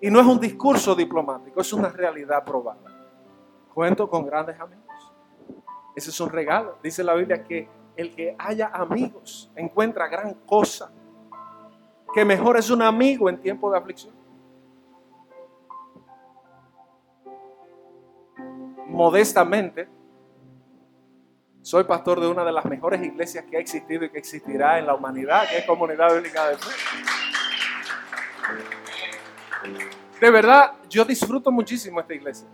Y 0.01 0.09
no 0.09 0.19
es 0.19 0.25
un 0.25 0.39
discurso 0.39 0.95
diplomático, 0.95 1.61
es 1.61 1.71
una 1.71 1.87
realidad 1.87 2.43
probada. 2.43 2.91
Cuento 3.73 4.09
con 4.09 4.25
grandes 4.25 4.59
amigos. 4.59 4.82
Ese 5.95 6.09
es 6.09 6.19
un 6.19 6.29
regalo. 6.29 6.77
Dice 6.81 7.03
la 7.03 7.13
Biblia 7.13 7.43
que 7.43 7.67
el 7.95 8.15
que 8.15 8.35
haya 8.37 8.67
amigos 8.67 9.51
encuentra 9.55 10.07
gran 10.07 10.33
cosa. 10.45 10.91
Que 12.13 12.25
mejor 12.25 12.57
es 12.57 12.69
un 12.69 12.81
amigo 12.81 13.29
en 13.29 13.39
tiempo 13.39 13.71
de 13.71 13.77
aflicción. 13.77 14.13
Modestamente, 18.87 19.87
soy 21.63 21.85
pastor 21.85 22.19
de 22.19 22.27
una 22.27 22.43
de 22.43 22.51
las 22.51 22.65
mejores 22.65 23.01
iglesias 23.01 23.45
que 23.49 23.57
ha 23.57 23.59
existido 23.59 24.05
y 24.05 24.09
que 24.09 24.19
existirá 24.19 24.77
en 24.77 24.85
la 24.85 24.93
humanidad, 24.93 25.49
que 25.49 25.59
es 25.59 25.65
Comunidad 25.65 26.13
Bíblica 26.13 26.49
de 26.49 26.57
Fe. 26.57 26.69
De 30.19 30.31
verdad, 30.31 30.73
yo 30.89 31.05
disfruto 31.05 31.51
muchísimo 31.51 31.99
esta 31.99 32.13
iglesia. 32.13 32.47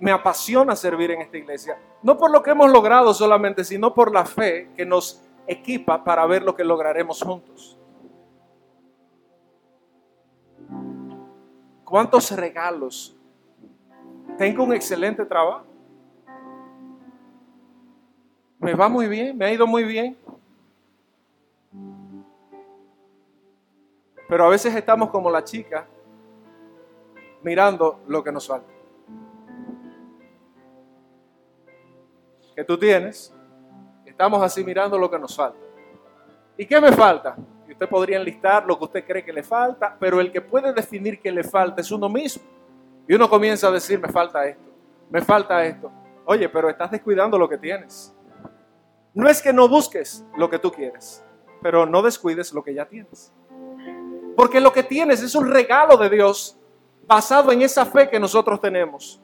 Me 0.00 0.10
apasiona 0.12 0.76
servir 0.76 1.10
en 1.12 1.22
esta 1.22 1.36
iglesia. 1.36 1.78
No 2.02 2.16
por 2.18 2.30
lo 2.30 2.42
que 2.42 2.50
hemos 2.50 2.70
logrado 2.70 3.14
solamente, 3.14 3.64
sino 3.64 3.94
por 3.94 4.12
la 4.12 4.24
fe 4.24 4.70
que 4.76 4.84
nos 4.84 5.22
equipa 5.46 6.04
para 6.04 6.26
ver 6.26 6.42
lo 6.42 6.54
que 6.54 6.64
lograremos 6.64 7.22
juntos. 7.22 7.78
¿Cuántos 11.84 12.30
regalos? 12.32 13.16
Tengo 14.36 14.62
un 14.64 14.74
excelente 14.74 15.24
trabajo 15.24 15.68
me 18.58 18.74
va 18.74 18.88
muy 18.88 19.06
bien, 19.06 19.36
me 19.36 19.44
ha 19.44 19.52
ido 19.52 19.66
muy 19.66 19.84
bien. 19.84 20.16
Pero 24.28 24.44
a 24.44 24.48
veces 24.48 24.74
estamos 24.74 25.10
como 25.10 25.30
la 25.30 25.42
chica 25.42 25.86
mirando 27.42 28.00
lo 28.08 28.22
que 28.22 28.32
nos 28.32 28.46
falta. 28.46 28.77
Que 32.58 32.64
tú 32.64 32.76
tienes, 32.76 33.32
estamos 34.04 34.42
así 34.42 34.64
mirando 34.64 34.98
lo 34.98 35.08
que 35.08 35.16
nos 35.16 35.36
falta. 35.36 35.60
¿Y 36.56 36.66
qué 36.66 36.80
me 36.80 36.90
falta? 36.90 37.36
Y 37.68 37.70
usted 37.70 37.88
podría 37.88 38.18
enlistar 38.18 38.66
lo 38.66 38.76
que 38.76 38.84
usted 38.86 39.04
cree 39.06 39.24
que 39.24 39.32
le 39.32 39.44
falta, 39.44 39.96
pero 39.96 40.20
el 40.20 40.32
que 40.32 40.40
puede 40.40 40.72
definir 40.72 41.20
que 41.20 41.30
le 41.30 41.44
falta 41.44 41.80
es 41.80 41.92
uno 41.92 42.08
mismo. 42.08 42.42
Y 43.06 43.14
uno 43.14 43.30
comienza 43.30 43.68
a 43.68 43.70
decir, 43.70 44.00
me 44.00 44.08
falta 44.08 44.44
esto, 44.44 44.72
me 45.08 45.22
falta 45.22 45.64
esto. 45.64 45.88
Oye, 46.24 46.48
pero 46.48 46.68
estás 46.68 46.90
descuidando 46.90 47.38
lo 47.38 47.48
que 47.48 47.58
tienes. 47.58 48.12
No 49.14 49.28
es 49.28 49.40
que 49.40 49.52
no 49.52 49.68
busques 49.68 50.26
lo 50.36 50.50
que 50.50 50.58
tú 50.58 50.72
quieres, 50.72 51.22
pero 51.62 51.86
no 51.86 52.02
descuides 52.02 52.52
lo 52.52 52.64
que 52.64 52.74
ya 52.74 52.86
tienes. 52.86 53.32
Porque 54.36 54.60
lo 54.60 54.72
que 54.72 54.82
tienes 54.82 55.22
es 55.22 55.36
un 55.36 55.48
regalo 55.48 55.96
de 55.96 56.10
Dios 56.10 56.58
basado 57.06 57.52
en 57.52 57.62
esa 57.62 57.86
fe 57.86 58.10
que 58.10 58.18
nosotros 58.18 58.60
tenemos. 58.60 59.22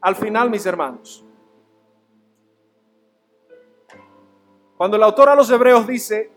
Al 0.00 0.16
final, 0.16 0.50
mis 0.50 0.66
hermanos, 0.66 1.24
cuando 4.76 4.96
el 4.96 5.02
autor 5.02 5.28
a 5.28 5.34
los 5.34 5.50
hebreos 5.50 5.86
dice, 5.86 6.30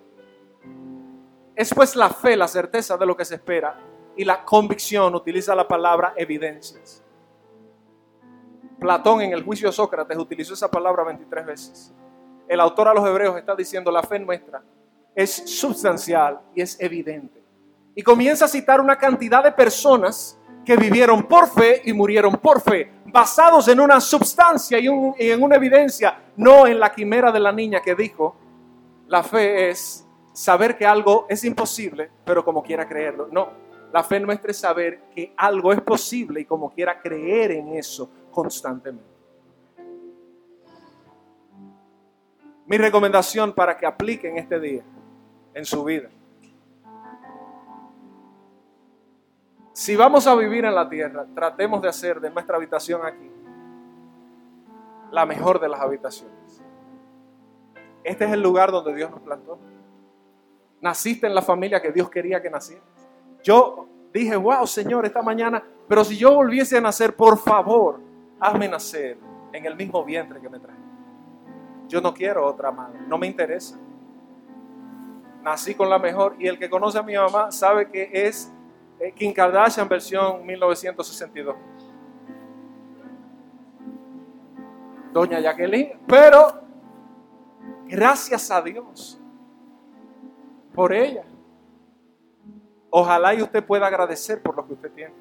es 1.56 1.74
pues 1.74 1.96
la 1.96 2.10
fe, 2.10 2.36
la 2.36 2.48
certeza 2.48 2.98
de 2.98 3.06
lo 3.06 3.18
que 3.18 3.26
se 3.26 3.36
espera, 3.36 3.80
y 4.16 4.26
la 4.26 4.44
convicción, 4.44 5.14
utiliza 5.16 5.56
la 5.56 5.68
palabra 5.68 6.14
evidencias. 6.16 7.04
Platón 8.80 9.22
en 9.22 9.34
el 9.34 9.44
juicio 9.44 9.70
de 9.70 9.74
Sócrates 9.74 10.18
utilizó 10.18 10.54
esa 10.54 10.70
palabra 10.70 11.04
23 11.04 11.46
veces. 11.46 11.94
El 12.48 12.60
autor 12.60 12.88
a 12.88 12.94
los 12.94 13.08
hebreos 13.08 13.38
está 13.38 13.56
diciendo, 13.56 13.92
la 13.92 14.04
fe 14.04 14.20
nuestra 14.20 14.64
es 15.16 15.32
sustancial 15.32 16.40
y 16.54 16.62
es 16.62 16.80
evidente. 16.80 17.44
Y 17.96 18.04
comienza 18.04 18.46
a 18.46 18.48
citar 18.48 18.80
una 18.80 18.96
cantidad 18.98 19.44
de 19.44 19.52
personas 19.52 20.40
que 20.64 20.78
vivieron 20.78 21.24
por 21.24 21.48
fe 21.50 21.82
y 21.86 21.94
murieron 21.94 22.34
por 22.34 22.62
fe, 22.62 22.92
basados 23.08 23.68
en 23.68 23.80
una 23.80 24.00
sustancia 24.00 24.80
y, 24.80 24.88
en 24.88 25.44
una 25.44 25.56
evidencia, 25.56 26.20
no 26.36 26.68
en 26.68 26.80
la 26.80 26.92
quimera 26.92 27.32
de 27.32 27.40
la 27.40 27.52
niña 27.52 27.82
que 27.82 27.96
dijo, 27.96 28.36
la 29.08 29.24
fe 29.24 29.70
es 29.70 30.06
saber 30.34 30.78
que 30.78 30.86
algo 30.86 31.26
es 31.30 31.44
imposible, 31.44 32.10
pero 32.26 32.44
como 32.44 32.62
quiera 32.62 32.88
creerlo. 32.88 33.28
No, 33.32 33.50
la 33.92 34.04
fe 34.04 34.20
nuestra 34.20 34.52
es 34.52 34.58
saber 34.58 35.04
que 35.16 35.34
algo 35.38 35.72
es 35.72 35.82
posible 35.82 36.42
y 36.42 36.46
como 36.46 36.70
quiera 36.72 37.00
creer 37.00 37.52
en 37.52 37.70
eso 37.70 38.10
constantemente. 38.32 39.18
Mi 42.66 42.78
recomendación 42.78 43.54
para 43.54 43.78
que 43.78 43.86
apliquen 43.86 44.38
este 44.38 44.60
día 44.60 44.84
en 45.54 45.64
su 45.64 45.86
vida 45.86 46.10
Si 49.78 49.96
vamos 49.96 50.26
a 50.26 50.34
vivir 50.34 50.66
en 50.66 50.74
la 50.74 50.90
tierra, 50.90 51.28
tratemos 51.36 51.84
de 51.84 51.88
hacer 51.88 52.20
de 52.20 52.32
nuestra 52.32 52.56
habitación 52.56 53.06
aquí 53.06 53.32
la 55.12 55.24
mejor 55.28 55.60
de 55.60 55.70
las 55.70 55.80
habitaciones. 55.80 56.64
Este 58.04 58.26
es 58.26 58.32
el 58.32 58.42
lugar 58.42 58.72
donde 58.72 58.96
Dios 58.96 59.12
nos 59.12 59.22
plantó. 59.22 59.60
Naciste 60.82 61.28
en 61.28 61.36
la 61.36 61.44
familia 61.44 61.80
que 61.80 61.92
Dios 61.92 62.10
quería 62.10 62.42
que 62.42 62.50
nacieras. 62.50 62.88
Yo 63.44 63.88
dije, 64.12 64.36
wow, 64.36 64.66
Señor, 64.66 65.06
esta 65.06 65.22
mañana, 65.22 65.64
pero 65.88 66.04
si 66.04 66.18
yo 66.18 66.34
volviese 66.34 66.80
a 66.80 66.82
nacer, 66.82 67.16
por 67.16 67.38
favor, 67.38 68.00
hazme 68.40 68.68
nacer 68.68 69.20
en 69.54 69.64
el 69.64 69.76
mismo 69.76 70.04
vientre 70.04 70.42
que 70.42 70.50
me 70.50 70.60
trae. 70.60 70.76
Yo 71.88 72.02
no 72.02 72.16
quiero 72.16 72.48
otra 72.48 72.72
madre, 72.72 73.00
no 73.08 73.20
me 73.20 73.28
interesa. 73.28 73.78
Nací 75.44 75.76
con 75.76 75.88
la 75.88 76.00
mejor 76.00 76.36
y 76.40 76.48
el 76.48 76.58
que 76.58 76.68
conoce 76.68 76.98
a 76.98 77.04
mi 77.04 77.14
mamá 77.14 77.52
sabe 77.52 77.92
que 77.92 78.10
es 78.12 78.52
Kim 79.16 79.34
Kardashian 79.34 79.88
versión 79.88 80.46
1962. 80.46 81.56
Doña 85.14 85.40
Jacqueline, 85.40 86.00
pero 86.08 86.62
gracias 87.86 88.52
a 88.52 88.62
Dios 88.62 89.20
por 90.74 90.94
ella. 90.94 91.24
Ojalá 92.90 93.34
y 93.34 93.42
usted 93.42 93.64
pueda 93.64 93.88
agradecer 93.88 94.42
por 94.42 94.56
lo 94.56 94.66
que 94.66 94.74
usted 94.74 94.92
tiene. 94.92 95.14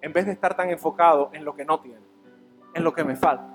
En 0.00 0.12
vez 0.12 0.26
de 0.26 0.32
estar 0.32 0.56
tan 0.56 0.70
enfocado 0.70 1.30
en 1.32 1.44
lo 1.44 1.54
que 1.54 1.64
no 1.64 1.80
tiene, 1.80 2.00
en 2.74 2.84
lo 2.84 2.92
que 2.92 3.04
me 3.04 3.16
falta, 3.16 3.48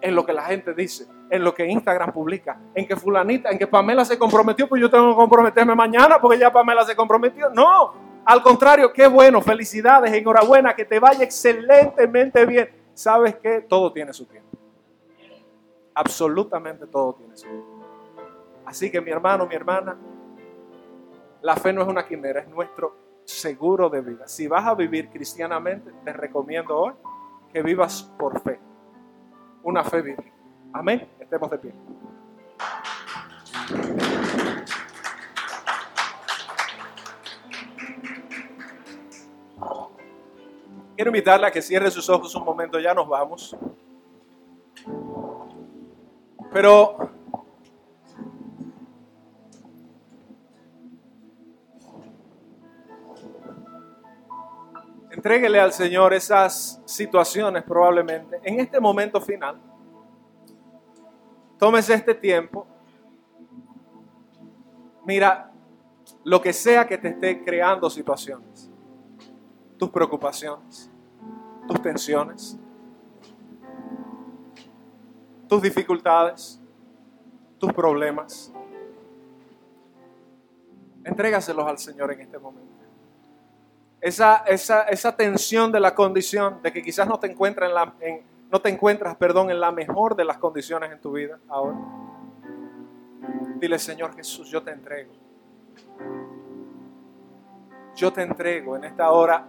en 0.00 0.14
lo 0.14 0.26
que 0.26 0.32
la 0.32 0.44
gente 0.44 0.74
dice, 0.74 1.06
en 1.34 1.42
lo 1.42 1.52
que 1.52 1.66
Instagram 1.66 2.12
publica, 2.12 2.58
en 2.74 2.86
que 2.86 2.94
fulanita, 2.94 3.50
en 3.50 3.58
que 3.58 3.66
Pamela 3.66 4.04
se 4.04 4.16
comprometió, 4.16 4.68
pues 4.68 4.80
yo 4.80 4.88
tengo 4.88 5.08
que 5.10 5.16
comprometerme 5.16 5.74
mañana 5.74 6.20
porque 6.20 6.38
ya 6.38 6.52
Pamela 6.52 6.84
se 6.84 6.94
comprometió. 6.94 7.50
No, 7.50 7.92
al 8.24 8.40
contrario, 8.40 8.92
qué 8.92 9.08
bueno, 9.08 9.40
felicidades, 9.40 10.12
enhorabuena, 10.12 10.74
que 10.74 10.84
te 10.84 11.00
vaya 11.00 11.24
excelentemente 11.24 12.46
bien. 12.46 12.70
¿Sabes 12.94 13.34
qué? 13.36 13.62
Todo 13.68 13.92
tiene 13.92 14.12
su 14.12 14.26
tiempo. 14.26 14.56
Absolutamente 15.92 16.86
todo 16.86 17.14
tiene 17.14 17.36
su 17.36 17.46
tiempo. 17.48 17.84
Así 18.64 18.90
que 18.90 19.00
mi 19.00 19.10
hermano, 19.10 19.46
mi 19.46 19.54
hermana, 19.56 19.96
la 21.42 21.56
fe 21.56 21.72
no 21.72 21.82
es 21.82 21.88
una 21.88 22.06
quimera, 22.06 22.40
es 22.40 22.48
nuestro 22.48 22.94
seguro 23.24 23.90
de 23.90 24.00
vida. 24.00 24.28
Si 24.28 24.46
vas 24.46 24.66
a 24.66 24.74
vivir 24.74 25.08
cristianamente, 25.10 25.90
te 26.04 26.12
recomiendo 26.12 26.78
hoy 26.78 26.92
que 27.52 27.60
vivas 27.60 28.04
por 28.18 28.40
fe. 28.40 28.60
Una 29.64 29.82
fe 29.82 30.00
viva. 30.00 30.33
Amén. 30.74 31.08
Estemos 31.20 31.48
de 31.52 31.58
pie. 31.58 31.72
Quiero 40.96 41.10
invitarla 41.10 41.46
a 41.46 41.50
que 41.52 41.62
cierre 41.62 41.92
sus 41.92 42.10
ojos 42.10 42.34
un 42.34 42.44
momento, 42.44 42.80
ya 42.80 42.92
nos 42.92 43.08
vamos. 43.08 43.56
Pero 46.52 46.96
entréguele 55.12 55.60
al 55.60 55.72
Señor 55.72 56.12
esas 56.14 56.82
situaciones 56.84 57.62
probablemente 57.62 58.40
en 58.42 58.58
este 58.58 58.80
momento 58.80 59.20
final. 59.20 59.73
Tómese 61.58 61.94
este 61.94 62.14
tiempo. 62.14 62.66
Mira, 65.04 65.52
lo 66.24 66.40
que 66.40 66.52
sea 66.52 66.86
que 66.86 66.98
te 66.98 67.08
esté 67.08 67.44
creando 67.44 67.88
situaciones, 67.90 68.70
tus 69.78 69.90
preocupaciones, 69.90 70.90
tus 71.66 71.80
tensiones, 71.82 72.58
tus 75.48 75.62
dificultades, 75.62 76.60
tus 77.58 77.72
problemas. 77.72 78.52
Entrégaselos 81.04 81.66
al 81.66 81.78
Señor 81.78 82.12
en 82.12 82.20
este 82.22 82.38
momento. 82.38 82.72
Esa, 84.00 84.36
esa, 84.46 84.82
esa 84.84 85.16
tensión 85.16 85.70
de 85.72 85.80
la 85.80 85.94
condición, 85.94 86.60
de 86.62 86.72
que 86.72 86.82
quizás 86.82 87.06
no 87.06 87.18
te 87.18 87.26
encuentras 87.26 87.68
en 87.68 87.74
la, 87.74 87.94
no 88.54 88.60
te 88.60 88.68
encuentras, 88.68 89.16
perdón, 89.16 89.50
en 89.50 89.58
la 89.58 89.72
mejor 89.72 90.14
de 90.14 90.24
las 90.24 90.38
condiciones 90.38 90.92
en 90.92 91.00
tu 91.00 91.10
vida 91.10 91.40
ahora. 91.48 91.76
Dile, 93.56 93.80
Señor 93.80 94.14
Jesús, 94.14 94.48
yo 94.48 94.62
te 94.62 94.70
entrego. 94.70 95.12
Yo 97.96 98.12
te 98.12 98.22
entrego 98.22 98.76
en 98.76 98.84
esta 98.84 99.10
hora 99.10 99.44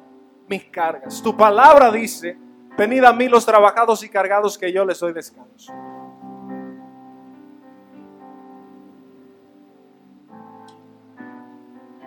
mis 0.48 0.64
cargas. 0.72 1.22
Tu 1.22 1.38
palabra 1.38 1.92
dice, 1.92 2.36
venid 2.76 3.04
a 3.04 3.14
mí 3.14 3.28
los 3.28 3.46
trabajados 3.46 4.02
y 4.04 4.10
cargados 4.10 4.58
que 4.58 4.74
yo 4.74 4.84
les 4.84 5.00
doy 5.00 5.14
descanso. 5.14 5.72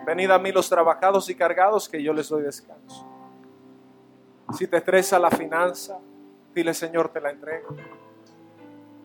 Venid 0.05 0.33
a 0.33 0.39
mí 0.41 0.51
los 0.51 0.69
trabajados 0.69 1.31
y 1.31 1.37
cargados 1.37 1.89
que 1.89 2.03
yo 2.03 2.13
les 2.13 2.29
doy 2.29 2.43
descanso. 2.43 3.07
Si 4.59 4.67
te 4.67 4.79
estresa 4.79 5.17
la 5.21 5.31
finanza, 5.31 6.01
Dile, 6.59 6.75
Señor, 6.75 7.09
te 7.11 7.21
la 7.21 7.31
entrego. 7.31 7.69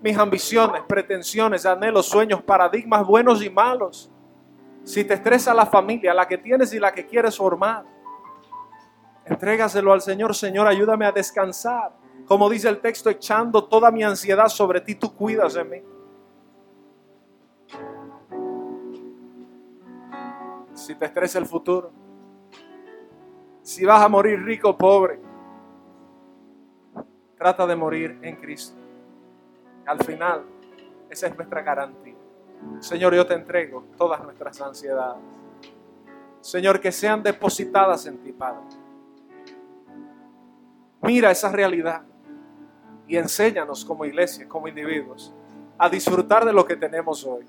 Mis 0.02 0.18
ambiciones, 0.18 0.82
pretensiones, 0.88 1.68
anhelos, 1.68 2.08
sueños, 2.08 2.42
paradigmas 2.42 3.06
buenos 3.06 3.44
y 3.44 3.50
malos. 3.52 4.10
Si 4.84 5.04
te 5.04 5.14
estresa 5.14 5.54
la 5.54 5.68
familia, 5.68 6.16
la 6.16 6.28
que 6.28 6.40
tienes 6.40 6.74
y 6.74 6.80
la 6.80 6.92
que 6.92 7.06
quieres 7.06 7.38
formar, 7.38 7.86
entrégaselo 9.24 9.94
al 9.94 10.02
Señor. 10.02 10.34
Señor, 10.34 10.66
ayúdame 10.66 11.06
a 11.06 11.12
descansar. 11.12 11.94
Como 12.26 12.50
dice 12.50 12.70
el 12.70 12.80
texto, 12.80 13.12
echando 13.12 13.64
toda 13.66 13.92
mi 13.92 14.02
ansiedad 14.04 14.48
sobre 14.48 14.82
ti, 14.82 14.96
tú 14.96 15.14
cuidas 15.14 15.54
de 15.54 15.64
mí. 15.64 15.84
Si 20.74 20.96
te 20.96 21.06
estresa 21.06 21.38
el 21.38 21.46
futuro, 21.46 21.92
si 23.62 23.86
vas 23.86 24.02
a 24.02 24.10
morir 24.10 24.42
rico 24.42 24.70
o 24.70 24.76
pobre, 24.76 25.33
Trata 27.44 27.68
de 27.68 27.76
morir 27.76 28.18
en 28.22 28.38
Cristo. 28.38 28.78
Al 29.86 30.02
final, 30.02 30.46
esa 31.10 31.28
es 31.28 31.36
nuestra 31.36 31.62
garantía. 31.62 32.16
Señor, 32.80 33.14
yo 33.14 33.28
te 33.28 33.34
entrego 33.34 33.84
todas 33.98 34.24
nuestras 34.24 34.62
ansiedades. 34.62 35.22
Señor, 36.40 36.80
que 36.80 36.90
sean 36.90 37.22
depositadas 37.22 38.06
en 38.06 38.20
ti, 38.20 38.32
Padre. 38.32 38.62
Mira 41.02 41.32
esa 41.32 41.52
realidad 41.52 42.04
y 43.10 43.18
enséñanos 43.18 43.84
como 43.84 44.06
iglesia, 44.06 44.48
como 44.48 44.70
individuos, 44.70 45.34
a 45.78 45.90
disfrutar 45.90 46.46
de 46.46 46.54
lo 46.54 46.64
que 46.64 46.78
tenemos 46.78 47.26
hoy. 47.26 47.44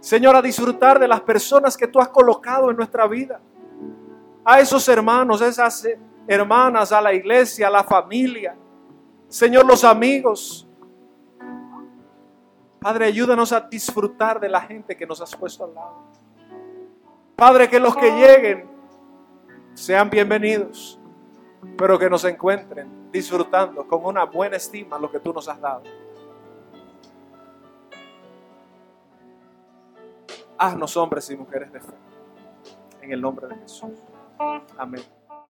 Señor, 0.00 0.34
a 0.34 0.40
disfrutar 0.40 0.98
de 0.98 1.08
las 1.08 1.20
personas 1.20 1.76
que 1.76 1.86
tú 1.86 2.00
has 2.00 2.08
colocado 2.08 2.70
en 2.70 2.76
nuestra 2.78 3.06
vida. 3.06 3.38
A 4.42 4.60
esos 4.60 4.88
hermanos, 4.88 5.42
esas 5.42 5.86
hermanas, 6.26 6.90
a 6.90 7.02
la 7.02 7.12
iglesia, 7.12 7.68
a 7.68 7.70
la 7.70 7.84
familia, 7.84 8.56
Señor, 9.36 9.66
los 9.66 9.84
amigos. 9.84 10.66
Padre, 12.80 13.04
ayúdanos 13.04 13.52
a 13.52 13.60
disfrutar 13.60 14.40
de 14.40 14.48
la 14.48 14.62
gente 14.62 14.96
que 14.96 15.06
nos 15.06 15.20
has 15.20 15.36
puesto 15.36 15.66
al 15.66 15.74
lado. 15.74 16.04
Padre, 17.36 17.68
que 17.68 17.78
los 17.78 17.94
que 17.94 18.12
lleguen 18.12 18.66
sean 19.74 20.08
bienvenidos. 20.08 20.98
pero 21.76 21.98
que 21.98 22.08
nos 22.08 22.24
encuentren 22.24 23.10
disfrutando 23.12 23.86
con 23.86 24.06
una 24.06 24.24
buena 24.24 24.56
estima 24.56 24.98
lo 24.98 25.10
que 25.10 25.20
tú 25.20 25.34
nos 25.34 25.46
has 25.48 25.60
dado. 25.60 25.82
Haznos 30.56 30.96
hombres 30.96 31.28
y 31.28 31.36
mujeres 31.36 31.70
de 31.74 31.80
fe. 31.80 31.92
En 33.02 33.12
el 33.12 33.20
nombre 33.20 33.48
de 33.48 33.56
Jesús. 33.56 33.90
Amén. 34.78 35.02